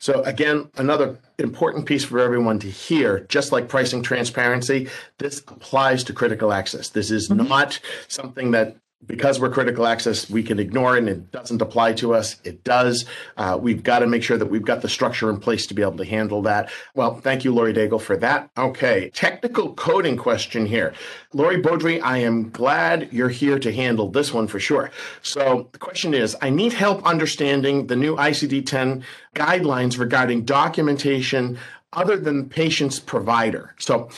So 0.00 0.22
again, 0.24 0.70
another 0.76 1.18
important 1.38 1.86
piece 1.86 2.04
for 2.04 2.18
everyone 2.18 2.58
to 2.60 2.70
hear, 2.70 3.20
just 3.28 3.52
like 3.52 3.68
pricing 3.68 4.02
transparency, 4.02 4.88
this 5.18 5.40
applies 5.40 6.04
to 6.04 6.12
critical 6.12 6.52
access. 6.52 6.88
This 6.88 7.10
is 7.10 7.28
mm-hmm. 7.28 7.46
not 7.48 7.80
something 8.08 8.52
that 8.52 8.76
because 9.04 9.38
we're 9.38 9.50
critical 9.50 9.86
access, 9.86 10.28
we 10.30 10.42
can 10.42 10.58
ignore 10.58 10.96
it 10.96 11.00
and 11.00 11.08
it 11.08 11.30
doesn't 11.30 11.60
apply 11.60 11.92
to 11.92 12.14
us. 12.14 12.36
It 12.44 12.64
does. 12.64 13.04
Uh, 13.36 13.58
we've 13.60 13.82
got 13.82 14.00
to 14.00 14.06
make 14.06 14.22
sure 14.22 14.38
that 14.38 14.46
we've 14.46 14.64
got 14.64 14.82
the 14.82 14.88
structure 14.88 15.28
in 15.30 15.38
place 15.38 15.66
to 15.66 15.74
be 15.74 15.82
able 15.82 15.98
to 15.98 16.04
handle 16.04 16.42
that. 16.42 16.70
Well, 16.94 17.20
thank 17.20 17.44
you, 17.44 17.52
Lori 17.52 17.72
Daigle, 17.72 18.00
for 18.00 18.16
that. 18.16 18.50
Okay, 18.56 19.10
technical 19.10 19.74
coding 19.74 20.16
question 20.16 20.66
here. 20.66 20.94
Lori 21.32 21.60
Beaudry, 21.60 22.00
I 22.02 22.18
am 22.18 22.50
glad 22.50 23.12
you're 23.12 23.28
here 23.28 23.58
to 23.58 23.72
handle 23.72 24.10
this 24.10 24.32
one 24.32 24.48
for 24.48 24.58
sure. 24.58 24.90
So 25.22 25.68
the 25.72 25.78
question 25.78 26.14
is, 26.14 26.36
I 26.40 26.50
need 26.50 26.72
help 26.72 27.04
understanding 27.06 27.86
the 27.86 27.96
new 27.96 28.16
ICD-10 28.16 29.02
guidelines 29.34 29.98
regarding 29.98 30.44
documentation 30.44 31.58
other 31.92 32.16
than 32.16 32.48
patient's 32.48 32.98
provider. 32.98 33.74
So 33.78 34.08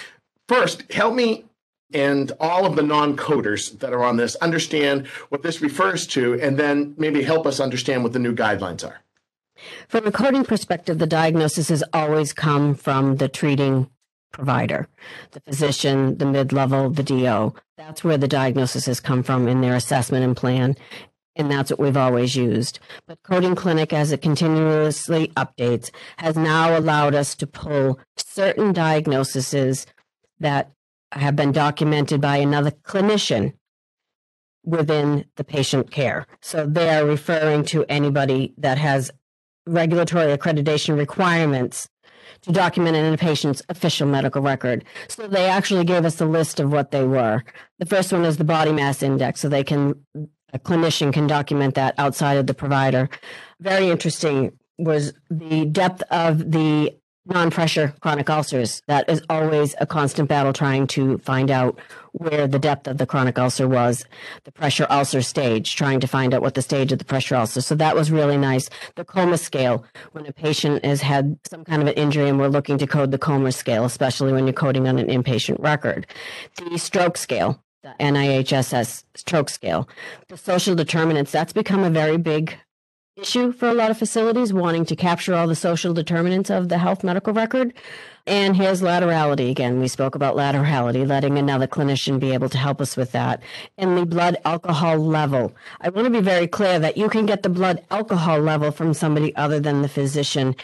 first, 0.49 0.91
help 0.93 1.15
me 1.15 1.45
and 1.93 2.33
all 2.39 2.67
of 2.67 2.77
the 2.77 2.83
non-coders 2.83 3.79
that 3.79 3.93
are 3.93 4.05
on 4.05 4.17
this 4.17 4.37
understand 4.37 5.07
what 5.31 5.43
this 5.43 5.61
refers 5.63 6.07
to 6.09 6.39
and 6.41 6.59
then 6.59 6.95
maybe 6.99 7.23
help 7.23 7.47
us 7.47 7.61
understand 7.61 8.03
what 8.03 8.13
the 8.13 8.19
new 8.19 8.35
guidelines 8.35 8.87
are. 8.87 9.01
From 9.89 10.07
a 10.07 10.13
coding 10.13 10.45
perspective, 10.45 10.99
the 10.99 11.07
diagnosis 11.07 11.69
has 11.69 11.83
always 11.93 12.33
come 12.33 12.75
from 12.75 13.17
the 13.17 13.29
treating 13.29 13.91
provider, 14.33 14.89
the 15.33 15.41
physician, 15.41 16.19
the 16.19 16.27
mid-level, 16.27 16.91
the 16.91 17.03
DO. 17.03 17.55
That's 17.77 18.05
where 18.05 18.19
the 18.19 18.29
diagnosis 18.29 18.87
has 18.87 19.01
come 19.01 19.23
from 19.23 19.49
in 19.49 19.61
their 19.61 19.75
assessment 19.75 20.25
and 20.25 20.37
plan. 20.37 20.77
And 21.35 21.51
that's 21.51 21.71
what 21.71 21.81
we've 21.81 21.97
always 21.97 22.35
used. 22.35 22.81
But 23.07 23.23
Coding 23.23 23.55
Clinic, 23.55 23.93
as 23.93 24.11
it 24.13 24.21
continuously 24.21 25.29
updates, 25.37 25.91
has 26.19 26.37
now 26.37 26.77
allowed 26.77 27.15
us 27.15 27.35
to 27.37 27.47
pull 27.47 27.99
certain 28.17 28.73
diagnoses 28.73 29.87
that 30.41 30.73
have 31.13 31.37
been 31.37 31.53
documented 31.53 32.21
by 32.21 32.37
another 32.37 32.71
clinician 32.71 33.55
within 34.65 35.25
the 35.37 35.45
patient 35.45 35.91
care. 35.91 36.27
So 36.41 36.67
they 36.67 36.91
are 36.91 37.07
referring 37.07 37.65
to 37.67 37.85
anybody 37.89 38.55
that 38.59 38.79
has 38.79 39.11
regulatory 39.67 40.37
accreditation 40.37 40.97
requirements 40.97 41.89
to 42.43 42.53
document 42.53 42.97
in 42.97 43.13
a 43.13 43.17
patient's 43.17 43.63
official 43.69 44.07
medical 44.07 44.43
record. 44.43 44.85
So 45.09 45.27
they 45.27 45.47
actually 45.47 45.85
gave 45.85 46.05
us 46.05 46.21
a 46.21 46.27
list 46.27 46.61
of 46.61 46.73
what 46.73 46.91
they 46.91 47.05
were. 47.05 47.43
The 47.79 47.87
first 47.87 48.13
one 48.13 48.25
is 48.25 48.37
the 48.37 48.45
body 48.45 48.73
mass 48.73 49.03
index, 49.03 49.41
so 49.41 49.49
they 49.49 49.65
can 49.65 49.95
a 50.53 50.59
clinician 50.59 51.13
can 51.13 51.27
document 51.27 51.75
that 51.75 51.95
outside 51.99 52.39
of 52.39 52.47
the 52.47 52.55
provider. 52.55 53.11
Very 53.61 53.91
interesting 53.91 54.53
was 54.79 55.13
the 55.31 55.67
depth 55.67 56.03
of 56.11 56.53
the 56.53 56.97
non-pressure 57.29 57.95
chronic 58.01 58.29
ulcers. 58.31 58.83
That 58.87 59.09
is 59.09 59.23
always 59.29 59.75
a 59.81 59.87
constant 59.87 60.29
battle 60.29 60.53
trying 60.53 60.87
to 60.89 61.19
find 61.19 61.51
out 61.51 61.79
where 62.13 62.49
the 62.49 62.59
depth 62.59 62.89
of 62.89 62.99
the 62.99 63.07
chronic 63.07 63.39
ulcer 63.39 63.69
was, 63.69 64.05
the 64.45 64.53
pressure 64.53 64.87
ulcer 64.91 65.23
stage, 65.23 65.77
trying 65.77 66.01
to 66.01 66.07
find 66.07 66.35
out 66.35 66.43
what 66.43 66.55
the 66.55 66.63
stage 66.63 66.91
of 66.91 66.99
the 66.99 67.05
pressure 67.05 67.37
ulcer. 67.37 67.61
So 67.61 67.75
that 67.77 67.95
was 67.95 68.11
really 68.11 68.37
nice. 68.37 68.71
The 68.97 69.05
coma 69.05 69.39
scale, 69.39 69.85
when 70.13 70.27
a 70.27 70.33
patient 70.33 70.85
has 70.85 71.03
had 71.03 71.39
some 71.49 71.65
kind 71.65 71.83
of 71.83 71.89
an 71.89 71.95
injury 71.95 72.29
and 72.29 72.39
we're 72.39 72.49
looking 72.49 72.79
to 72.79 72.87
code 72.87 73.11
the 73.11 73.19
coma 73.19 73.53
scale, 73.53 73.85
especially 73.85 74.33
when 74.33 74.47
you're 74.47 74.55
coding 74.55 74.89
on 74.89 74.99
an 74.99 75.07
inpatient 75.07 75.63
record. 75.63 76.07
The 76.57 76.79
stroke 76.79 77.17
scale, 77.17 77.63
the 77.83 77.95
NIHSS 78.01 79.05
stroke 79.15 79.51
scale, 79.51 79.89
the 80.29 80.37
social 80.37 80.75
determinants, 80.75 81.31
that's 81.31 81.53
become 81.53 81.85
a 81.85 81.91
very 81.91 82.17
big 82.17 82.57
issue 83.19 83.51
for 83.53 83.69
a 83.69 83.75
lot 83.75 83.91
of 83.91 83.99
facilities 83.99 84.53
wanting 84.53 84.85
to 84.85 84.95
capture 84.95 85.35
all 85.35 85.49
the 85.49 85.55
social 85.55 85.93
determinants 85.93 86.51
of 86.51 86.69
the 86.69 86.79
health 86.79 87.03
medical 87.03 87.33
record. 87.33 87.75
And 88.27 88.57
here's 88.57 88.81
laterality 88.81 89.51
again. 89.51 89.81
We 89.81 89.89
spoke 89.89 90.15
about 90.15 90.37
laterality, 90.37 91.07
letting 91.07 91.37
another 91.37 91.67
clinician 91.67 92.21
be 92.21 92.33
able 92.33 92.49
to 92.51 92.59
help 92.59 92.81
us 92.81 92.97
with 92.97 93.13
that. 93.13 93.43
And 93.77 93.97
the 93.97 94.07
blood 94.07 94.37
alcohol 94.45 94.99
level. 94.99 95.53
I 95.81 95.89
want 95.89 96.07
to 96.07 96.11
be 96.11 96.21
very 96.21 96.47
clear 96.47 96.79
that 96.79 96.97
you 96.97 97.09
can 97.09 97.27
get 97.27 97.43
the 97.43 97.49
blood 97.49 97.85
alcohol 97.91 98.41
level 98.41 98.71
from 98.71 98.95
somebody 98.95 99.35
other 99.35 99.59
than 99.59 99.83
the 99.83 99.89
physician. 99.89 100.55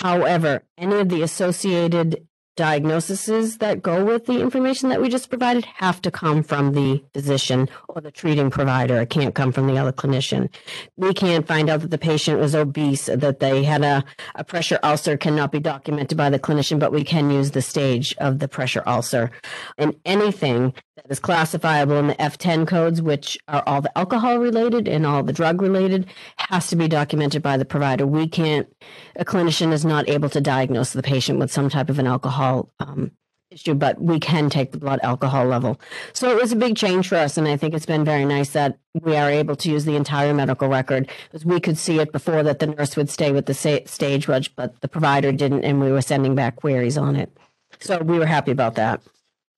However, 0.00 0.62
any 0.78 0.96
of 0.96 1.08
the 1.08 1.22
associated 1.22 2.26
diagnoses 2.56 3.58
that 3.58 3.82
go 3.82 4.04
with 4.04 4.26
the 4.26 4.40
information 4.40 4.88
that 4.88 5.00
we 5.00 5.08
just 5.08 5.28
provided 5.28 5.64
have 5.64 6.02
to 6.02 6.10
come 6.10 6.42
from 6.42 6.72
the 6.72 7.04
physician 7.12 7.68
or 7.88 8.00
the 8.00 8.10
treating 8.10 8.50
provider. 8.50 9.00
It 9.00 9.10
can't 9.10 9.34
come 9.34 9.52
from 9.52 9.66
the 9.66 9.78
other 9.78 9.92
clinician. 9.92 10.48
We 10.96 11.14
can't 11.14 11.46
find 11.46 11.70
out 11.70 11.80
that 11.80 11.90
the 11.90 11.98
patient 11.98 12.40
was 12.40 12.54
obese, 12.54 13.06
that 13.06 13.40
they 13.40 13.62
had 13.62 13.84
a, 13.84 14.04
a 14.34 14.44
pressure 14.44 14.78
ulcer 14.82 15.16
cannot 15.16 15.52
be 15.52 15.60
documented 15.60 16.16
by 16.16 16.30
the 16.30 16.38
clinician, 16.38 16.78
but 16.78 16.92
we 16.92 17.04
can 17.04 17.30
use 17.30 17.52
the 17.52 17.62
stage 17.62 18.14
of 18.18 18.38
the 18.38 18.48
pressure 18.48 18.82
ulcer. 18.86 19.30
And 19.78 19.94
anything 20.04 20.74
that 20.96 21.10
is 21.10 21.20
classifiable 21.20 21.98
in 21.98 22.06
the 22.06 22.14
F10 22.14 22.66
codes, 22.66 23.02
which 23.02 23.38
are 23.48 23.62
all 23.66 23.82
the 23.82 23.96
alcohol 23.98 24.38
related 24.38 24.88
and 24.88 25.06
all 25.06 25.22
the 25.22 25.32
drug 25.32 25.60
related, 25.60 26.06
has 26.38 26.68
to 26.68 26.76
be 26.76 26.88
documented 26.88 27.42
by 27.42 27.56
the 27.58 27.66
provider. 27.66 28.06
We 28.06 28.26
can't, 28.26 28.66
a 29.14 29.24
clinician 29.24 29.72
is 29.72 29.84
not 29.84 30.08
able 30.08 30.30
to 30.30 30.40
diagnose 30.40 30.92
the 30.92 31.02
patient 31.02 31.38
with 31.38 31.52
some 31.52 31.68
type 31.68 31.90
of 31.90 31.98
an 31.98 32.06
alcohol 32.06 32.72
um, 32.80 33.10
issue, 33.50 33.74
but 33.74 34.00
we 34.00 34.18
can 34.18 34.48
take 34.48 34.72
the 34.72 34.78
blood 34.78 35.00
alcohol 35.02 35.44
level. 35.44 35.78
So 36.14 36.30
it 36.30 36.40
was 36.40 36.52
a 36.52 36.56
big 36.56 36.76
change 36.76 37.08
for 37.08 37.16
us. 37.16 37.36
And 37.36 37.46
I 37.46 37.58
think 37.58 37.74
it's 37.74 37.86
been 37.86 38.04
very 38.04 38.24
nice 38.24 38.50
that 38.50 38.78
we 38.94 39.16
are 39.16 39.30
able 39.30 39.56
to 39.56 39.70
use 39.70 39.84
the 39.84 39.96
entire 39.96 40.32
medical 40.32 40.68
record 40.68 41.10
because 41.30 41.44
we 41.44 41.60
could 41.60 41.76
see 41.76 42.00
it 42.00 42.10
before 42.10 42.42
that 42.42 42.58
the 42.58 42.68
nurse 42.68 42.96
would 42.96 43.10
stay 43.10 43.32
with 43.32 43.44
the 43.44 43.54
stage, 43.54 44.26
but 44.26 44.80
the 44.80 44.88
provider 44.88 45.30
didn't, 45.30 45.64
and 45.64 45.78
we 45.78 45.92
were 45.92 46.00
sending 46.00 46.34
back 46.34 46.56
queries 46.56 46.96
on 46.96 47.16
it. 47.16 47.36
So 47.80 47.98
we 47.98 48.18
were 48.18 48.26
happy 48.26 48.50
about 48.50 48.76
that. 48.76 49.02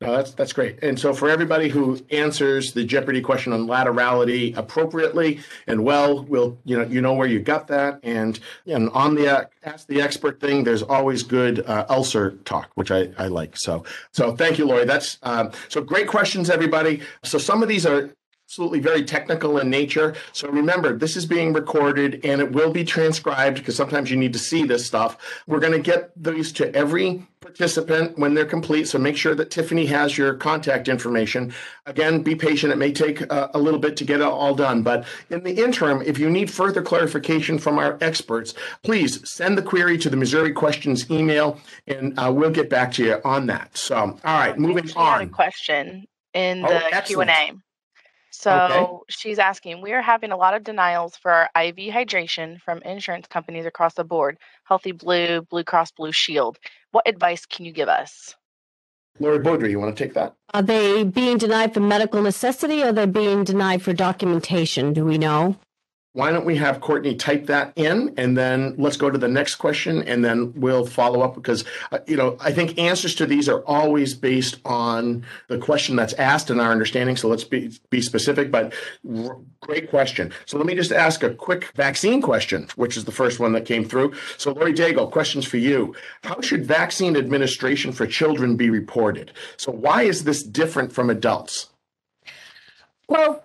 No, 0.01 0.13
that's 0.13 0.31
that's 0.33 0.53
great. 0.53 0.79
And 0.85 0.99
so 0.99 1.13
for 1.13 1.29
everybody 1.29 1.69
who 1.69 1.99
answers 2.11 2.73
the 2.73 2.85
Jeopardy 2.85 3.21
question 3.21 3.53
on 3.53 3.67
laterality 3.67 4.57
appropriately 4.57 5.41
and 5.67 5.83
well, 5.83 6.23
will 6.25 6.57
you 6.65 6.79
know 6.79 6.85
you 6.85 7.01
know 7.01 7.15
where 7.15 7.27
you 7.27 7.41
got 7.41 7.67
that. 7.69 7.99
And 8.05 8.39
and 8.67 8.91
on 8.91 9.17
the 9.17 9.29
uh, 9.29 9.45
ask 9.65 9.89
the 9.89 10.01
expert 10.01 10.41
thing, 10.41 10.63
there's 10.63 10.85
always 10.85 11.25
good 11.25 11.67
uh, 11.67 11.85
ulcer 11.89 12.33
talk, 12.45 12.71
which 12.77 12.93
I, 12.93 13.09
I 13.19 13.27
like. 13.27 13.57
So 13.57 13.85
so 14.13 14.37
thank 14.37 14.57
you, 14.57 14.67
Lori. 14.67 14.85
That's 14.85 15.19
um, 15.25 15.51
so 15.69 15.81
great 15.81 16.07
questions, 16.07 16.49
everybody. 16.49 17.01
So 17.25 17.37
some 17.37 17.65
of 17.65 17.69
these 17.69 17.85
are 17.85 18.15
absolutely 18.49 18.81
very 18.81 19.05
technical 19.05 19.59
in 19.59 19.69
nature. 19.69 20.15
So 20.33 20.49
remember, 20.49 20.97
this 20.97 21.19
is 21.19 21.27
being 21.27 21.53
recorded 21.53 22.25
and 22.25 22.41
it 22.41 22.51
will 22.51 22.71
be 22.73 22.83
transcribed 22.83 23.59
because 23.59 23.77
sometimes 23.77 24.11
you 24.11 24.17
need 24.17 24.33
to 24.33 24.39
see 24.39 24.65
this 24.65 24.87
stuff. 24.87 25.19
We're 25.47 25.61
going 25.61 25.75
to 25.75 25.79
get 25.79 26.13
these 26.17 26.51
to 26.53 26.75
every 26.75 27.27
participant 27.41 28.19
when 28.19 28.33
they're 28.33 28.47
complete. 28.47 28.89
So 28.89 28.99
make 28.99 29.19
sure 29.19 29.35
that 29.35 29.51
Tiffany 29.51 29.85
has 29.87 30.17
your 30.17 30.33
contact 30.33 30.89
information. 30.89 31.53
Again, 31.85 32.23
be 32.23 32.35
patient. 32.35 32.73
It 32.73 32.77
may 32.77 32.91
take 32.91 33.21
a, 33.21 33.51
a 33.53 33.59
little 33.59 33.79
bit 33.79 33.99
to 33.99 34.05
get 34.07 34.23
it 34.23 34.27
all 34.27 34.55
done. 34.55 34.83
But 34.83 35.05
in 35.29 35.43
the 35.45 35.63
interim, 35.63 36.01
if 36.01 36.19
you 36.19 36.31
need 36.31 36.51
further 36.51 36.81
clarification 36.81 37.59
from 37.59 37.79
our 37.79 37.99
experts, 38.01 38.55
please 38.83 39.31
send 39.31 39.59
the 39.59 39.63
query 39.63 39.99
to 39.99 40.09
the 40.09 40.17
Missouri 40.17 40.55
Questions 40.55 41.11
email 41.11 41.61
and 41.87 42.19
uh, 42.19 42.33
we'll 42.35 42.49
get 42.49 42.71
back 42.71 42.93
to 42.93 43.05
you 43.05 43.21
on 43.27 43.45
that. 43.49 43.77
So, 43.77 43.97
all 43.99 44.19
right, 44.25 44.59
moving 44.59 44.91
on. 44.97 45.29
question 45.29 46.07
in 46.33 46.65
Oh, 46.65 46.69
the 46.69 46.79
Q 46.79 46.89
excellent. 46.93 47.31
And 48.47 48.73
A. 48.73 48.75
So 48.75 49.05
she's 49.09 49.39
asking, 49.39 49.83
we 49.83 49.93
are 49.93 50.03
having 50.03 50.33
a 50.33 50.37
lot 50.37 50.55
of 50.55 50.65
denials 50.65 51.17
for 51.17 51.31
our 51.31 51.51
IV 51.57 51.77
hydration 51.77 52.61
from 52.61 52.83
insurance 52.83 53.27
companies 53.27 53.67
across 53.67 53.95
the 53.95 54.05
board. 54.05 54.39
Healthy 54.65 54.93
Blue, 54.93 55.43
Blue 55.43 55.65
Cross 55.65 55.93
Blue 55.93 56.13
Shield. 56.13 56.59
What 56.91 57.09
advice 57.09 57.47
can 57.47 57.65
you 57.65 57.73
give 57.73 57.89
us? 57.89 58.35
Lori 59.21 59.41
Beaudry, 59.41 59.71
you 59.71 59.81
want 59.81 59.97
to 59.97 60.05
take 60.05 60.15
that? 60.15 60.35
Are 60.55 60.63
they 60.63 61.03
being 61.03 61.39
denied 61.39 61.75
for 61.75 61.81
medical 61.81 62.23
necessity 62.23 62.83
or 62.83 62.87
are 62.87 62.93
they 62.93 63.07
being 63.07 63.45
denied 63.45 63.83
for 63.83 63.93
documentation? 63.93 64.93
Do 64.93 65.05
we 65.05 65.19
know? 65.19 65.57
Why 66.15 66.33
don't 66.33 66.47
we 66.47 66.57
have 66.57 66.81
Courtney 66.81 67.15
type 67.15 67.47
that 67.47 67.73
in 67.77 68.15
and 68.17 68.37
then 68.37 68.75
let's 68.79 68.97
go 68.97 69.11
to 69.11 69.19
the 69.19 69.29
next 69.29 69.57
question 69.57 70.03
and 70.03 70.25
then 70.25 70.53
we'll 70.57 70.87
follow 70.87 71.21
up 71.21 71.35
because, 71.35 71.65
uh, 71.93 71.99
you 72.07 72.17
know, 72.17 72.37
I 72.41 72.51
think 72.51 72.79
answers 72.79 73.15
to 73.17 73.27
these 73.27 73.49
are 73.49 73.61
always 73.67 74.15
based 74.15 74.59
on 74.65 75.25
the 75.49 75.59
question 75.59 75.97
that's 75.97 76.15
asked 76.15 76.49
and 76.51 76.61
our 76.61 76.73
understanding. 76.73 77.17
So 77.17 77.29
let's 77.29 77.45
be, 77.45 77.79
be 77.91 78.01
specific, 78.01 78.51
but 78.51 78.73
r- 79.09 79.37
great 79.61 79.91
question. 79.91 80.33
So 80.47 80.57
let 80.57 80.67
me 80.67 80.75
just 80.75 80.93
ask 80.93 81.23
a 81.23 81.35
quick 81.35 81.71
vaccine 81.77 82.23
question, 82.23 82.69
which 82.77 82.97
is 82.97 83.05
the 83.05 83.13
first 83.13 83.39
one 83.39 83.53
that 83.53 83.67
came 83.67 83.85
through. 83.85 84.15
So 84.39 84.53
Lori 84.53 84.73
Daigle, 84.73 85.11
questions 85.11 85.45
for 85.45 85.59
you. 85.59 85.95
How 86.25 86.41
should 86.41 86.65
vaccine 86.65 87.17
administration 87.17 87.93
for 87.93 88.07
children 88.07 88.57
be 88.57 88.71
reported? 88.71 89.33
So 89.59 89.71
why 89.71 90.03
is 90.03 90.25
this 90.25 90.43
different 90.43 90.93
from 90.93 91.11
adults? 91.11 91.69
Well, 93.09 93.45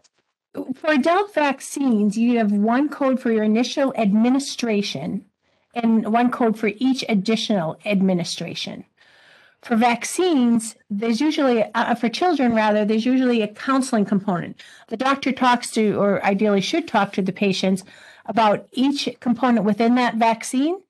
for 0.54 0.92
adult 0.92 1.34
vaccines, 1.34 2.18
you 2.18 2.38
have 2.38 2.52
one 2.52 2.90
code 2.90 3.20
for 3.20 3.32
your 3.32 3.44
initial 3.44 3.94
administration 3.96 5.26
and 5.74 6.12
one 6.12 6.32
code 6.32 6.58
for 6.58 6.72
each 6.78 7.04
additional 7.10 7.78
administration. 7.86 8.86
For 9.64 9.76
vaccines, 9.76 10.76
there's 10.90 11.22
usually, 11.22 11.64
uh, 11.74 11.96
for 11.96 12.10
children 12.10 12.54
rather, 12.54 12.84
there's 12.84 13.06
usually 13.06 13.42
a 13.42 13.48
counseling 13.48 14.06
component. 14.06 14.62
The 14.90 14.98
doctor 14.98 15.32
talks 15.32 15.72
to, 15.72 15.94
or 15.94 16.24
ideally 16.24 16.62
should 16.62 16.88
talk 16.88 17.14
to 17.14 17.22
the 17.22 17.32
patients 17.32 17.84
about 18.26 18.68
each 18.74 19.10
component 19.22 19.66
within 19.66 19.96
that 19.96 20.16
vaccine 20.16 20.82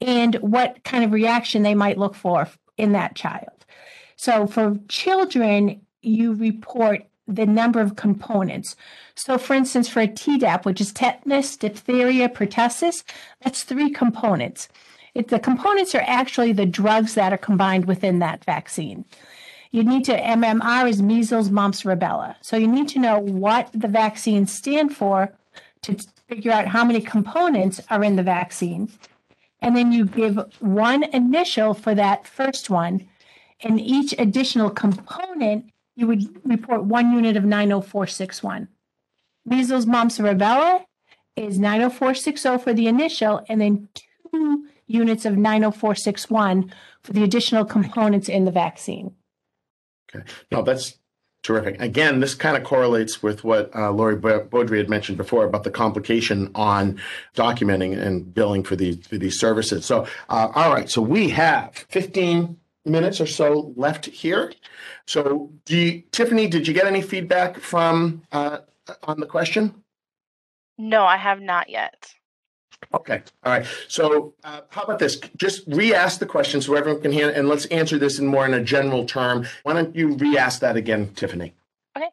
and 0.00 0.36
what 0.36 0.82
kind 0.84 1.04
of 1.04 1.12
reaction 1.12 1.62
they 1.62 1.74
might 1.74 1.98
look 1.98 2.14
for 2.14 2.48
in 2.76 2.92
that 2.92 3.14
child. 3.14 3.66
So 4.16 4.46
for 4.46 4.78
children, 4.88 5.82
you 6.00 6.34
report 6.34 7.06
the 7.26 7.46
number 7.46 7.80
of 7.80 7.96
components. 7.96 8.76
So, 9.14 9.38
for 9.38 9.54
instance, 9.54 9.88
for 9.88 10.00
a 10.00 10.08
Tdap, 10.08 10.64
which 10.64 10.80
is 10.80 10.92
tetanus, 10.92 11.56
diphtheria, 11.56 12.28
pertussis, 12.28 13.02
that's 13.42 13.62
three 13.62 13.90
components. 13.90 14.68
It, 15.14 15.28
the 15.28 15.38
components 15.38 15.94
are 15.94 16.04
actually 16.06 16.52
the 16.52 16.66
drugs 16.66 17.14
that 17.14 17.32
are 17.32 17.38
combined 17.38 17.86
within 17.86 18.18
that 18.18 18.44
vaccine. 18.44 19.04
You 19.70 19.84
need 19.84 20.04
to, 20.04 20.16
MMR 20.16 20.88
is 20.88 21.02
measles, 21.02 21.50
mumps, 21.50 21.82
rubella. 21.82 22.36
So, 22.40 22.56
you 22.56 22.68
need 22.68 22.88
to 22.88 22.98
know 22.98 23.18
what 23.18 23.70
the 23.72 23.88
vaccines 23.88 24.52
stand 24.52 24.94
for 24.94 25.32
to 25.82 25.96
figure 26.28 26.52
out 26.52 26.66
how 26.66 26.84
many 26.84 27.00
components 27.00 27.80
are 27.90 28.02
in 28.04 28.16
the 28.16 28.22
vaccine. 28.22 28.90
And 29.60 29.74
then 29.76 29.92
you 29.92 30.04
give 30.04 30.38
one 30.60 31.04
initial 31.04 31.72
for 31.72 31.94
that 31.94 32.26
first 32.26 32.68
one. 32.68 33.08
And 33.62 33.80
each 33.80 34.14
additional 34.18 34.68
component, 34.68 35.70
you 35.96 36.06
would 36.06 36.40
report 36.44 36.84
one 36.84 37.12
unit 37.12 37.36
of 37.36 37.44
90461. 37.44 38.68
Measles, 39.46 39.86
mumps, 39.86 40.18
and 40.18 40.26
rubella 40.26 40.84
is 41.36 41.58
90460 41.58 42.58
for 42.58 42.72
the 42.72 42.86
initial, 42.86 43.44
and 43.48 43.60
then 43.60 43.88
two 44.32 44.66
units 44.86 45.24
of 45.24 45.36
90461 45.36 46.72
for 47.02 47.12
the 47.12 47.22
additional 47.22 47.64
components 47.64 48.28
in 48.28 48.44
the 48.44 48.50
vaccine. 48.50 49.14
Okay. 50.14 50.24
No, 50.50 50.62
that's 50.62 50.98
terrific. 51.42 51.80
Again, 51.80 52.20
this 52.20 52.34
kind 52.34 52.56
of 52.56 52.64
correlates 52.64 53.22
with 53.22 53.44
what 53.44 53.74
uh, 53.74 53.90
Lori 53.90 54.16
Ba- 54.16 54.46
Beaudry 54.46 54.78
had 54.78 54.88
mentioned 54.88 55.18
before 55.18 55.44
about 55.44 55.64
the 55.64 55.70
complication 55.70 56.50
on 56.54 57.00
documenting 57.34 57.98
and 57.98 58.32
billing 58.32 58.64
for 58.64 58.76
these 58.76 59.06
for 59.06 59.18
these 59.18 59.38
services. 59.38 59.84
So, 59.84 60.06
uh, 60.28 60.48
all 60.54 60.72
right, 60.72 60.90
so 60.90 61.02
we 61.02 61.28
have 61.30 61.74
15 61.88 62.56
minutes 62.84 63.20
or 63.20 63.26
so 63.26 63.72
left 63.76 64.06
here. 64.06 64.52
So, 65.06 65.50
do 65.64 65.76
you, 65.76 66.02
Tiffany, 66.12 66.46
did 66.46 66.66
you 66.66 66.74
get 66.74 66.86
any 66.86 67.02
feedback 67.02 67.58
from 67.58 68.22
uh, 68.32 68.58
on 69.04 69.20
the 69.20 69.26
question? 69.26 69.74
No, 70.78 71.04
I 71.04 71.16
have 71.16 71.40
not 71.40 71.68
yet. 71.68 72.14
Okay, 72.92 73.22
all 73.44 73.52
right. 73.52 73.66
So 73.88 74.34
uh, 74.44 74.60
how 74.68 74.82
about 74.82 74.98
this? 74.98 75.18
Just 75.36 75.62
re-ask 75.66 76.18
the 76.20 76.26
question 76.26 76.60
so 76.60 76.74
everyone 76.74 77.00
can 77.00 77.12
hear, 77.12 77.30
and 77.30 77.48
let's 77.48 77.66
answer 77.66 77.98
this 77.98 78.18
in 78.18 78.26
more 78.26 78.44
in 78.44 78.54
a 78.54 78.62
general 78.62 79.06
term. 79.06 79.46
Why 79.62 79.72
don't 79.72 79.94
you 79.96 80.14
re-ask 80.14 80.60
that 80.60 80.76
again, 80.76 81.12
Tiffany? 81.14 81.54
Okay. 81.96 82.08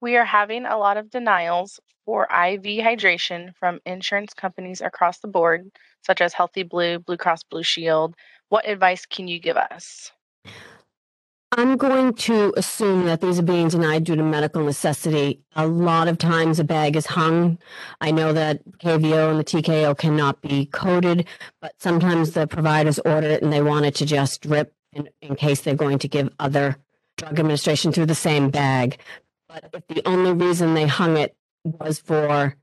We 0.00 0.16
are 0.16 0.24
having 0.24 0.66
a 0.66 0.78
lot 0.78 0.96
of 0.96 1.10
denials 1.10 1.78
for 2.04 2.24
IV 2.24 2.62
hydration 2.62 3.54
from 3.56 3.80
insurance 3.84 4.34
companies 4.34 4.80
across 4.80 5.18
the 5.18 5.28
board, 5.28 5.70
such 6.02 6.20
as 6.20 6.32
Healthy 6.32 6.64
Blue, 6.64 6.98
Blue 6.98 7.16
Cross 7.16 7.44
Blue 7.44 7.62
Shield. 7.62 8.14
What 8.48 8.68
advice 8.68 9.06
can 9.06 9.28
you 9.28 9.38
give 9.38 9.56
us? 9.56 10.12
I'm 11.52 11.76
going 11.76 12.12
to 12.14 12.52
assume 12.56 13.06
that 13.06 13.20
these 13.20 13.38
are 13.38 13.42
being 13.42 13.68
denied 13.68 14.04
due 14.04 14.16
to 14.16 14.22
medical 14.22 14.64
necessity. 14.64 15.40
A 15.54 15.66
lot 15.66 16.08
of 16.08 16.18
times 16.18 16.58
a 16.58 16.64
bag 16.64 16.96
is 16.96 17.06
hung. 17.06 17.58
I 18.00 18.10
know 18.10 18.32
that 18.32 18.60
KVO 18.78 19.30
and 19.30 19.38
the 19.38 19.44
TKO 19.44 19.96
cannot 19.96 20.42
be 20.42 20.66
coded, 20.66 21.26
but 21.60 21.74
sometimes 21.78 22.32
the 22.32 22.46
providers 22.46 22.98
order 22.98 23.28
it 23.28 23.42
and 23.42 23.52
they 23.52 23.62
want 23.62 23.86
it 23.86 23.94
to 23.96 24.06
just 24.06 24.42
drip 24.42 24.74
in, 24.92 25.08
in 25.22 25.36
case 25.36 25.60
they're 25.60 25.76
going 25.76 26.00
to 26.00 26.08
give 26.08 26.30
other 26.40 26.76
drug 27.16 27.38
administration 27.38 27.92
through 27.92 28.06
the 28.06 28.14
same 28.14 28.50
bag. 28.50 28.98
But 29.48 29.70
if 29.72 29.86
the 29.86 30.06
only 30.06 30.32
reason 30.32 30.74
they 30.74 30.86
hung 30.86 31.16
it 31.16 31.36
was 31.64 32.00
for 32.00 32.56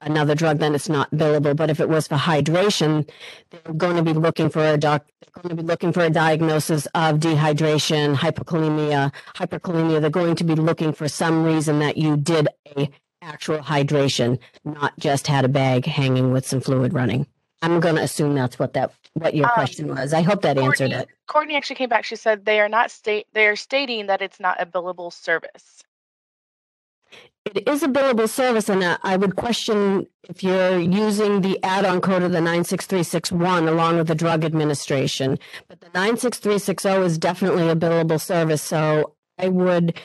another 0.00 0.34
drug, 0.34 0.58
then 0.58 0.74
it's 0.74 0.88
not 0.88 1.10
billable. 1.12 1.56
But 1.56 1.70
if 1.70 1.80
it 1.80 1.88
was 1.88 2.08
for 2.08 2.16
hydration, 2.16 3.08
they're 3.50 3.74
going 3.74 3.96
to 3.96 4.02
be 4.02 4.12
looking 4.12 4.50
for 4.50 4.64
a 4.64 4.76
doc. 4.76 5.06
They're 5.20 5.42
going 5.42 5.56
to 5.56 5.62
be 5.62 5.66
looking 5.66 5.92
for 5.92 6.04
a 6.04 6.10
diagnosis 6.10 6.86
of 6.94 7.18
dehydration, 7.18 8.16
hypokalemia, 8.16 9.12
hyperkalemia. 9.36 10.00
They're 10.00 10.10
going 10.10 10.36
to 10.36 10.44
be 10.44 10.54
looking 10.54 10.92
for 10.92 11.08
some 11.08 11.44
reason 11.44 11.78
that 11.80 11.96
you 11.96 12.16
did 12.16 12.48
a 12.76 12.90
actual 13.22 13.58
hydration, 13.58 14.38
not 14.64 14.98
just 14.98 15.26
had 15.26 15.44
a 15.44 15.48
bag 15.48 15.84
hanging 15.86 16.32
with 16.32 16.46
some 16.46 16.60
fluid 16.60 16.92
running. 16.94 17.26
I'm 17.62 17.80
going 17.80 17.96
to 17.96 18.02
assume 18.02 18.34
that's 18.34 18.58
what 18.58 18.74
that 18.74 18.92
what 19.14 19.34
your 19.34 19.46
Um, 19.46 19.52
question 19.54 19.88
was. 19.88 20.12
I 20.12 20.22
hope 20.22 20.42
that 20.42 20.58
answered 20.58 20.92
it. 20.92 21.08
Courtney 21.26 21.56
actually 21.56 21.76
came 21.76 21.88
back. 21.88 22.04
She 22.04 22.14
said 22.16 22.44
they 22.44 22.60
are 22.60 22.68
not 22.68 22.90
state 22.92 23.26
they 23.32 23.46
are 23.48 23.56
stating 23.56 24.06
that 24.06 24.22
it's 24.22 24.38
not 24.38 24.60
a 24.62 24.66
billable 24.66 25.12
service. 25.12 25.82
It 27.54 27.66
is 27.66 27.82
a 27.82 27.88
billable 27.88 28.28
service, 28.28 28.68
and 28.68 28.82
uh, 28.82 28.98
I 29.02 29.16
would 29.16 29.36
question 29.36 30.06
if 30.28 30.42
you're 30.42 30.78
using 30.78 31.40
the 31.40 31.58
add-on 31.62 32.02
code 32.02 32.22
of 32.22 32.32
the 32.32 32.40
96361 32.40 33.66
along 33.66 33.96
with 33.96 34.08
the 34.08 34.14
drug 34.14 34.44
administration. 34.44 35.38
But 35.66 35.80
the 35.80 35.88
96360 35.94 37.06
is 37.06 37.16
definitely 37.16 37.68
a 37.68 37.74
billable 37.74 38.20
service, 38.20 38.62
so 38.62 39.14
I 39.38 39.48
would 39.48 39.98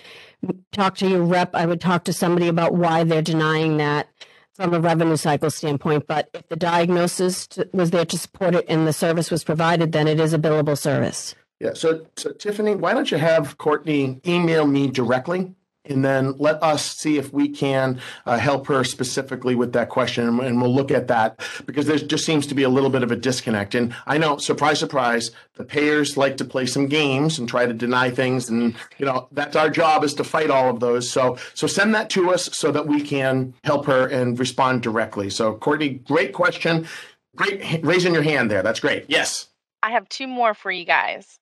talk 0.72 0.96
to 0.98 1.10
your 1.10 1.24
rep. 1.24 1.54
I 1.54 1.66
would 1.66 1.82
talk 1.82 2.06
to 2.06 2.14
somebody 2.14 2.48
about 2.48 2.76
why 2.76 3.04
they're 3.04 3.22
denying 3.22 3.76
that 3.78 4.08
from 4.54 4.74
a 4.74 4.80
revenue 4.80 5.18
cycle 5.18 5.50
standpoint. 5.50 6.08
But 6.08 6.30
if 6.34 6.48
the 6.48 6.56
diagnosis 6.56 7.50
was 7.74 7.92
there 7.92 8.06
to 8.06 8.18
support 8.18 8.56
it 8.56 8.66
and 8.70 8.88
the 8.88 8.94
service 8.94 9.30
was 9.30 9.44
provided, 9.44 9.92
then 9.92 10.08
it 10.08 10.20
is 10.20 10.34
a 10.34 10.40
billable 10.40 10.78
service. 10.78 11.36
Yeah. 11.60 11.74
So, 11.74 12.06
so 12.16 12.32
Tiffany, 12.32 12.76
why 12.76 12.94
don't 12.94 13.12
you 13.12 13.18
have 13.18 13.58
Courtney 13.58 14.22
email 14.26 14.66
me 14.66 14.88
directly? 14.88 15.56
And 15.86 16.04
then 16.06 16.36
let 16.38 16.64
us 16.64 16.96
see 16.96 17.18
if 17.18 17.34
we 17.34 17.50
can 17.50 18.00
uh, 18.26 18.38
help 18.38 18.68
her 18.68 18.86
specifically 18.86 19.54
with 19.54 19.74
that 19.74 19.90
question, 19.90 20.28
and- 20.28 20.40
and 20.40 20.62
we'll 20.62 20.74
look 20.74 20.92
at 20.92 21.08
that 21.10 21.42
because 21.66 21.88
there 21.88 21.98
just 21.98 22.26
seems 22.26 22.48
to 22.48 22.56
be 22.56 22.64
a 22.64 22.70
little 22.70 22.90
bit 22.90 23.04
of 23.04 23.12
a 23.12 23.18
disconnect. 23.18 23.76
And 23.76 23.94
I 24.08 24.18
know, 24.18 24.38
surprise, 24.38 24.80
surprise, 24.80 25.32
the 25.56 25.66
payers 25.66 26.16
like 26.16 26.38
to 26.38 26.46
play 26.46 26.66
some 26.68 26.88
games 26.88 27.38
and 27.38 27.50
try 27.50 27.66
to 27.66 27.74
deny 27.74 28.10
things, 28.12 28.50
and 28.50 28.76
you 28.98 29.06
know 29.06 29.28
that's 29.34 29.56
our 29.58 29.70
job 29.70 30.04
is 30.06 30.14
to 30.16 30.24
fight 30.24 30.50
all 30.50 30.70
of 30.70 30.80
those. 30.80 31.12
So, 31.12 31.38
so 31.54 31.68
send 31.68 31.94
that 31.96 32.10
to 32.12 32.32
us 32.32 32.50
so 32.54 32.72
that 32.72 32.88
we 32.88 33.02
can 33.02 33.54
help 33.66 33.86
her 33.86 34.08
and 34.08 34.40
respond 34.40 34.84
directly. 34.84 35.30
So, 35.30 35.56
Courtney, 35.56 35.90
great 35.90 36.32
question, 36.34 36.88
great 37.36 37.62
raising 37.84 38.14
your 38.14 38.24
hand 38.24 38.50
there. 38.50 38.64
That's 38.64 38.80
great. 38.80 39.06
Yes. 39.10 39.48
I 39.84 39.92
have 39.92 40.08
two 40.08 40.28
more 40.28 40.54
for 40.54 40.72
you 40.72 40.86
guys. 40.86 41.40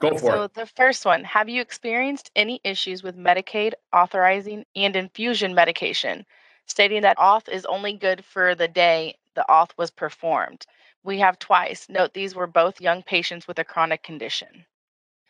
Go 0.00 0.10
for 0.16 0.32
So 0.32 0.42
it. 0.44 0.54
the 0.54 0.66
first 0.66 1.04
one, 1.04 1.24
have 1.24 1.48
you 1.48 1.60
experienced 1.60 2.30
any 2.36 2.60
issues 2.64 3.02
with 3.02 3.16
Medicaid 3.16 3.72
authorizing 3.92 4.64
and 4.76 4.94
infusion 4.94 5.54
medication, 5.54 6.24
stating 6.66 7.02
that 7.02 7.18
auth 7.18 7.48
is 7.48 7.64
only 7.66 7.94
good 7.94 8.24
for 8.24 8.54
the 8.54 8.68
day 8.68 9.16
the 9.34 9.44
auth 9.48 9.70
was 9.76 9.90
performed? 9.90 10.66
We 11.02 11.18
have 11.18 11.38
twice. 11.38 11.88
Note 11.88 12.14
these 12.14 12.34
were 12.34 12.46
both 12.46 12.80
young 12.80 13.02
patients 13.02 13.48
with 13.48 13.58
a 13.58 13.64
chronic 13.64 14.02
condition. 14.02 14.64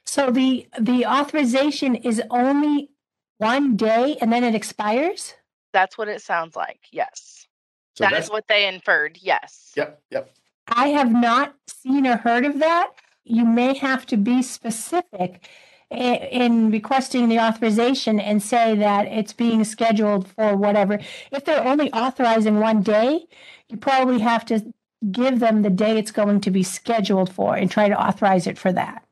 So 0.04 0.30
the 0.30 0.66
the 0.80 1.04
authorization 1.04 1.94
is 1.94 2.22
only 2.30 2.90
one 3.38 3.76
day 3.76 4.16
and 4.20 4.32
then 4.32 4.44
it 4.44 4.54
expires? 4.54 5.34
That's 5.72 5.96
what 5.96 6.08
it 6.08 6.22
sounds 6.22 6.56
like. 6.56 6.80
Yes. 6.90 7.46
So 7.94 8.06
that's, 8.10 8.30
what 8.30 8.46
they 8.48 8.68
inferred. 8.68 9.18
Yes. 9.20 9.72
yep, 9.76 10.00
yep. 10.10 10.30
I 10.68 10.88
have 10.88 11.10
not 11.10 11.54
seen 11.66 12.06
or 12.06 12.16
heard 12.16 12.44
of 12.44 12.60
that. 12.60 12.92
You 13.28 13.44
may 13.44 13.76
have 13.76 14.06
to 14.06 14.16
be 14.16 14.42
specific 14.42 15.48
in 15.90 16.70
requesting 16.70 17.28
the 17.28 17.38
authorization 17.38 18.20
and 18.20 18.42
say 18.42 18.74
that 18.76 19.06
it's 19.06 19.32
being 19.32 19.64
scheduled 19.64 20.28
for 20.28 20.56
whatever. 20.56 20.98
If 21.32 21.44
they're 21.44 21.66
only 21.66 21.92
authorizing 21.92 22.60
one 22.60 22.82
day, 22.82 23.26
you 23.68 23.76
probably 23.78 24.18
have 24.18 24.44
to 24.46 24.72
give 25.12 25.38
them 25.38 25.62
the 25.62 25.70
day 25.70 25.96
it's 25.96 26.10
going 26.10 26.40
to 26.42 26.50
be 26.50 26.62
scheduled 26.62 27.32
for 27.32 27.56
and 27.56 27.70
try 27.70 27.88
to 27.88 28.00
authorize 28.00 28.46
it 28.46 28.58
for 28.58 28.72
that. 28.72 29.04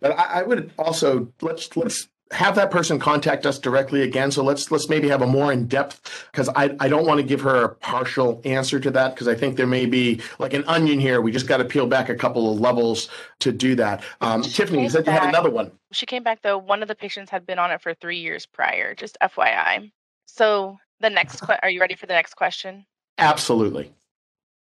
But 0.00 0.18
I, 0.18 0.40
I 0.40 0.42
would 0.42 0.72
also 0.78 1.32
let's 1.42 1.76
let's 1.76 2.08
have 2.30 2.54
that 2.56 2.70
person 2.70 2.98
contact 2.98 3.46
us 3.46 3.58
directly 3.58 4.02
again. 4.02 4.30
So 4.30 4.42
let's 4.42 4.70
let's 4.70 4.88
maybe 4.88 5.08
have 5.08 5.22
a 5.22 5.26
more 5.26 5.52
in 5.52 5.66
depth 5.66 6.26
because 6.32 6.48
I 6.50 6.74
I 6.80 6.88
don't 6.88 7.06
want 7.06 7.18
to 7.18 7.22
give 7.26 7.40
her 7.42 7.64
a 7.64 7.68
partial 7.68 8.40
answer 8.44 8.80
to 8.80 8.90
that 8.92 9.14
because 9.14 9.28
I 9.28 9.34
think 9.34 9.56
there 9.56 9.66
may 9.66 9.86
be 9.86 10.20
like 10.38 10.54
an 10.54 10.64
onion 10.66 10.98
here. 10.98 11.20
We 11.20 11.32
just 11.32 11.46
got 11.46 11.58
to 11.58 11.64
peel 11.64 11.86
back 11.86 12.08
a 12.08 12.14
couple 12.14 12.52
of 12.52 12.60
levels 12.60 13.08
to 13.40 13.52
do 13.52 13.74
that. 13.76 14.02
Um, 14.20 14.42
Tiffany, 14.42 14.82
you 14.82 14.90
said 14.90 15.06
you 15.06 15.12
had 15.12 15.28
another 15.28 15.50
one. 15.50 15.70
She 15.92 16.06
came 16.06 16.22
back 16.22 16.42
though. 16.42 16.58
One 16.58 16.82
of 16.82 16.88
the 16.88 16.94
patients 16.94 17.30
had 17.30 17.46
been 17.46 17.58
on 17.58 17.70
it 17.70 17.80
for 17.80 17.94
three 17.94 18.18
years 18.18 18.46
prior. 18.46 18.94
Just 18.94 19.16
FYI. 19.22 19.92
So 20.26 20.78
the 21.00 21.10
next, 21.10 21.40
que- 21.40 21.58
are 21.62 21.70
you 21.70 21.80
ready 21.80 21.94
for 21.94 22.06
the 22.06 22.14
next 22.14 22.34
question? 22.34 22.86
Absolutely. 23.18 23.92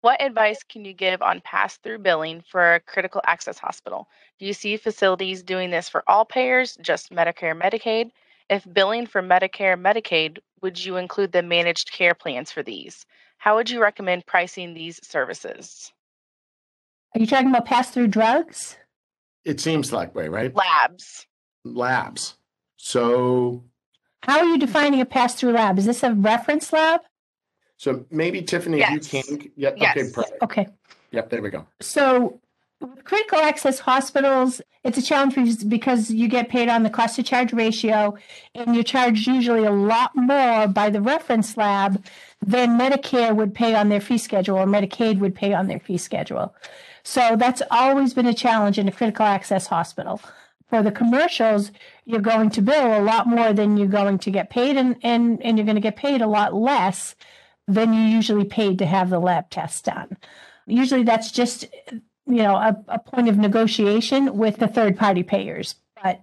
What 0.03 0.23
advice 0.23 0.63
can 0.63 0.85
you 0.85 0.95
give 0.95 1.21
on 1.21 1.43
pass 1.43 1.77
through 1.77 1.99
billing 1.99 2.43
for 2.51 2.75
a 2.75 2.81
critical 2.81 3.21
access 3.25 3.59
hospital? 3.59 4.09
Do 4.39 4.47
you 4.47 4.55
see 4.55 4.79
facilities 4.79 5.43
doing 5.43 5.71
this 5.71 5.91
for 5.91 6.03
all 6.07 6.25
payers, 6.25 6.79
just 6.81 7.11
Medicare, 7.11 7.61
Medicaid? 7.61 8.11
If 8.49 8.67
billing 8.73 9.07
for 9.07 9.23
Medicare, 9.23 9.79
Medicaid, 9.79 10.39
would 10.63 10.83
you 10.83 10.97
include 10.97 11.33
the 11.33 11.43
managed 11.43 11.93
care 11.93 12.15
plans 12.15 12.51
for 12.51 12.63
these? 12.63 13.05
How 13.37 13.57
would 13.57 13.69
you 13.69 13.81
recommend 13.81 14.27
pricing 14.27 14.75
these 14.75 15.01
services? 15.07 15.93
Are 17.15 17.21
you 17.21 17.27
talking 17.27 17.49
about 17.49 17.67
pass 17.67 17.91
through 17.91 18.09
drugs? 18.09 18.77
It 19.45 19.61
seems 19.61 19.91
that 19.91 20.15
way, 20.15 20.29
right? 20.29 20.55
Labs. 20.55 21.27
Labs. 21.65 22.37
So 22.77 23.65
How 24.23 24.39
are 24.39 24.45
you 24.45 24.59
defining 24.59 25.01
a 25.01 25.07
pass 25.07 25.35
through 25.35 25.53
lab? 25.53 25.79
Is 25.79 25.87
this 25.87 26.03
a 26.03 26.13
reference 26.15 26.73
lab? 26.73 27.01
So 27.81 28.05
maybe 28.11 28.43
Tiffany, 28.43 28.83
if 28.83 28.91
Yes. 28.91 29.13
you 29.15 29.23
can. 29.23 29.51
Yep. 29.57 29.73
Okay. 29.77 29.83
Yes. 29.97 30.13
Perfect. 30.13 30.43
Okay. 30.43 30.67
Yep. 31.13 31.31
There 31.31 31.41
we 31.41 31.49
go. 31.49 31.65
So, 31.81 32.39
with 32.79 33.05
critical 33.05 33.39
access 33.39 33.79
hospitals, 33.79 34.61
it's 34.85 34.99
a 34.99 35.03
challenge 35.03 35.35
because- 35.35 35.65
because 35.65 36.11
you 36.11 36.29
get 36.29 36.51
paid 36.51 36.69
on 36.69 36.83
the 36.83 36.91
cost 36.91 37.17
to 37.17 37.23
charge 37.23 37.55
ratio, 37.55 38.17
and 38.55 38.75
you're 38.75 38.85
charged 38.85 39.27
usually 39.27 39.65
a 39.65 39.71
lot 39.71 40.11
more 40.15 40.67
by 40.69 40.91
the 40.91 41.01
reference 41.01 41.57
lab 41.57 42.05
than 42.43 42.79
Medicare 42.79 43.35
would 43.35 43.55
pay 43.55 43.75
on 43.75 43.89
their 43.89 44.01
fee 44.03 44.19
schedule 44.19 44.59
or 44.59 44.67
Medicaid 44.67 45.19
would 45.19 45.35
pay 45.35 45.55
on 45.55 45.67
their 45.67 45.81
fee 45.81 45.97
schedule. 45.97 46.55
So, 47.03 47.35
that's 47.35 47.63
always 47.71 48.13
been 48.13 48.27
a 48.27 48.35
challenge 48.35 48.79
in 48.79 48.89
a 48.89 48.93
critical 48.93 49.25
access 49.25 49.67
hospital. 49.69 50.21
For 50.69 50.83
the 50.83 50.93
commercials, 50.93 51.73
you're 52.05 52.21
going 52.21 52.51
to 52.51 52.61
bill 52.61 52.99
a 52.99 53.03
lot 53.03 53.27
more 53.27 53.55
than 53.55 53.79
you're 53.79 53.89
going 53.89 54.19
to 54.19 54.31
get 54.31 54.51
paid, 54.51 54.77
and, 54.77 54.97
and, 55.03 55.43
and 55.43 55.57
you're 55.57 55.65
going 55.65 55.77
to 55.77 55.81
get 55.81 55.97
paid 55.97 56.21
a 56.21 56.27
lot 56.27 56.53
less 56.55 57.17
than 57.75 57.93
you 57.93 58.03
usually 58.03 58.45
paid 58.45 58.79
to 58.79 58.87
have 58.87 59.11
the 59.11 59.19
lab 59.19 59.51
test 59.51 59.85
done. 59.85 60.17
Usually, 60.67 61.03
that's 61.03 61.31
just 61.31 61.67
you 62.27 62.43
know 62.43 62.55
a, 62.57 62.77
a 62.89 62.99
point 62.99 63.29
of 63.29 63.39
negotiation 63.39 64.37
with 64.37 64.59
the 64.59 64.69
third 64.69 64.97
party 64.97 65.23
payers 65.23 65.75
but 66.03 66.21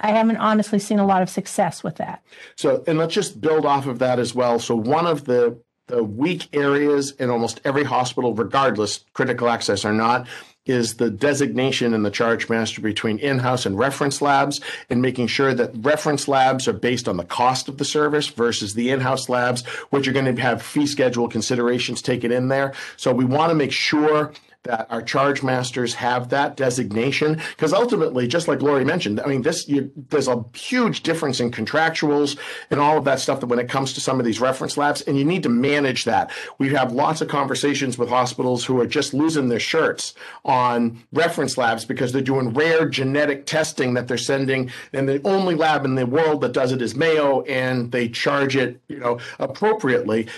i 0.00 0.10
haven't 0.10 0.36
honestly 0.36 0.78
seen 0.78 0.98
a 0.98 1.06
lot 1.06 1.22
of 1.22 1.28
success 1.28 1.82
with 1.82 1.96
that 1.96 2.22
So, 2.56 2.84
and 2.86 2.98
let's 2.98 3.14
just 3.14 3.40
build 3.40 3.66
off 3.66 3.86
of 3.86 3.98
that 3.98 4.18
as 4.18 4.34
well. 4.34 4.58
So, 4.58 4.74
one 4.76 5.06
of 5.06 5.24
the 5.24 5.60
the 5.88 6.04
weak 6.04 6.48
areas 6.54 7.10
in 7.12 7.28
almost 7.28 7.60
every 7.64 7.84
hospital, 7.84 8.34
regardless 8.34 9.04
critical 9.14 9.48
access 9.48 9.84
or 9.84 9.92
not, 9.92 10.28
is 10.64 10.94
the 10.94 11.10
designation 11.10 11.92
and 11.92 12.04
the 12.04 12.10
charge 12.10 12.48
master 12.48 12.80
between 12.80 13.18
in-house 13.18 13.66
and 13.66 13.78
reference 13.78 14.22
labs, 14.22 14.60
and 14.88 15.02
making 15.02 15.26
sure 15.26 15.52
that 15.54 15.72
reference 15.78 16.28
labs 16.28 16.68
are 16.68 16.72
based 16.72 17.08
on 17.08 17.16
the 17.16 17.24
cost 17.24 17.68
of 17.68 17.78
the 17.78 17.84
service 17.84 18.28
versus 18.28 18.74
the 18.74 18.90
in-house 18.90 19.28
labs, 19.28 19.66
which 19.90 20.06
are 20.06 20.12
going 20.12 20.34
to 20.34 20.40
have 20.40 20.62
fee 20.62 20.86
schedule 20.86 21.28
considerations 21.28 22.00
taken 22.00 22.30
in 22.30 22.48
there. 22.48 22.72
So, 22.96 23.12
we 23.12 23.24
want 23.24 23.50
to 23.50 23.54
make 23.54 23.72
sure 23.72 24.32
that 24.64 24.86
our 24.90 25.02
charge 25.02 25.42
masters 25.42 25.94
have 25.94 26.28
that 26.28 26.56
designation. 26.56 27.40
Because 27.50 27.72
ultimately 27.72 28.28
just 28.28 28.48
like 28.48 28.62
Lori 28.62 28.84
mentioned 28.84 29.20
I 29.20 29.26
mean 29.26 29.42
this 29.42 29.68
you, 29.68 29.90
there's 30.10 30.28
a 30.28 30.44
huge 30.54 31.02
difference 31.02 31.40
in 31.40 31.50
contractuals 31.50 32.38
and 32.70 32.80
all 32.80 32.98
of 32.98 33.04
that 33.04 33.20
stuff 33.20 33.40
that 33.40 33.46
when 33.46 33.58
it 33.58 33.68
comes 33.68 33.92
to 33.94 34.00
some 34.00 34.18
of 34.20 34.26
these 34.26 34.40
reference 34.40 34.76
labs 34.76 35.02
and 35.02 35.18
you 35.18 35.24
need 35.24 35.42
to 35.42 35.48
manage 35.48 36.04
that. 36.04 36.30
We 36.58 36.70
have 36.70 36.92
lots 36.92 37.20
of 37.20 37.28
conversations 37.28 37.98
with 37.98 38.08
hospitals 38.08 38.64
who 38.64 38.80
are 38.80 38.86
just 38.86 39.14
losing 39.14 39.48
their 39.48 39.60
shirts 39.60 40.14
on 40.44 41.02
reference 41.12 41.58
labs 41.58 41.84
because 41.84 42.12
they're 42.12 42.22
doing 42.22 42.52
rare 42.52 42.88
genetic 42.88 43.46
testing 43.46 43.94
that 43.94 44.08
they're 44.08 44.18
sending 44.18 44.70
and 44.92 45.08
the 45.08 45.20
only 45.26 45.54
lab 45.54 45.84
in 45.84 45.94
the 45.94 46.06
world 46.06 46.40
that 46.40 46.52
does 46.52 46.72
it 46.72 46.82
is 46.82 46.94
Mayo 46.94 47.42
and 47.42 47.90
they 47.90 48.08
charge 48.08 48.56
it 48.56 48.80
you 48.88 48.98
know 48.98 49.18
appropriately 49.38 50.28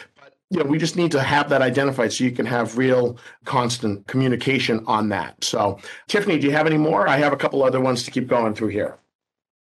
you 0.51 0.59
know, 0.59 0.65
we 0.65 0.79
just 0.79 0.97
need 0.97 1.11
to 1.13 1.23
have 1.23 1.49
that 1.49 1.63
identified 1.63 2.13
so 2.13 2.25
you 2.25 2.31
can 2.31 2.47
have 2.47 2.79
real 2.79 3.19
constant 3.45 4.07
communication 4.07 4.85
on 4.87 5.09
that. 5.09 5.43
So, 5.43 5.79
Tiffany, 6.07 6.39
do 6.39 6.47
you 6.47 6.53
have 6.53 6.67
any 6.67 6.79
more? 6.79 7.09
I 7.09 7.17
have 7.17 7.33
a 7.33 7.37
couple 7.37 7.63
other 7.63 7.81
ones 7.81 8.05
to 8.05 8.11
keep 8.11 8.29
going 8.29 8.55
through 8.55 8.69
here. 8.69 8.99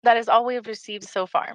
That 0.03 0.17
is 0.17 0.27
all 0.27 0.45
we 0.45 0.55
have 0.55 0.67
received 0.67 1.03
so 1.05 1.25
far. 1.25 1.53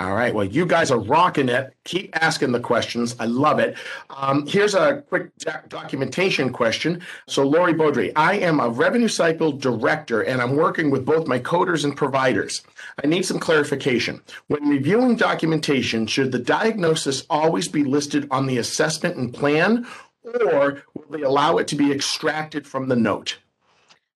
All 0.00 0.14
right. 0.14 0.34
Well, 0.34 0.46
you 0.46 0.64
guys 0.64 0.90
are 0.90 0.98
rocking 0.98 1.50
it. 1.50 1.74
Keep 1.84 2.16
asking 2.22 2.52
the 2.52 2.60
questions. 2.60 3.14
I 3.20 3.26
love 3.26 3.58
it. 3.58 3.76
Um, 4.08 4.46
here's 4.46 4.74
a 4.74 5.04
quick 5.10 5.36
doc- 5.36 5.68
documentation 5.68 6.54
question. 6.54 7.02
So, 7.28 7.46
Lori 7.46 7.74
Beaudry, 7.74 8.10
I 8.16 8.38
am 8.38 8.60
a 8.60 8.70
revenue 8.70 9.08
cycle 9.08 9.52
director 9.52 10.22
and 10.22 10.40
I'm 10.40 10.56
working 10.56 10.90
with 10.90 11.04
both 11.04 11.26
my 11.26 11.38
coders 11.38 11.84
and 11.84 11.94
providers. 11.94 12.62
I 13.04 13.08
need 13.08 13.26
some 13.26 13.38
clarification. 13.38 14.22
When 14.46 14.66
reviewing 14.70 15.16
documentation, 15.16 16.06
should 16.06 16.32
the 16.32 16.38
diagnosis 16.38 17.26
always 17.28 17.68
be 17.68 17.84
listed 17.84 18.26
on 18.30 18.46
the 18.46 18.56
assessment 18.56 19.16
and 19.16 19.34
plan, 19.34 19.86
or 20.24 20.82
will 20.94 21.04
they 21.10 21.22
allow 21.22 21.58
it 21.58 21.68
to 21.68 21.76
be 21.76 21.92
extracted 21.92 22.66
from 22.66 22.88
the 22.88 22.96
note? 22.96 23.36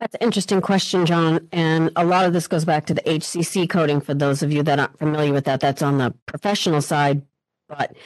That's 0.05 0.17
an 0.17 0.21
interesting 0.21 0.61
question, 0.61 1.07
John. 1.07 1.49
And 1.51 1.91
a 1.97 2.05
lot 2.05 2.27
of 2.27 2.35
this 2.35 2.47
goes 2.47 2.67
back 2.67 2.85
to 2.87 2.95
the 2.95 3.01
HCC 3.01 3.67
coding 3.71 4.03
for 4.03 4.13
those 4.13 4.43
of 4.43 4.53
you 4.53 4.63
that 4.65 4.79
aren't 4.79 4.99
familiar 4.99 5.33
with 5.33 5.47
that. 5.47 5.61
That's 5.61 5.81
on 5.81 5.97
the 5.97 6.13
professional 6.27 6.83
side. 6.83 7.23
But 7.71 7.97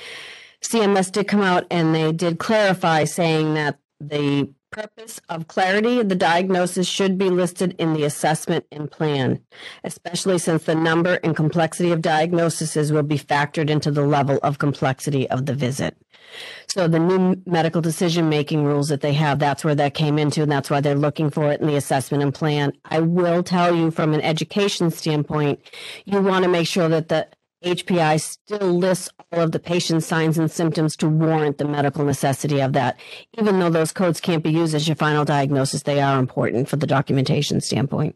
CMS 0.62 1.10
did 1.10 1.26
come 1.26 1.40
out 1.40 1.66
and 1.72 1.92
they 1.92 2.12
did 2.12 2.38
clarify 2.38 3.02
saying 3.02 3.54
that 3.54 3.80
the 3.98 4.48
purpose 4.70 5.20
of 5.28 5.48
clarity 5.48 6.00
the 6.04 6.14
diagnosis 6.14 6.86
should 6.86 7.18
be 7.18 7.30
listed 7.30 7.74
in 7.80 7.94
the 7.94 8.04
assessment 8.04 8.64
and 8.70 8.88
plan, 8.88 9.40
especially 9.82 10.38
since 10.38 10.62
the 10.64 10.76
number 10.76 11.14
and 11.24 11.34
complexity 11.34 11.90
of 11.90 12.00
diagnoses 12.00 12.92
will 12.92 13.02
be 13.02 13.18
factored 13.18 13.70
into 13.70 13.90
the 13.90 14.06
level 14.06 14.38
of 14.44 14.58
complexity 14.58 15.28
of 15.30 15.46
the 15.46 15.54
visit. 15.54 15.96
So 16.70 16.86
the 16.86 16.98
new 16.98 17.40
medical 17.46 17.80
decision 17.80 18.28
making 18.28 18.62
rules 18.62 18.88
that 18.88 19.00
they 19.00 19.14
have, 19.14 19.38
that's 19.38 19.64
where 19.64 19.74
that 19.74 19.94
came 19.94 20.18
into, 20.18 20.42
and 20.42 20.52
that's 20.52 20.68
why 20.68 20.80
they're 20.80 20.94
looking 20.94 21.30
for 21.30 21.50
it 21.50 21.60
in 21.60 21.66
the 21.66 21.76
assessment 21.76 22.22
and 22.22 22.34
plan. 22.34 22.72
I 22.84 23.00
will 23.00 23.42
tell 23.42 23.74
you 23.74 23.90
from 23.90 24.12
an 24.12 24.20
education 24.20 24.90
standpoint, 24.90 25.60
you 26.04 26.20
want 26.20 26.42
to 26.44 26.50
make 26.50 26.66
sure 26.66 26.88
that 26.90 27.08
the 27.08 27.26
HPI 27.64 28.20
still 28.20 28.78
lists 28.78 29.08
all 29.32 29.40
of 29.40 29.52
the 29.52 29.58
patient's 29.58 30.06
signs 30.06 30.38
and 30.38 30.50
symptoms 30.50 30.94
to 30.96 31.08
warrant 31.08 31.58
the 31.58 31.64
medical 31.64 32.04
necessity 32.04 32.60
of 32.60 32.74
that. 32.74 33.00
Even 33.38 33.58
though 33.58 33.70
those 33.70 33.90
codes 33.90 34.20
can't 34.20 34.44
be 34.44 34.50
used 34.50 34.74
as 34.74 34.86
your 34.86 34.94
final 34.94 35.24
diagnosis, 35.24 35.82
they 35.82 36.00
are 36.00 36.18
important 36.18 36.68
for 36.68 36.76
the 36.76 36.86
documentation 36.86 37.60
standpoint. 37.60 38.14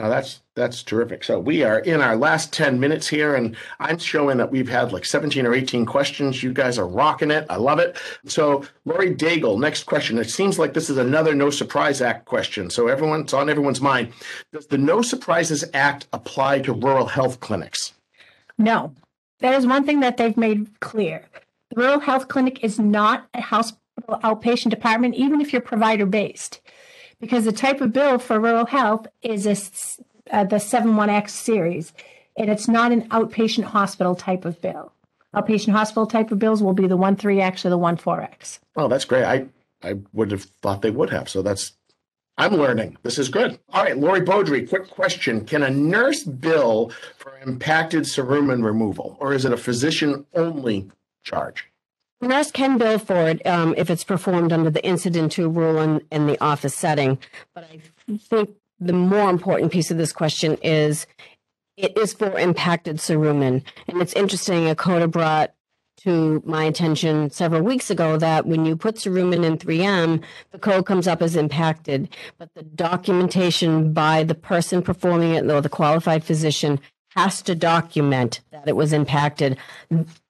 Now 0.00 0.08
that's 0.08 0.40
that's 0.56 0.82
terrific. 0.82 1.24
So 1.24 1.38
we 1.38 1.62
are 1.62 1.80
in 1.80 2.00
our 2.00 2.16
last 2.16 2.52
10 2.52 2.80
minutes 2.80 3.06
here, 3.06 3.34
and 3.34 3.56
I'm 3.78 3.98
showing 3.98 4.38
that 4.38 4.50
we've 4.50 4.68
had 4.68 4.92
like 4.92 5.04
17 5.04 5.46
or 5.46 5.54
18 5.54 5.86
questions. 5.86 6.42
You 6.42 6.52
guys 6.52 6.78
are 6.78 6.86
rocking 6.86 7.30
it. 7.30 7.46
I 7.50 7.56
love 7.56 7.78
it. 7.78 7.96
So 8.26 8.64
Lori 8.84 9.14
Daigle, 9.14 9.60
next 9.60 9.84
question. 9.84 10.18
It 10.18 10.30
seems 10.30 10.58
like 10.58 10.74
this 10.74 10.90
is 10.90 10.96
another 10.96 11.34
No 11.34 11.50
Surprise 11.50 12.00
Act 12.00 12.24
question. 12.24 12.70
So 12.70 12.88
everyone, 12.88 13.20
it's 13.20 13.34
on 13.34 13.50
everyone's 13.50 13.80
mind. 13.80 14.12
Does 14.52 14.66
the 14.66 14.78
No 14.78 15.02
Surprises 15.02 15.64
Act 15.74 16.08
apply 16.12 16.60
to 16.60 16.72
rural 16.72 17.06
health 17.06 17.40
clinics? 17.40 17.92
no 18.60 18.94
that 19.40 19.54
is 19.54 19.66
one 19.66 19.84
thing 19.84 20.00
that 20.00 20.16
they've 20.16 20.36
made 20.36 20.78
clear 20.80 21.24
the 21.70 21.80
rural 21.80 21.98
health 21.98 22.28
clinic 22.28 22.62
is 22.62 22.78
not 22.78 23.26
a 23.34 23.40
hospital 23.40 23.80
outpatient 24.08 24.70
department 24.70 25.14
even 25.14 25.40
if 25.40 25.52
you're 25.52 25.62
provider 25.62 26.06
based 26.06 26.60
because 27.20 27.44
the 27.44 27.52
type 27.52 27.80
of 27.80 27.92
bill 27.92 28.18
for 28.18 28.40
rural 28.40 28.66
health 28.66 29.06
is 29.22 29.46
a 29.46 29.56
uh, 30.32 30.44
the 30.44 30.56
71X 30.56 31.30
series, 31.30 31.92
and 32.36 32.50
it's 32.50 32.68
not 32.68 32.92
an 32.92 33.08
outpatient 33.08 33.64
hospital 33.64 34.14
type 34.14 34.44
of 34.44 34.60
bill. 34.60 34.92
Outpatient 35.34 35.72
hospital 35.72 36.06
type 36.06 36.30
of 36.30 36.38
bills 36.38 36.62
will 36.62 36.72
be 36.72 36.86
the 36.86 36.96
13X 36.96 37.64
or 37.64 37.70
the 37.70 37.78
14X. 37.78 38.58
Oh, 38.76 38.88
that's 38.88 39.04
great. 39.04 39.24
I, 39.24 39.46
I 39.82 39.96
would 40.12 40.30
have 40.30 40.44
thought 40.62 40.82
they 40.82 40.90
would 40.90 41.10
have. 41.10 41.28
So 41.28 41.42
that's, 41.42 41.72
I'm 42.36 42.54
learning. 42.54 42.96
This 43.02 43.18
is 43.18 43.28
good. 43.28 43.58
All 43.72 43.84
right, 43.84 43.96
Lori 43.96 44.20
Beaudry, 44.20 44.68
quick 44.68 44.88
question. 44.88 45.44
Can 45.44 45.62
a 45.62 45.70
nurse 45.70 46.24
bill 46.24 46.90
for 47.18 47.38
impacted 47.38 48.04
cerumen 48.04 48.64
removal, 48.64 49.16
or 49.20 49.32
is 49.32 49.44
it 49.44 49.52
a 49.52 49.56
physician 49.56 50.26
only 50.34 50.90
charge? 51.22 51.69
Nurse 52.20 52.50
can 52.50 52.76
bill 52.76 52.98
for 52.98 53.28
it 53.28 53.44
um, 53.46 53.74
if 53.78 53.88
it's 53.88 54.04
performed 54.04 54.52
under 54.52 54.70
the 54.70 54.84
incident 54.84 55.32
to 55.32 55.48
rule 55.48 55.78
in, 55.80 56.02
in 56.12 56.26
the 56.26 56.42
office 56.42 56.74
setting. 56.74 57.18
But 57.54 57.64
I 57.64 57.80
think 58.18 58.50
the 58.78 58.92
more 58.92 59.30
important 59.30 59.72
piece 59.72 59.90
of 59.90 59.96
this 59.96 60.12
question 60.12 60.56
is 60.62 61.06
it 61.76 61.96
is 61.96 62.12
for 62.12 62.38
impacted 62.38 62.98
cerumen. 62.98 63.62
And 63.88 64.02
it's 64.02 64.12
interesting, 64.12 64.68
a 64.68 64.74
coder 64.74 65.10
brought 65.10 65.54
to 65.98 66.42
my 66.46 66.64
attention 66.64 67.30
several 67.30 67.62
weeks 67.62 67.90
ago 67.90 68.16
that 68.16 68.46
when 68.46 68.64
you 68.64 68.76
put 68.76 68.96
cerumen 68.96 69.44
in 69.44 69.58
3M, 69.58 70.22
the 70.50 70.58
code 70.58 70.86
comes 70.86 71.06
up 71.06 71.20
as 71.20 71.36
impacted, 71.36 72.08
but 72.38 72.52
the 72.54 72.62
documentation 72.62 73.92
by 73.92 74.24
the 74.24 74.34
person 74.34 74.82
performing 74.82 75.34
it 75.34 75.50
or 75.50 75.60
the 75.60 75.68
qualified 75.68 76.24
physician 76.24 76.80
has 77.16 77.42
to 77.42 77.54
document 77.54 78.40
that 78.52 78.68
it 78.68 78.76
was 78.76 78.92
impacted. 78.92 79.56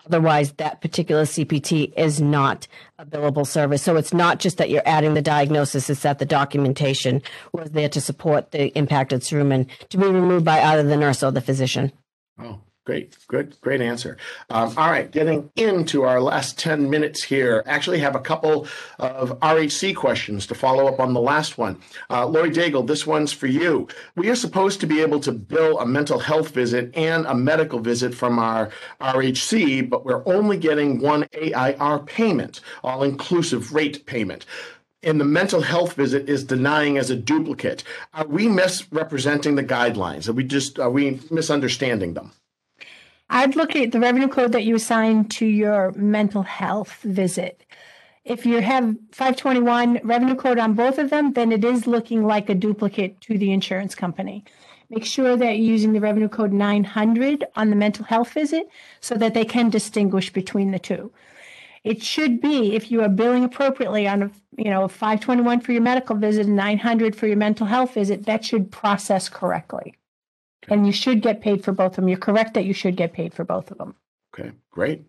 Otherwise, 0.06 0.52
that 0.52 0.80
particular 0.80 1.22
CPT 1.22 1.92
is 1.96 2.20
not 2.20 2.66
a 2.98 3.04
billable 3.04 3.46
service. 3.46 3.82
So 3.82 3.96
it's 3.96 4.14
not 4.14 4.40
just 4.40 4.58
that 4.58 4.70
you're 4.70 4.82
adding 4.86 5.14
the 5.14 5.22
diagnosis, 5.22 5.90
it's 5.90 6.02
that 6.02 6.18
the 6.18 6.26
documentation 6.26 7.22
was 7.52 7.70
there 7.70 7.88
to 7.90 8.00
support 8.00 8.50
the 8.50 8.68
impacted 8.78 9.20
cerumen 9.20 9.68
to 9.90 9.98
be 9.98 10.06
removed 10.06 10.44
by 10.44 10.60
either 10.60 10.82
the 10.82 10.96
nurse 10.96 11.22
or 11.22 11.30
the 11.30 11.40
physician. 11.40 11.92
Oh, 12.38 12.60
great, 12.90 13.16
good, 13.28 13.56
great 13.60 13.80
answer. 13.80 14.16
Um, 14.48 14.74
all 14.76 14.90
right, 14.90 15.08
getting 15.12 15.48
into 15.54 16.02
our 16.02 16.20
last 16.20 16.58
10 16.58 16.90
minutes 16.90 17.22
here, 17.22 17.62
actually 17.64 18.00
have 18.00 18.16
a 18.16 18.20
couple 18.20 18.66
of 18.98 19.38
RHC 19.38 19.94
questions 19.94 20.44
to 20.48 20.56
follow 20.56 20.88
up 20.88 20.98
on 20.98 21.14
the 21.14 21.20
last 21.20 21.56
one. 21.56 21.80
Uh, 22.10 22.26
Lori 22.26 22.50
Daigle, 22.50 22.84
this 22.84 23.06
one's 23.06 23.32
for 23.32 23.46
you. 23.46 23.86
We 24.16 24.28
are 24.28 24.34
supposed 24.34 24.80
to 24.80 24.88
be 24.88 25.00
able 25.02 25.20
to 25.20 25.30
bill 25.30 25.78
a 25.78 25.86
mental 25.86 26.18
health 26.18 26.50
visit 26.50 26.92
and 26.96 27.26
a 27.26 27.34
medical 27.34 27.78
visit 27.78 28.12
from 28.12 28.40
our 28.40 28.70
RHC, 29.00 29.88
but 29.88 30.04
we're 30.04 30.26
only 30.26 30.56
getting 30.56 31.00
one 31.00 31.28
AIR 31.32 32.00
payment, 32.00 32.60
all 32.82 33.04
inclusive 33.04 33.72
rate 33.72 34.04
payment 34.04 34.46
and 35.02 35.18
the 35.18 35.24
mental 35.24 35.62
health 35.62 35.94
visit 35.94 36.28
is 36.28 36.44
denying 36.44 36.98
as 36.98 37.08
a 37.08 37.16
duplicate. 37.16 37.84
Are 38.12 38.26
we 38.26 38.48
misrepresenting 38.48 39.54
the 39.54 39.64
guidelines? 39.64 40.28
Are 40.28 40.34
we 40.34 40.44
just 40.44 40.78
are 40.78 40.90
we 40.90 41.20
misunderstanding 41.30 42.12
them? 42.12 42.32
I'd 43.32 43.54
look 43.54 43.76
at 43.76 43.92
the 43.92 44.00
revenue 44.00 44.26
code 44.26 44.50
that 44.52 44.64
you 44.64 44.74
assign 44.74 45.26
to 45.28 45.46
your 45.46 45.92
mental 45.92 46.42
health 46.42 46.98
visit. 47.04 47.64
If 48.24 48.44
you 48.44 48.60
have 48.60 48.96
521 49.12 50.00
revenue 50.02 50.34
code 50.34 50.58
on 50.58 50.74
both 50.74 50.98
of 50.98 51.10
them, 51.10 51.34
then 51.34 51.52
it 51.52 51.64
is 51.64 51.86
looking 51.86 52.24
like 52.24 52.48
a 52.48 52.56
duplicate 52.56 53.20
to 53.22 53.38
the 53.38 53.52
insurance 53.52 53.94
company. 53.94 54.44
Make 54.90 55.04
sure 55.04 55.36
that 55.36 55.58
you're 55.58 55.72
using 55.72 55.92
the 55.92 56.00
revenue 56.00 56.28
code 56.28 56.52
900 56.52 57.44
on 57.54 57.70
the 57.70 57.76
mental 57.76 58.04
health 58.04 58.32
visit 58.32 58.68
so 59.00 59.14
that 59.14 59.32
they 59.32 59.44
can 59.44 59.70
distinguish 59.70 60.32
between 60.32 60.72
the 60.72 60.80
two. 60.80 61.12
It 61.84 62.02
should 62.02 62.40
be 62.40 62.74
if 62.74 62.90
you 62.90 63.00
are 63.02 63.08
billing 63.08 63.44
appropriately 63.44 64.08
on 64.08 64.24
a 64.24 64.30
you 64.56 64.70
know 64.70 64.88
521 64.88 65.60
for 65.60 65.70
your 65.70 65.82
medical 65.82 66.16
visit 66.16 66.46
and 66.46 66.56
900 66.56 67.14
for 67.14 67.28
your 67.28 67.36
mental 67.36 67.68
health 67.68 67.94
visit, 67.94 68.26
that 68.26 68.44
should 68.44 68.72
process 68.72 69.28
correctly. 69.28 69.94
And 70.70 70.86
you 70.86 70.92
should 70.92 71.20
get 71.20 71.40
paid 71.40 71.64
for 71.64 71.72
both 71.72 71.92
of 71.92 71.96
them. 71.96 72.08
You're 72.08 72.18
correct 72.18 72.54
that 72.54 72.64
you 72.64 72.72
should 72.72 72.96
get 72.96 73.12
paid 73.12 73.34
for 73.34 73.44
both 73.44 73.70
of 73.70 73.78
them. 73.78 73.94
Okay, 74.32 74.52
great. 74.70 75.04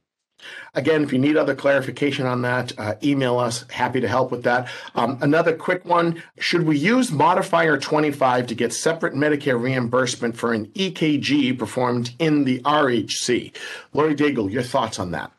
Again, 0.74 1.04
if 1.04 1.14
you 1.14 1.20
need 1.20 1.38
other 1.38 1.56
clarification 1.56 2.26
on 2.26 2.42
that, 2.42 2.78
uh, 2.80 2.96
email 3.04 3.38
us. 3.38 3.66
Happy 3.70 4.00
to 4.02 4.08
help 4.08 4.32
with 4.32 4.44
that. 4.44 4.70
Um, 4.96 5.18
another 5.22 5.56
quick 5.56 5.86
one 5.86 6.24
Should 6.40 6.64
we 6.64 6.78
use 6.78 7.12
Modifier 7.12 7.78
25 7.78 8.48
to 8.48 8.56
get 8.56 8.74
separate 8.74 9.14
Medicare 9.14 9.62
reimbursement 9.62 10.36
for 10.36 10.54
an 10.54 10.68
EKG 10.68 11.58
performed 11.58 12.16
in 12.20 12.44
the 12.46 12.60
RHC? 12.60 13.56
Lori 13.94 14.16
Daigle, 14.16 14.52
your 14.52 14.64
thoughts 14.64 15.00
on 15.00 15.12
that? 15.12 15.32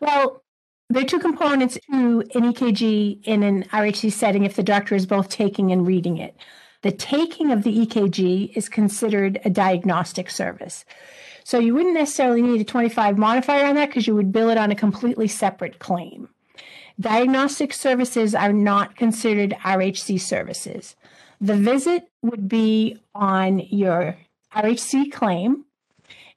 Well, 0.00 0.42
there 0.90 1.02
are 1.02 1.06
two 1.06 1.18
components 1.18 1.76
to 1.90 2.24
an 2.34 2.52
EKG 2.52 3.24
in 3.24 3.42
an 3.42 3.64
RHC 3.64 4.12
setting 4.12 4.44
if 4.44 4.56
the 4.56 4.62
doctor 4.62 4.94
is 4.94 5.06
both 5.06 5.28
taking 5.28 5.72
and 5.72 5.86
reading 5.86 6.16
it. 6.16 6.36
The 6.82 6.92
taking 6.92 7.50
of 7.50 7.64
the 7.64 7.86
EKG 7.86 8.56
is 8.56 8.68
considered 8.68 9.40
a 9.44 9.50
diagnostic 9.50 10.30
service. 10.30 10.84
So 11.42 11.58
you 11.58 11.74
wouldn't 11.74 11.94
necessarily 11.94 12.42
need 12.42 12.60
a 12.60 12.64
25 12.64 13.18
modifier 13.18 13.66
on 13.66 13.74
that 13.76 13.88
because 13.88 14.06
you 14.06 14.14
would 14.14 14.32
bill 14.32 14.50
it 14.50 14.58
on 14.58 14.70
a 14.70 14.76
completely 14.76 15.28
separate 15.28 15.78
claim. 15.78 16.28
Diagnostic 17.00 17.72
services 17.72 18.34
are 18.34 18.52
not 18.52 18.96
considered 18.96 19.56
RHC 19.64 20.20
services. 20.20 20.94
The 21.40 21.56
visit 21.56 22.08
would 22.22 22.48
be 22.48 22.98
on 23.14 23.60
your 23.60 24.16
RHC 24.54 25.12
claim, 25.12 25.64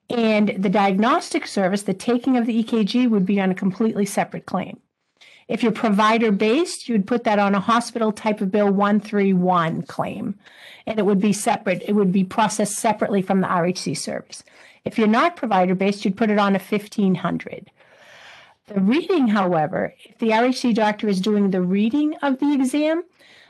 and 0.09 0.55
the 0.57 0.69
diagnostic 0.69 1.47
service, 1.47 1.83
the 1.83 1.93
taking 1.93 2.37
of 2.37 2.45
the 2.45 2.63
EKG, 2.63 3.09
would 3.09 3.25
be 3.25 3.41
on 3.41 3.49
a 3.49 3.55
completely 3.55 4.05
separate 4.05 4.45
claim. 4.45 4.79
If 5.51 5.63
you're 5.63 5.73
provider 5.73 6.31
based, 6.31 6.87
you'd 6.87 7.05
put 7.05 7.25
that 7.25 7.37
on 7.37 7.53
a 7.53 7.59
hospital 7.59 8.13
type 8.13 8.39
of 8.39 8.51
bill 8.51 8.71
131 8.71 9.81
claim, 9.81 10.39
and 10.87 10.97
it 10.97 11.05
would 11.05 11.19
be 11.19 11.33
separate. 11.33 11.83
It 11.85 11.91
would 11.91 12.13
be 12.13 12.23
processed 12.23 12.75
separately 12.75 13.21
from 13.21 13.41
the 13.41 13.47
RHC 13.47 13.97
service. 13.97 14.43
If 14.85 14.97
you're 14.97 15.07
not 15.07 15.35
provider 15.35 15.75
based, 15.75 16.05
you'd 16.05 16.15
put 16.15 16.29
it 16.29 16.39
on 16.39 16.55
a 16.55 16.57
1500. 16.57 17.69
The 18.67 18.79
reading, 18.79 19.27
however, 19.27 19.93
if 20.05 20.19
the 20.19 20.29
RHC 20.29 20.73
doctor 20.73 21.09
is 21.09 21.19
doing 21.19 21.51
the 21.51 21.61
reading 21.61 22.15
of 22.21 22.39
the 22.39 22.53
exam, 22.53 23.03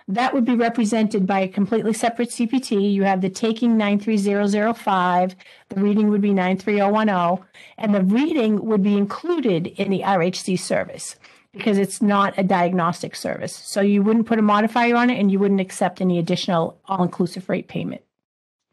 that 0.08 0.34
would 0.34 0.43
be 0.43 0.56
represented 0.56 1.28
by 1.28 1.41
a 1.41 1.47
completely 1.47 1.93
separate 1.93 2.30
CPT. 2.30 2.93
You 2.95 3.04
have 3.04 3.22
the 3.22 3.30
taking 3.30 3.78
93005, 3.78 5.36
the 5.70 5.80
reading 5.80 6.10
would 6.10 6.22
be 6.22 6.34
93010, 6.34 7.45
and 7.78 7.93
the 7.93 8.02
reading 8.02 8.66
would 8.66 8.82
be 8.82 8.97
included 8.97 9.68
in 9.68 9.91
the 9.91 10.02
RHC 10.02 10.58
service 10.58 11.16
because 11.54 11.78
it's 11.78 12.02
not 12.02 12.34
a 12.38 12.43
diagnostic 12.43 13.16
service. 13.16 13.56
So 13.56 13.82
you 13.82 14.04
wouldn't 14.04 14.28
put 14.28 14.39
a 14.39 14.41
modifier 14.41 14.95
on 14.95 15.10
it 15.10 15.20
and 15.20 15.32
you 15.32 15.39
wouldn't 15.39 15.62
accept 15.62 16.02
any 16.02 16.18
additional 16.18 16.80
all 16.86 17.04
inclusive 17.04 17.49
rate 17.49 17.68
payment. 17.68 18.02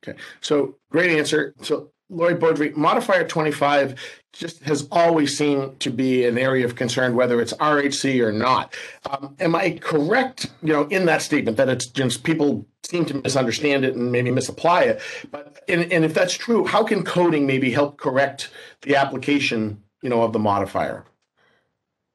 Okay, 0.07 0.19
so 0.41 0.77
great 0.91 1.11
answer. 1.11 1.55
So 1.63 1.91
Lori 2.11 2.35
Beaudry, 2.35 2.75
modifier 2.75 3.27
25 3.27 3.95
just 4.33 4.63
has 4.63 4.87
always 4.91 5.37
seemed 5.37 5.79
to 5.81 5.91
be 5.91 6.25
an 6.25 6.39
area 6.39 6.65
of 6.65 6.77
concern, 6.77 7.15
whether 7.15 7.41
it's 7.41 7.53
RHC 7.55 8.25
or 8.25 8.33
not. 8.33 8.75
Um, 9.11 9.35
am 9.41 9.55
I 9.55 9.73
correct, 9.73 10.51
you 10.63 10.73
know, 10.73 10.87
in 10.87 11.07
that 11.07 11.21
statement 11.21 11.57
that 11.57 11.69
it's 11.69 11.87
just 11.87 12.23
people 12.23 12.67
seem 12.85 13.05
to 13.07 13.15
misunderstand 13.15 13.85
it 13.85 13.97
and 13.97 14.13
maybe 14.13 14.31
misapply 14.31 14.83
it? 14.83 15.01
But 15.31 15.61
and, 15.69 15.93
and 15.93 16.05
if 16.05 16.15
that's 16.15 16.35
true, 16.35 16.65
how 16.65 16.85
can 16.85 17.05
coding 17.05 17.47
maybe 17.47 17.71
help 17.71 17.99
correct 17.99 18.51
the 18.83 18.97
application, 18.97 19.83
you 20.01 20.09
know, 20.09 20.23
of 20.23 20.33
the 20.33 20.39
modifier? 20.39 21.05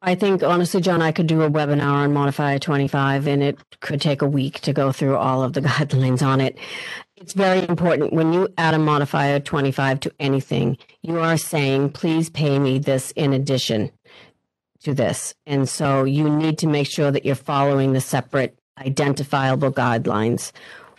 I 0.06 0.16
think 0.16 0.43
honestly, 0.43 0.82
John, 0.82 1.01
I 1.01 1.14
could 1.14 1.28
do 1.28 1.43
a 1.43 1.49
webinar 1.49 1.93
on 1.93 2.12
Modifier 2.12 2.60
25 2.60 3.26
and 3.26 3.41
it 3.41 3.58
could 3.80 4.01
take 4.01 4.22
a 4.22 4.28
week 4.28 4.60
to 4.60 4.74
go 4.74 4.91
through 4.91 5.16
all 5.16 5.41
of 5.43 5.54
the 5.54 5.62
guidelines 5.70 6.22
on 6.22 6.41
it. 6.41 6.58
It's 7.16 7.32
very 7.32 7.66
important 7.70 8.12
when 8.12 8.34
you 8.34 8.49
add 8.58 8.74
a 8.74 8.80
modifier 8.80 9.39
25 9.39 10.01
to 10.01 10.12
anything, 10.20 10.78
you 11.04 11.20
are 11.20 11.38
saying, 11.38 11.91
please 11.91 12.30
pay 12.30 12.60
me 12.60 12.80
this 12.80 13.12
in 13.12 13.32
addition 13.32 13.91
to 14.82 14.93
this. 14.93 15.34
And 15.45 15.70
so 15.70 16.04
you 16.04 16.30
need 16.30 16.58
to 16.58 16.68
make 16.68 16.88
sure 16.88 17.10
that 17.10 17.24
you're 17.24 17.36
following 17.36 17.93
the 17.93 18.01
separate 18.01 18.60
identifiable 18.78 19.72
guidelines. 19.72 20.51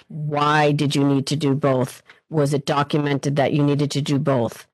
Why 0.08 0.72
did 0.72 0.94
you 0.94 1.04
need 1.04 1.26
to 1.26 1.36
do 1.36 1.54
both? 1.54 2.02
Was 2.30 2.54
it 2.54 2.64
documented 2.64 3.36
that 3.36 3.52
you 3.52 3.62
needed 3.62 3.90
to 3.90 4.00
do 4.00 4.18
both? 4.18 4.66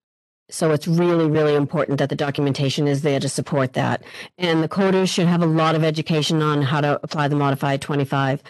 So 0.50 0.72
it's 0.72 0.86
really, 0.86 1.28
really 1.28 1.54
important 1.54 1.98
that 1.98 2.08
the 2.08 2.16
documentation 2.16 2.86
is 2.86 3.02
there 3.02 3.20
to 3.20 3.28
support 3.28 3.72
that. 3.74 4.02
And 4.38 4.62
the 4.62 4.68
coders 4.68 5.08
should 5.08 5.26
have 5.26 5.42
a 5.42 5.46
lot 5.46 5.74
of 5.74 5.84
education 5.84 6.42
on 6.42 6.62
how 6.62 6.80
to 6.80 7.00
apply 7.02 7.28
the 7.28 7.36
modified 7.36 7.80
25. 7.80 8.42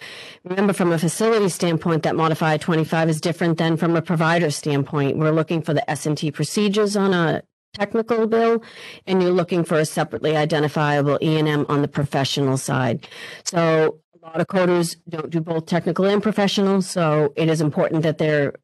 Remember, 0.45 0.73
from 0.73 0.93
a 0.93 0.99
facility 0.99 1.49
standpoint, 1.49 2.03
that 2.03 2.17
modified 2.17 2.61
25 2.61 3.09
is 3.09 3.21
different 3.21 3.59
than 3.59 3.77
from 3.77 3.97
a 3.97 4.03
provider 4.03 4.51
standpoint. 4.51 5.19
We're 5.19 5.31
looking 5.31 5.63
for 5.63 5.75
the 5.75 5.89
S&T 5.91 6.31
procedures 6.33 6.97
on 6.97 7.13
a 7.13 7.43
technical 7.75 8.27
bill, 8.27 8.63
and 9.07 9.23
you're 9.23 9.31
looking 9.31 9.65
for 9.65 9.79
a 9.79 9.85
separately 9.85 10.37
identifiable 10.37 11.19
E&M 11.23 11.67
on 11.69 11.83
the 11.83 11.89
professional 11.89 12.57
side. 12.57 13.07
So 13.45 14.01
a 14.23 14.27
lot 14.27 14.41
of 14.41 14.47
coders 14.49 14.97
don't 15.09 15.31
do 15.31 15.41
both 15.41 15.67
technical 15.67 16.05
and 16.05 16.23
professional, 16.23 16.83
so 16.83 17.33
it 17.37 17.49
is 17.49 17.61
important 17.61 18.03
that 18.03 18.19
they're 18.19 18.55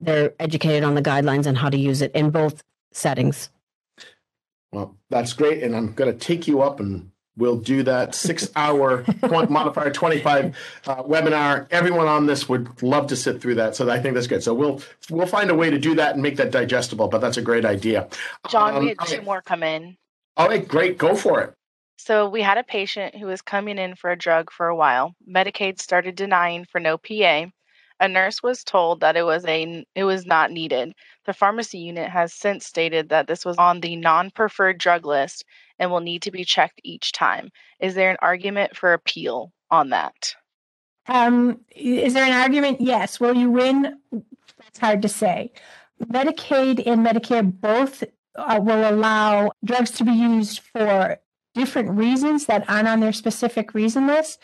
they're 0.00 0.32
educated 0.40 0.84
on 0.84 0.94
the 0.94 1.02
guidelines 1.02 1.46
and 1.46 1.56
how 1.56 1.68
to 1.68 1.76
use 1.76 2.02
it 2.02 2.12
in 2.12 2.30
both 2.30 2.62
settings. 2.92 3.50
Well, 4.72 4.96
that's 5.08 5.32
great. 5.32 5.62
And 5.62 5.76
I'm 5.76 5.92
going 5.92 6.12
to 6.12 6.18
take 6.18 6.46
you 6.46 6.62
up 6.62 6.80
and 6.80 7.10
we'll 7.36 7.56
do 7.56 7.82
that 7.82 8.14
six-hour 8.14 9.04
modifier 9.48 9.90
25 9.90 10.56
uh, 10.86 11.02
webinar. 11.02 11.66
Everyone 11.70 12.06
on 12.06 12.26
this 12.26 12.48
would 12.48 12.82
love 12.82 13.08
to 13.08 13.16
sit 13.16 13.40
through 13.40 13.56
that, 13.56 13.74
so 13.74 13.88
I 13.90 13.98
think 13.98 14.14
that's 14.14 14.26
good. 14.26 14.42
So 14.42 14.54
we'll 14.54 14.82
we'll 15.10 15.26
find 15.26 15.50
a 15.50 15.54
way 15.54 15.70
to 15.70 15.78
do 15.78 15.94
that 15.96 16.14
and 16.14 16.22
make 16.22 16.36
that 16.36 16.50
digestible. 16.50 17.08
But 17.08 17.20
that's 17.20 17.36
a 17.36 17.42
great 17.42 17.64
idea. 17.64 18.08
John, 18.48 18.76
Um, 18.76 18.82
we 18.82 18.88
had 18.90 19.00
okay. 19.00 19.16
two 19.16 19.22
more 19.22 19.42
come 19.42 19.62
in. 19.62 19.96
All 20.36 20.48
right, 20.48 20.66
great. 20.66 20.98
Go 20.98 21.16
for 21.16 21.40
it. 21.40 21.54
So 21.96 22.28
we 22.28 22.40
had 22.40 22.56
a 22.56 22.64
patient 22.64 23.14
who 23.14 23.26
was 23.26 23.42
coming 23.42 23.76
in 23.76 23.94
for 23.94 24.10
a 24.10 24.16
drug 24.16 24.50
for 24.50 24.68
a 24.68 24.76
while. 24.76 25.14
Medicaid 25.28 25.80
started 25.80 26.14
denying 26.14 26.64
for 26.64 26.80
no 26.80 26.96
PA. 26.96 27.46
A 28.00 28.08
nurse 28.08 28.42
was 28.42 28.64
told 28.64 29.00
that 29.00 29.16
it 29.16 29.24
was 29.24 29.44
a 29.44 29.84
it 29.94 30.04
was 30.04 30.24
not 30.24 30.50
needed. 30.50 30.94
The 31.26 31.34
pharmacy 31.34 31.78
unit 31.78 32.08
has 32.08 32.32
since 32.32 32.66
stated 32.66 33.10
that 33.10 33.26
this 33.26 33.44
was 33.44 33.58
on 33.58 33.80
the 33.80 33.94
non-preferred 33.96 34.78
drug 34.78 35.04
list 35.04 35.44
and 35.78 35.90
will 35.90 36.00
need 36.00 36.22
to 36.22 36.30
be 36.30 36.44
checked 36.44 36.80
each 36.82 37.12
time. 37.12 37.50
Is 37.78 37.94
there 37.94 38.10
an 38.10 38.16
argument 38.22 38.74
for 38.74 38.94
appeal 38.94 39.52
on 39.70 39.90
that? 39.90 40.34
Um, 41.08 41.60
is 41.76 42.14
there 42.14 42.24
an 42.24 42.32
argument? 42.32 42.80
Yes. 42.80 43.20
Will 43.20 43.36
you 43.36 43.50
win? 43.50 43.98
That's 44.12 44.78
hard 44.78 45.02
to 45.02 45.08
say. 45.08 45.52
Medicaid 46.02 46.86
and 46.86 47.06
Medicare 47.06 47.60
both 47.60 48.02
uh, 48.36 48.60
will 48.62 48.88
allow 48.88 49.52
drugs 49.64 49.90
to 49.92 50.04
be 50.04 50.12
used 50.12 50.60
for 50.60 51.18
different 51.54 51.90
reasons 51.90 52.46
that 52.46 52.68
aren't 52.68 52.88
on 52.88 53.00
their 53.00 53.12
specific 53.12 53.74
reason 53.74 54.06
list. 54.06 54.40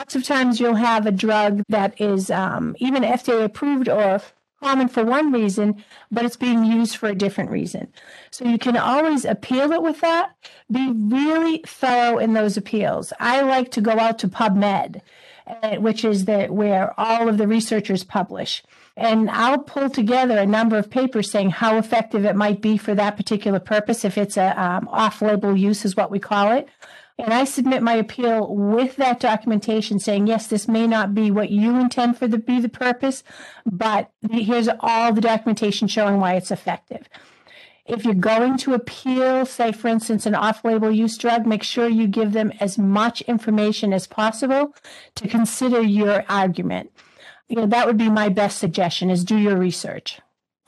Lots 0.00 0.16
of 0.16 0.24
times 0.24 0.58
you'll 0.58 0.76
have 0.76 1.04
a 1.04 1.12
drug 1.12 1.62
that 1.68 2.00
is 2.00 2.30
um, 2.30 2.74
even 2.78 3.02
FDA 3.02 3.44
approved 3.44 3.86
or 3.86 4.22
common 4.62 4.88
for 4.88 5.04
one 5.04 5.30
reason, 5.30 5.84
but 6.10 6.24
it's 6.24 6.38
being 6.38 6.64
used 6.64 6.96
for 6.96 7.10
a 7.10 7.14
different 7.14 7.50
reason. 7.50 7.86
So 8.30 8.46
you 8.46 8.56
can 8.56 8.78
always 8.78 9.26
appeal 9.26 9.72
it 9.72 9.82
with 9.82 10.00
that. 10.00 10.30
Be 10.72 10.90
really 10.90 11.62
thorough 11.66 12.16
in 12.16 12.32
those 12.32 12.56
appeals. 12.56 13.12
I 13.20 13.42
like 13.42 13.72
to 13.72 13.82
go 13.82 13.92
out 13.98 14.18
to 14.20 14.28
PubMed, 14.28 15.02
uh, 15.46 15.76
which 15.76 16.02
is 16.02 16.24
the 16.24 16.46
where 16.46 16.98
all 16.98 17.28
of 17.28 17.36
the 17.36 17.46
researchers 17.46 18.02
publish. 18.02 18.62
And 18.96 19.30
I'll 19.30 19.58
pull 19.58 19.90
together 19.90 20.38
a 20.38 20.46
number 20.46 20.78
of 20.78 20.90
papers 20.90 21.30
saying 21.30 21.50
how 21.50 21.76
effective 21.76 22.24
it 22.24 22.36
might 22.36 22.62
be 22.62 22.78
for 22.78 22.94
that 22.94 23.18
particular 23.18 23.60
purpose, 23.60 24.06
if 24.06 24.16
it's 24.16 24.38
a 24.38 24.58
um, 24.60 24.88
off-label 24.88 25.54
use, 25.54 25.84
is 25.84 25.94
what 25.94 26.10
we 26.10 26.18
call 26.18 26.52
it. 26.52 26.68
And 27.18 27.34
I 27.34 27.44
submit 27.44 27.82
my 27.82 27.94
appeal 27.94 28.54
with 28.54 28.96
that 28.96 29.20
documentation 29.20 29.98
saying, 29.98 30.26
yes, 30.26 30.46
this 30.46 30.66
may 30.66 30.86
not 30.86 31.14
be 31.14 31.30
what 31.30 31.50
you 31.50 31.76
intend 31.78 32.16
for 32.16 32.26
the 32.26 32.38
be 32.38 32.60
the 32.60 32.68
purpose, 32.68 33.22
but 33.66 34.10
here's 34.30 34.68
all 34.80 35.12
the 35.12 35.20
documentation 35.20 35.86
showing 35.86 36.18
why 36.18 36.34
it's 36.34 36.50
effective. 36.50 37.08
If 37.86 38.04
you're 38.04 38.14
going 38.14 38.56
to 38.58 38.74
appeal, 38.74 39.44
say, 39.44 39.72
for 39.72 39.88
instance, 39.88 40.24
an 40.24 40.34
off 40.34 40.64
label 40.64 40.90
use 40.90 41.18
drug, 41.18 41.46
make 41.46 41.62
sure 41.62 41.88
you 41.88 42.06
give 42.06 42.32
them 42.32 42.52
as 42.60 42.78
much 42.78 43.20
information 43.22 43.92
as 43.92 44.06
possible 44.06 44.74
to 45.16 45.28
consider 45.28 45.82
your 45.82 46.24
argument. 46.28 46.92
You 47.48 47.56
know, 47.56 47.66
that 47.66 47.86
would 47.86 47.98
be 47.98 48.08
my 48.08 48.28
best 48.28 48.58
suggestion 48.58 49.10
is 49.10 49.24
do 49.24 49.36
your 49.36 49.56
research. 49.56 50.20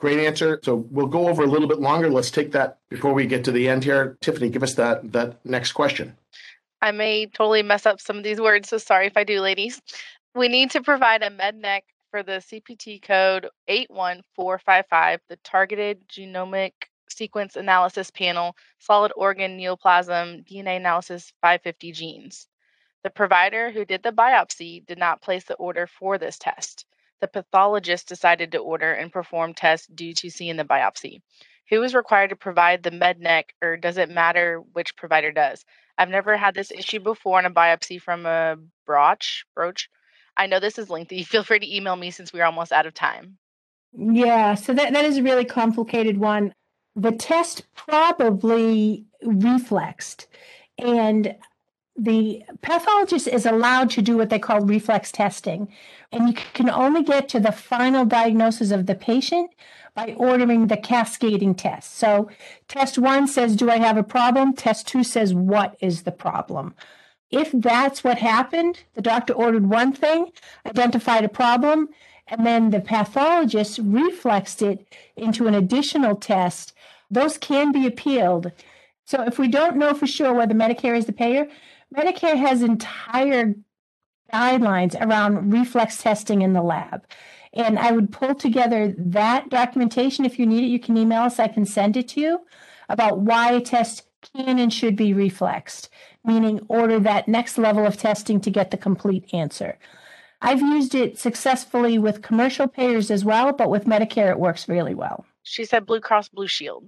Great 0.03 0.19
answer. 0.19 0.59
So 0.63 0.85
we'll 0.91 1.07
go 1.07 1.29
over 1.29 1.43
a 1.43 1.47
little 1.47 1.69
bit 1.69 1.79
longer. 1.79 2.09
Let's 2.09 2.29
take 2.29 2.51
that 2.51 2.79
before 2.89 3.13
we 3.13 3.25
get 3.25 3.45
to 3.45 3.53
the 3.53 3.69
end 3.69 3.85
here. 3.85 4.17
Tiffany, 4.19 4.49
give 4.49 4.61
us 4.61 4.73
that 4.73 5.13
that 5.13 5.37
next 5.45 5.71
question. 5.71 6.17
I 6.81 6.91
may 6.91 7.27
totally 7.27 7.63
mess 7.63 7.85
up 7.85 8.01
some 8.01 8.17
of 8.17 8.23
these 8.25 8.41
words, 8.41 8.67
so 8.67 8.77
sorry 8.77 9.07
if 9.07 9.15
I 9.15 9.23
do, 9.23 9.39
ladies. 9.39 9.81
We 10.35 10.49
need 10.49 10.71
to 10.71 10.83
provide 10.83 11.23
a 11.23 11.29
MEDNEC 11.29 11.83
for 12.11 12.21
the 12.21 12.43
CPT 12.43 13.01
code 13.01 13.47
81455, 13.69 15.21
the 15.29 15.37
Targeted 15.37 16.05
Genomic 16.09 16.73
Sequence 17.07 17.55
Analysis 17.55 18.11
Panel, 18.11 18.57
Solid 18.79 19.13
Organ 19.15 19.57
Neoplasm 19.57 20.43
DNA 20.43 20.75
Analysis 20.75 21.31
550 21.41 21.93
genes. 21.93 22.49
The 23.05 23.09
provider 23.09 23.71
who 23.71 23.85
did 23.85 24.03
the 24.03 24.11
biopsy 24.11 24.85
did 24.85 24.97
not 24.97 25.21
place 25.21 25.45
the 25.45 25.55
order 25.55 25.87
for 25.87 26.17
this 26.17 26.37
test. 26.37 26.85
The 27.23 27.29
pathologist 27.29 28.09
decided 28.09 28.51
to 28.51 28.57
order 28.57 28.91
and 28.91 29.09
perform 29.09 29.53
tests 29.53 29.87
due 29.87 30.13
to 30.15 30.29
seeing 30.29 30.57
the 30.57 30.65
biopsy. 30.65 31.21
Who 31.69 31.81
is 31.81 31.95
required 31.95 32.31
to 32.31 32.35
provide 32.35 32.83
the 32.83 32.91
MEDNEC, 32.91 33.43
or 33.61 33.77
does 33.77 33.97
it 33.97 34.09
matter 34.09 34.59
which 34.73 34.97
provider 34.97 35.31
does? 35.31 35.63
I've 35.97 36.09
never 36.09 36.35
had 36.35 36.53
this 36.53 36.69
issue 36.69 36.99
before 36.99 37.37
on 37.37 37.45
a 37.45 37.49
biopsy 37.49 38.01
from 38.01 38.25
a 38.25 38.57
broach. 38.85 39.45
Broach. 39.55 39.89
I 40.35 40.47
know 40.47 40.59
this 40.59 40.77
is 40.77 40.89
lengthy. 40.89 41.23
Feel 41.23 41.43
free 41.43 41.59
to 41.59 41.75
email 41.75 41.95
me 41.95 42.11
since 42.11 42.33
we're 42.33 42.43
almost 42.43 42.73
out 42.73 42.87
of 42.87 42.93
time. 42.93 43.37
Yeah, 43.93 44.55
so 44.55 44.73
that, 44.73 44.91
that 44.91 45.05
is 45.05 45.15
a 45.15 45.23
really 45.23 45.45
complicated 45.45 46.17
one. 46.17 46.53
The 46.97 47.13
test 47.13 47.63
probably 47.73 49.05
reflexed, 49.23 50.27
and 50.77 51.37
the 51.95 52.43
pathologist 52.61 53.27
is 53.27 53.45
allowed 53.45 53.89
to 53.91 54.01
do 54.01 54.17
what 54.17 54.29
they 54.29 54.39
call 54.39 54.61
reflex 54.61 55.11
testing. 55.11 55.67
And 56.11 56.27
you 56.29 56.33
can 56.53 56.69
only 56.69 57.03
get 57.03 57.29
to 57.29 57.39
the 57.39 57.51
final 57.51 58.05
diagnosis 58.05 58.71
of 58.71 58.87
the 58.87 58.95
patient 58.95 59.51
by 59.95 60.13
ordering 60.17 60.67
the 60.67 60.77
cascading 60.77 61.53
test. 61.53 61.95
So, 61.97 62.29
test 62.67 62.97
one 62.97 63.27
says, 63.27 63.55
Do 63.55 63.69
I 63.69 63.77
have 63.77 63.97
a 63.97 64.03
problem? 64.03 64.53
Test 64.53 64.87
two 64.87 65.03
says, 65.03 65.33
What 65.33 65.77
is 65.81 66.01
the 66.01 66.11
problem? 66.11 66.73
If 67.29 67.51
that's 67.51 68.03
what 68.03 68.17
happened, 68.17 68.83
the 68.93 69.01
doctor 69.01 69.33
ordered 69.33 69.69
one 69.69 69.93
thing, 69.93 70.31
identified 70.65 71.25
a 71.25 71.29
problem, 71.29 71.89
and 72.27 72.45
then 72.45 72.69
the 72.69 72.79
pathologist 72.79 73.79
reflexed 73.83 74.61
it 74.61 74.87
into 75.15 75.47
an 75.47 75.53
additional 75.53 76.15
test. 76.15 76.73
Those 77.09 77.37
can 77.37 77.71
be 77.71 77.85
appealed. 77.85 78.51
So 79.05 79.23
if 79.23 79.37
we 79.37 79.47
don't 79.47 79.77
know 79.77 79.93
for 79.93 80.07
sure 80.07 80.33
whether 80.33 80.53
Medicare 80.53 80.97
is 80.97 81.05
the 81.05 81.13
payer, 81.13 81.47
Medicare 81.93 82.37
has 82.37 82.61
entire 82.61 83.55
guidelines 84.33 84.99
around 84.99 85.51
reflex 85.51 86.01
testing 86.01 86.41
in 86.41 86.53
the 86.53 86.61
lab. 86.61 87.05
And 87.53 87.77
I 87.77 87.91
would 87.91 88.11
pull 88.11 88.33
together 88.33 88.95
that 88.97 89.49
documentation. 89.49 90.25
If 90.25 90.39
you 90.39 90.45
need 90.45 90.63
it, 90.63 90.67
you 90.67 90.79
can 90.79 90.97
email 90.97 91.21
us. 91.21 91.39
I 91.39 91.47
can 91.47 91.65
send 91.65 91.95
it 91.95 92.07
to 92.09 92.19
you 92.19 92.39
about 92.89 93.19
why 93.19 93.51
a 93.51 93.61
test 93.61 94.07
can 94.35 94.57
and 94.57 94.73
should 94.73 94.95
be 94.95 95.13
reflexed, 95.13 95.89
meaning 96.23 96.65
order 96.67 96.99
that 96.99 97.27
next 97.27 97.57
level 97.57 97.85
of 97.85 97.97
testing 97.97 98.41
to 98.41 98.49
get 98.49 98.71
the 98.71 98.77
complete 98.77 99.31
answer. 99.33 99.77
I've 100.41 100.61
used 100.61 100.95
it 100.95 101.19
successfully 101.19 101.99
with 101.99 102.21
commercial 102.21 102.67
payers 102.67 103.11
as 103.11 103.23
well, 103.23 103.53
but 103.53 103.69
with 103.69 103.85
Medicare, 103.85 104.31
it 104.31 104.39
works 104.39 104.67
really 104.67 104.95
well. 104.95 105.25
She 105.43 105.63
said 105.63 105.85
Blue 105.85 105.99
Cross 105.99 106.29
Blue 106.29 106.47
Shield. 106.47 106.85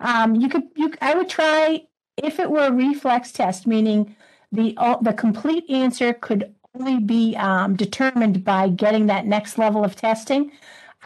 Um, 0.00 0.34
you 0.34 0.48
could, 0.48 0.62
you, 0.74 0.92
I 1.00 1.14
would 1.14 1.28
try 1.28 1.82
if 2.22 2.38
it 2.38 2.50
were 2.50 2.66
a 2.66 2.72
reflex 2.72 3.32
test, 3.32 3.66
meaning 3.66 4.14
the 4.52 4.74
uh, 4.76 4.96
the 5.00 5.12
complete 5.12 5.68
answer 5.70 6.12
could 6.12 6.54
only 6.78 7.00
be 7.00 7.36
um, 7.36 7.76
determined 7.76 8.44
by 8.44 8.68
getting 8.68 9.06
that 9.06 9.26
next 9.26 9.58
level 9.58 9.84
of 9.84 9.96
testing. 9.96 10.52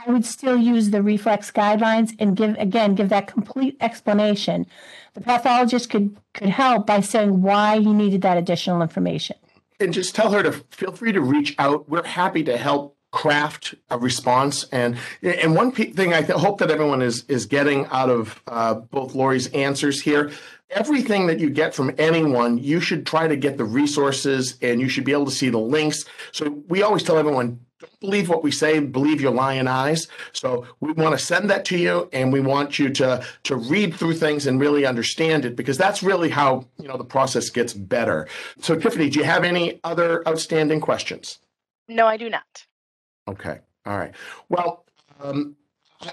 I 0.06 0.10
would 0.10 0.24
still 0.24 0.56
use 0.56 0.90
the 0.90 1.02
reflex 1.02 1.50
guidelines 1.50 2.14
and 2.18 2.36
give 2.36 2.56
again 2.58 2.94
give 2.94 3.08
that 3.10 3.26
complete 3.26 3.76
explanation. 3.80 4.66
The 5.14 5.20
pathologist 5.20 5.90
could 5.90 6.16
could 6.32 6.48
help 6.48 6.86
by 6.86 7.00
saying 7.00 7.42
why 7.42 7.78
he 7.78 7.92
needed 7.92 8.22
that 8.22 8.36
additional 8.36 8.82
information. 8.82 9.36
And 9.80 9.92
just 9.92 10.14
tell 10.14 10.30
her 10.32 10.42
to 10.42 10.52
feel 10.70 10.92
free 10.92 11.12
to 11.12 11.20
reach 11.20 11.54
out. 11.58 11.88
We're 11.88 12.04
happy 12.04 12.42
to 12.44 12.56
help 12.56 12.96
craft 13.12 13.76
a 13.90 13.98
response. 13.98 14.64
And 14.72 14.96
and 15.22 15.54
one 15.54 15.70
thing 15.70 16.12
I 16.12 16.22
hope 16.22 16.58
that 16.58 16.70
everyone 16.70 17.00
is 17.00 17.24
is 17.28 17.46
getting 17.46 17.86
out 17.86 18.10
of 18.10 18.42
uh, 18.48 18.74
both 18.74 19.14
Lori's 19.14 19.46
answers 19.48 20.00
here. 20.00 20.32
Everything 20.74 21.26
that 21.28 21.38
you 21.38 21.50
get 21.50 21.74
from 21.74 21.94
anyone, 21.98 22.58
you 22.58 22.80
should 22.80 23.06
try 23.06 23.28
to 23.28 23.36
get 23.36 23.56
the 23.58 23.64
resources 23.64 24.58
and 24.60 24.80
you 24.80 24.88
should 24.88 25.04
be 25.04 25.12
able 25.12 25.26
to 25.26 25.30
see 25.30 25.48
the 25.48 25.58
links. 25.58 26.04
So 26.32 26.62
we 26.68 26.82
always 26.82 27.04
tell 27.04 27.16
everyone, 27.16 27.60
don't 27.78 28.00
believe 28.00 28.28
what 28.28 28.42
we 28.42 28.50
say, 28.50 28.80
believe 28.80 29.20
your 29.20 29.30
lying 29.30 29.68
eyes. 29.68 30.08
So 30.32 30.66
we 30.80 30.92
want 30.92 31.16
to 31.16 31.24
send 31.24 31.48
that 31.50 31.64
to 31.66 31.78
you 31.78 32.08
and 32.12 32.32
we 32.32 32.40
want 32.40 32.78
you 32.78 32.90
to 32.90 33.24
to 33.44 33.56
read 33.56 33.94
through 33.94 34.14
things 34.14 34.46
and 34.46 34.60
really 34.60 34.84
understand 34.84 35.44
it 35.44 35.54
because 35.54 35.78
that's 35.78 36.02
really 36.02 36.30
how, 36.30 36.66
you 36.78 36.88
know, 36.88 36.96
the 36.96 37.04
process 37.04 37.50
gets 37.50 37.72
better. 37.72 38.26
So 38.60 38.76
Tiffany, 38.76 39.10
do 39.10 39.20
you 39.20 39.24
have 39.24 39.44
any 39.44 39.80
other 39.84 40.26
outstanding 40.26 40.80
questions? 40.80 41.38
No, 41.88 42.06
I 42.06 42.16
do 42.16 42.28
not. 42.28 42.66
Okay. 43.28 43.60
All 43.86 43.96
right. 43.96 44.14
Well, 44.48 44.84
um, 45.22 45.56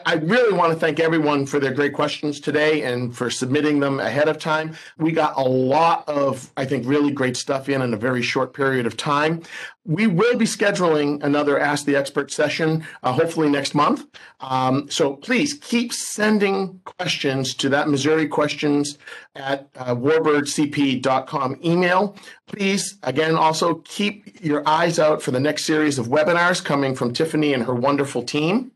I 0.05 0.15
really 0.15 0.53
want 0.53 0.73
to 0.73 0.79
thank 0.79 0.99
everyone 0.99 1.45
for 1.45 1.59
their 1.59 1.73
great 1.73 1.93
questions 1.93 2.39
today 2.39 2.83
and 2.83 3.15
for 3.15 3.29
submitting 3.29 3.79
them 3.79 3.99
ahead 3.99 4.27
of 4.27 4.37
time. 4.37 4.75
We 4.97 5.11
got 5.11 5.37
a 5.37 5.43
lot 5.43 6.07
of, 6.07 6.51
I 6.57 6.65
think, 6.65 6.85
really 6.85 7.11
great 7.11 7.37
stuff 7.37 7.69
in 7.69 7.81
in 7.81 7.93
a 7.93 7.97
very 7.97 8.21
short 8.21 8.53
period 8.53 8.85
of 8.85 8.97
time. 8.97 9.43
We 9.83 10.05
will 10.05 10.37
be 10.37 10.45
scheduling 10.45 11.23
another 11.23 11.59
Ask 11.59 11.85
the 11.85 11.95
Expert 11.95 12.31
session, 12.31 12.85
uh, 13.01 13.13
hopefully 13.13 13.49
next 13.49 13.73
month. 13.73 14.05
Um, 14.39 14.89
so 14.91 15.15
please 15.15 15.55
keep 15.55 15.91
sending 15.91 16.79
questions 16.85 17.55
to 17.55 17.69
that 17.69 17.89
Missouri 17.89 18.27
questions 18.27 18.99
at 19.35 19.69
uh, 19.75 19.95
warbirdcp.com 19.95 21.59
email. 21.65 22.15
Please, 22.45 22.97
again, 23.01 23.35
also 23.35 23.75
keep 23.85 24.43
your 24.43 24.67
eyes 24.67 24.99
out 24.99 25.21
for 25.21 25.31
the 25.31 25.39
next 25.39 25.65
series 25.65 25.97
of 25.97 26.07
webinars 26.07 26.63
coming 26.63 26.93
from 26.93 27.11
Tiffany 27.11 27.53
and 27.53 27.63
her 27.63 27.73
wonderful 27.73 28.21
team. 28.21 28.71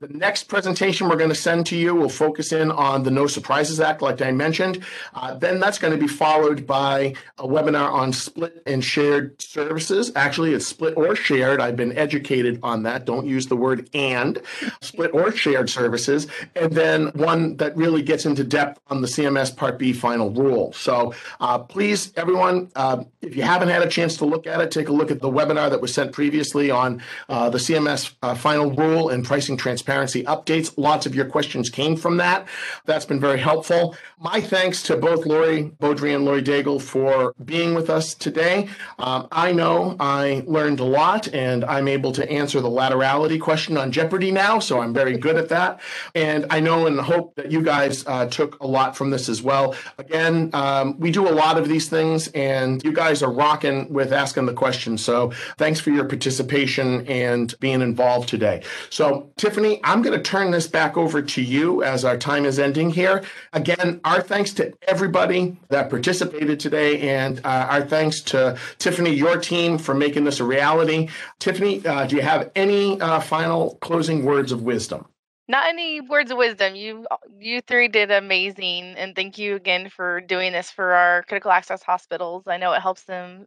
The 0.00 0.06
next 0.06 0.44
presentation 0.44 1.08
we're 1.08 1.16
going 1.16 1.28
to 1.28 1.34
send 1.34 1.66
to 1.66 1.76
you 1.76 1.92
will 1.92 2.08
focus 2.08 2.52
in 2.52 2.70
on 2.70 3.02
the 3.02 3.10
No 3.10 3.26
Surprises 3.26 3.80
Act, 3.80 4.00
like 4.00 4.22
I 4.22 4.30
mentioned. 4.30 4.84
Uh, 5.12 5.34
then 5.34 5.58
that's 5.58 5.80
going 5.80 5.92
to 5.92 5.98
be 5.98 6.06
followed 6.06 6.68
by 6.68 7.14
a 7.36 7.48
webinar 7.48 7.90
on 7.90 8.12
split 8.12 8.62
and 8.64 8.84
shared 8.84 9.42
services. 9.42 10.12
Actually, 10.14 10.54
it's 10.54 10.68
split 10.68 10.96
or 10.96 11.16
shared. 11.16 11.60
I've 11.60 11.74
been 11.74 11.98
educated 11.98 12.60
on 12.62 12.84
that. 12.84 13.06
Don't 13.06 13.26
use 13.26 13.48
the 13.48 13.56
word 13.56 13.90
and, 13.92 14.40
split 14.80 15.12
or 15.12 15.32
shared 15.32 15.68
services. 15.68 16.28
And 16.54 16.72
then 16.72 17.08
one 17.14 17.56
that 17.56 17.76
really 17.76 18.02
gets 18.02 18.24
into 18.24 18.44
depth 18.44 18.80
on 18.86 19.00
the 19.00 19.08
CMS 19.08 19.56
Part 19.56 19.80
B 19.80 19.92
final 19.92 20.30
rule. 20.30 20.72
So 20.74 21.12
uh, 21.40 21.58
please, 21.58 22.12
everyone, 22.16 22.70
uh, 22.76 23.02
if 23.20 23.34
you 23.34 23.42
haven't 23.42 23.70
had 23.70 23.82
a 23.82 23.88
chance 23.88 24.16
to 24.18 24.26
look 24.26 24.46
at 24.46 24.60
it, 24.60 24.70
take 24.70 24.90
a 24.90 24.92
look 24.92 25.10
at 25.10 25.20
the 25.20 25.28
webinar 25.28 25.68
that 25.70 25.80
was 25.80 25.92
sent 25.92 26.12
previously 26.12 26.70
on 26.70 27.02
uh, 27.28 27.50
the 27.50 27.58
CMS 27.58 28.14
uh, 28.22 28.36
final 28.36 28.70
rule 28.70 29.08
and 29.08 29.24
pricing 29.24 29.56
transparency 29.56 29.87
updates. 29.88 30.74
Lots 30.76 31.06
of 31.06 31.14
your 31.14 31.24
questions 31.24 31.70
came 31.70 31.96
from 31.96 32.16
that. 32.18 32.46
That's 32.84 33.04
been 33.04 33.20
very 33.20 33.38
helpful. 33.38 33.96
My 34.18 34.40
thanks 34.40 34.82
to 34.84 34.96
both 34.96 35.26
Lori 35.26 35.72
Beaudry 35.80 36.14
and 36.14 36.24
Lori 36.24 36.42
Daigle 36.42 36.80
for 36.80 37.34
being 37.44 37.74
with 37.74 37.90
us 37.90 38.14
today. 38.14 38.68
Um, 38.98 39.28
I 39.32 39.52
know 39.52 39.96
I 40.00 40.42
learned 40.46 40.80
a 40.80 40.84
lot 40.84 41.32
and 41.32 41.64
I'm 41.64 41.88
able 41.88 42.12
to 42.12 42.30
answer 42.30 42.60
the 42.60 42.68
laterality 42.68 43.40
question 43.40 43.76
on 43.76 43.92
Jeopardy 43.92 44.30
now, 44.30 44.58
so 44.58 44.80
I'm 44.80 44.92
very 44.92 45.16
good 45.16 45.36
at 45.36 45.48
that. 45.50 45.80
And 46.14 46.46
I 46.50 46.60
know 46.60 46.86
and 46.86 47.00
hope 47.00 47.34
that 47.36 47.50
you 47.50 47.62
guys 47.62 48.06
uh, 48.06 48.26
took 48.26 48.60
a 48.60 48.66
lot 48.66 48.96
from 48.96 49.10
this 49.10 49.28
as 49.28 49.42
well. 49.42 49.74
Again, 49.98 50.50
um, 50.52 50.98
we 50.98 51.10
do 51.10 51.28
a 51.28 51.30
lot 51.30 51.58
of 51.58 51.68
these 51.68 51.88
things 51.88 52.28
and 52.28 52.82
you 52.84 52.92
guys 52.92 53.22
are 53.22 53.32
rocking 53.32 53.92
with 53.92 54.12
asking 54.12 54.46
the 54.46 54.52
questions. 54.52 55.04
So 55.04 55.30
thanks 55.56 55.80
for 55.80 55.90
your 55.90 56.04
participation 56.04 57.06
and 57.06 57.54
being 57.60 57.80
involved 57.80 58.28
today. 58.28 58.62
So, 58.90 59.30
Tiffany, 59.36 59.77
I'm 59.84 60.02
going 60.02 60.16
to 60.16 60.22
turn 60.22 60.50
this 60.50 60.66
back 60.66 60.96
over 60.96 61.22
to 61.22 61.42
you 61.42 61.82
as 61.82 62.04
our 62.04 62.16
time 62.16 62.44
is 62.44 62.58
ending 62.58 62.90
here. 62.90 63.24
Again, 63.52 64.00
our 64.04 64.20
thanks 64.20 64.52
to 64.54 64.72
everybody 64.86 65.56
that 65.68 65.90
participated 65.90 66.60
today, 66.60 67.08
and 67.08 67.38
uh, 67.44 67.66
our 67.70 67.82
thanks 67.82 68.20
to 68.22 68.58
Tiffany, 68.78 69.14
your 69.14 69.38
team, 69.38 69.78
for 69.78 69.94
making 69.94 70.24
this 70.24 70.40
a 70.40 70.44
reality. 70.44 71.08
Tiffany, 71.38 71.84
uh, 71.86 72.06
do 72.06 72.16
you 72.16 72.22
have 72.22 72.50
any 72.54 73.00
uh, 73.00 73.20
final 73.20 73.76
closing 73.80 74.24
words 74.24 74.52
of 74.52 74.62
wisdom? 74.62 75.06
Not 75.50 75.68
any 75.68 76.00
words 76.00 76.30
of 76.30 76.36
wisdom. 76.36 76.74
You 76.74 77.06
you 77.38 77.62
three 77.62 77.88
did 77.88 78.10
amazing, 78.10 78.94
and 78.96 79.16
thank 79.16 79.38
you 79.38 79.56
again 79.56 79.88
for 79.88 80.20
doing 80.20 80.52
this 80.52 80.70
for 80.70 80.92
our 80.92 81.22
critical 81.22 81.50
access 81.50 81.82
hospitals. 81.82 82.44
I 82.46 82.58
know 82.58 82.72
it 82.74 82.82
helps 82.82 83.04
them 83.04 83.46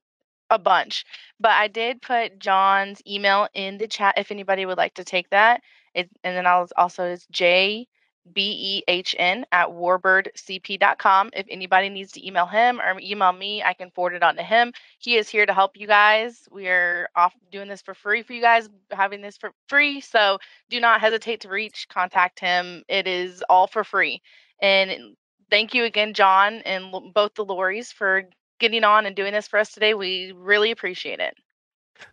a 0.51 0.59
bunch. 0.59 1.05
But 1.39 1.51
I 1.51 1.67
did 1.67 2.01
put 2.01 2.37
John's 2.37 3.01
email 3.07 3.47
in 3.55 3.77
the 3.77 3.87
chat 3.87 4.15
if 4.17 4.31
anybody 4.31 4.65
would 4.65 4.77
like 4.77 4.93
to 4.95 5.03
take 5.03 5.29
that. 5.31 5.61
It, 5.93 6.09
and 6.23 6.35
then 6.35 6.45
I'll 6.45 6.67
also 6.77 7.05
it's 7.05 7.27
J 7.27 7.87
B 8.33 8.41
E 8.77 8.83
H 8.87 9.15
N 9.17 9.45
at 9.51 9.69
warbirdcp.com. 9.69 11.31
If 11.33 11.45
anybody 11.49 11.89
needs 11.89 12.11
to 12.13 12.25
email 12.25 12.45
him 12.45 12.79
or 12.79 12.99
email 12.99 13.31
me, 13.31 13.63
I 13.63 13.73
can 13.73 13.89
forward 13.91 14.13
it 14.13 14.23
on 14.23 14.35
to 14.35 14.43
him. 14.43 14.73
He 14.99 15.17
is 15.17 15.27
here 15.27 15.45
to 15.45 15.53
help 15.53 15.75
you 15.75 15.87
guys. 15.87 16.47
We 16.51 16.67
are 16.67 17.09
off 17.15 17.33
doing 17.51 17.67
this 17.67 17.81
for 17.81 17.93
free 17.93 18.21
for 18.23 18.33
you 18.33 18.41
guys, 18.41 18.69
having 18.91 19.21
this 19.21 19.37
for 19.37 19.51
free. 19.67 20.01
So 20.01 20.37
do 20.69 20.79
not 20.79 21.01
hesitate 21.01 21.41
to 21.41 21.49
reach, 21.49 21.87
contact 21.89 22.39
him. 22.39 22.83
It 22.87 23.07
is 23.07 23.43
all 23.49 23.67
for 23.67 23.83
free. 23.83 24.21
And 24.61 25.15
thank 25.49 25.73
you 25.73 25.85
again, 25.85 26.13
John, 26.13 26.55
and 26.65 27.13
both 27.13 27.33
the 27.33 27.45
Loris 27.45 27.91
for 27.91 28.23
getting 28.59 28.83
on 28.83 29.07
and 29.07 29.15
doing 29.15 29.33
this 29.33 29.47
for 29.47 29.57
us 29.57 29.71
today. 29.71 29.95
We 29.95 30.31
really 30.35 30.71
appreciate 30.71 31.19
it. 31.19 31.35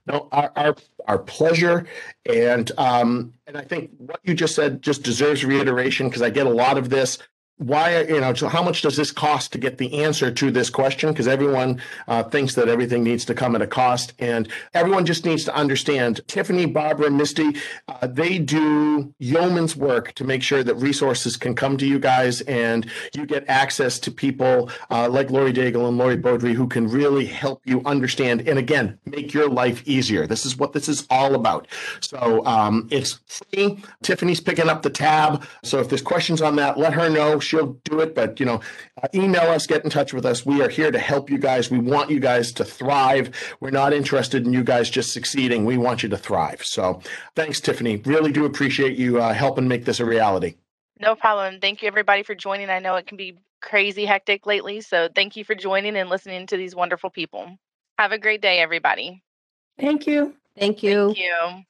No, 0.07 0.29
our 0.33 0.53
our, 0.57 0.77
our 1.07 1.19
pleasure, 1.19 1.87
and 2.27 2.71
um, 2.79 3.33
and 3.47 3.57
I 3.57 3.63
think 3.63 3.91
what 3.99 4.21
you 4.25 4.35
just 4.35 4.55
said 4.55 4.83
just 4.83 5.03
deserves 5.03 5.45
reiteration 5.45 6.09
because 6.09 6.23
I 6.23 6.31
get 6.31 6.47
a 6.47 6.51
lot 6.51 6.79
of 6.79 6.91
this 6.91 7.19
why 7.59 8.03
you 8.03 8.21
know 8.21 8.33
so 8.35 8.49
how 8.49 8.63
much 8.63 8.83
does 8.83 8.97
this 8.97 9.11
cost 9.11 9.53
to 9.53 9.59
get 9.59 9.79
the 9.79 10.03
answer 10.03 10.31
to 10.31 10.51
this 10.51 10.71
question? 10.71 11.11
Because 11.11 11.27
everyone 11.27 11.83
uh, 12.07 12.23
thinks 12.23 12.55
that 12.55 12.69
everything 12.69 13.03
needs 13.03 13.25
to 13.27 13.35
come 13.35 13.57
at 13.57 13.63
a 13.63 13.67
cost 13.67 14.13
and 14.21 14.49
everyone 14.75 15.05
just 15.05 15.25
needs 15.25 15.45
to 15.45 15.55
understand. 15.55 16.21
Tiffany 16.29 16.67
barbara 16.67 17.11
misty 17.11 17.57
uh, 17.89 18.07
they 18.07 18.39
do 18.39 19.13
yeoman's 19.19 19.75
work 19.75 20.13
to 20.15 20.25
make 20.25 20.43
sure 20.43 20.63
that 20.63 20.77
resources 20.77 21.37
can 21.37 21.55
come 21.55 21.77
to 21.79 21.87
you 21.87 21.99
guys 21.99 22.43
and 22.43 22.89
you 23.15 23.27
get 23.27 23.45
access 23.49 23.99
to 23.99 24.13
people 24.13 24.71
uh, 24.91 25.09
like 25.09 25.31
lori 25.31 25.53
daigle 25.53 25.89
and 25.89 25.99
lori 25.99 26.17
beaudry 26.17 26.55
who 26.55 26.69
can 26.69 26.87
really 26.89 27.27
help 27.27 27.61
you 27.65 27.83
understand 27.85 28.47
and 28.49 28.59
again 28.59 28.97
make 29.05 29.35
your 29.35 29.49
life 29.49 29.83
easier. 29.87 30.29
This 30.29 30.47
is 30.47 30.57
what 30.57 30.75
this 30.75 30.89
is 30.89 31.07
all 31.11 31.35
about. 31.35 31.67
So 32.01 32.47
um, 32.47 32.87
it's 32.93 33.19
free. 33.27 33.83
Tiffany's 34.03 34.41
picking 34.41 34.69
up 34.69 34.83
the 34.83 34.91
tab. 34.91 35.45
So 35.65 35.81
if 35.81 35.89
there's 35.89 36.03
questions 36.03 36.41
on 36.41 36.55
that 36.57 36.79
let 36.79 36.93
her 36.93 37.11
know 37.11 37.41
she'll 37.49 37.79
do 37.85 38.01
it. 38.01 38.15
But, 38.15 38.39
you 38.39 38.47
know, 38.47 38.61
uh, 39.03 39.09
email 39.15 39.51
us, 39.51 39.67
get 39.67 39.85
in 39.85 39.91
touch 39.91 40.13
with 40.13 40.25
us. 40.25 40.45
We 40.47 40.63
are 40.63 40.69
here 40.69 40.91
to 40.91 40.99
help 40.99 41.31
you 41.31 41.39
guys. 41.39 41.71
We 41.71 41.79
want 41.79 42.11
you 42.11 42.21
guys 42.21 42.53
to 42.53 42.65
thrive. 42.65 43.31
We're 43.61 43.71
not 43.71 43.93
interested 43.93 44.47
in 44.47 44.53
you 44.53 44.63
guys 44.63 44.91
just 44.91 45.13
succeeding. 45.13 45.65
We 45.65 45.79
want 45.79 46.03
you 46.03 46.09
to 46.11 46.17
thrive. 46.17 46.65
So 46.65 47.01
thanks, 47.35 47.61
Tiffany. 47.61 47.97
Really 47.97 48.33
do 48.33 48.45
appreciate 48.45 48.97
you 48.97 49.21
uh, 49.21 49.33
helping 49.33 49.67
make 49.67 49.85
this 49.85 50.01
a 50.01 50.05
reality. 50.05 50.55
No 51.01 51.15
problem. 51.15 51.61
Thank 51.61 51.83
you, 51.83 51.89
everybody, 51.89 52.23
for 52.23 52.35
joining. 52.35 52.71
I 52.71 52.81
know 52.81 52.97
it 52.97 53.07
can 53.07 53.17
be 53.17 53.39
crazy 53.61 54.05
hectic 54.05 54.47
lately. 54.47 54.81
So 54.81 55.09
thank 55.15 55.37
you 55.37 55.45
for 55.45 55.55
joining 55.55 55.97
and 55.97 56.09
listening 56.09 56.47
to 56.49 56.57
these 56.57 56.75
wonderful 56.75 57.11
people. 57.11 57.59
Have 57.99 58.13
a 58.13 58.19
great 58.19 58.43
day, 58.43 58.61
everybody. 58.61 59.23
Thank 59.79 60.07
you. 60.07 60.35
Thank 60.59 60.83
you. 60.83 61.15
Thank 61.15 61.19
you. 61.19 61.65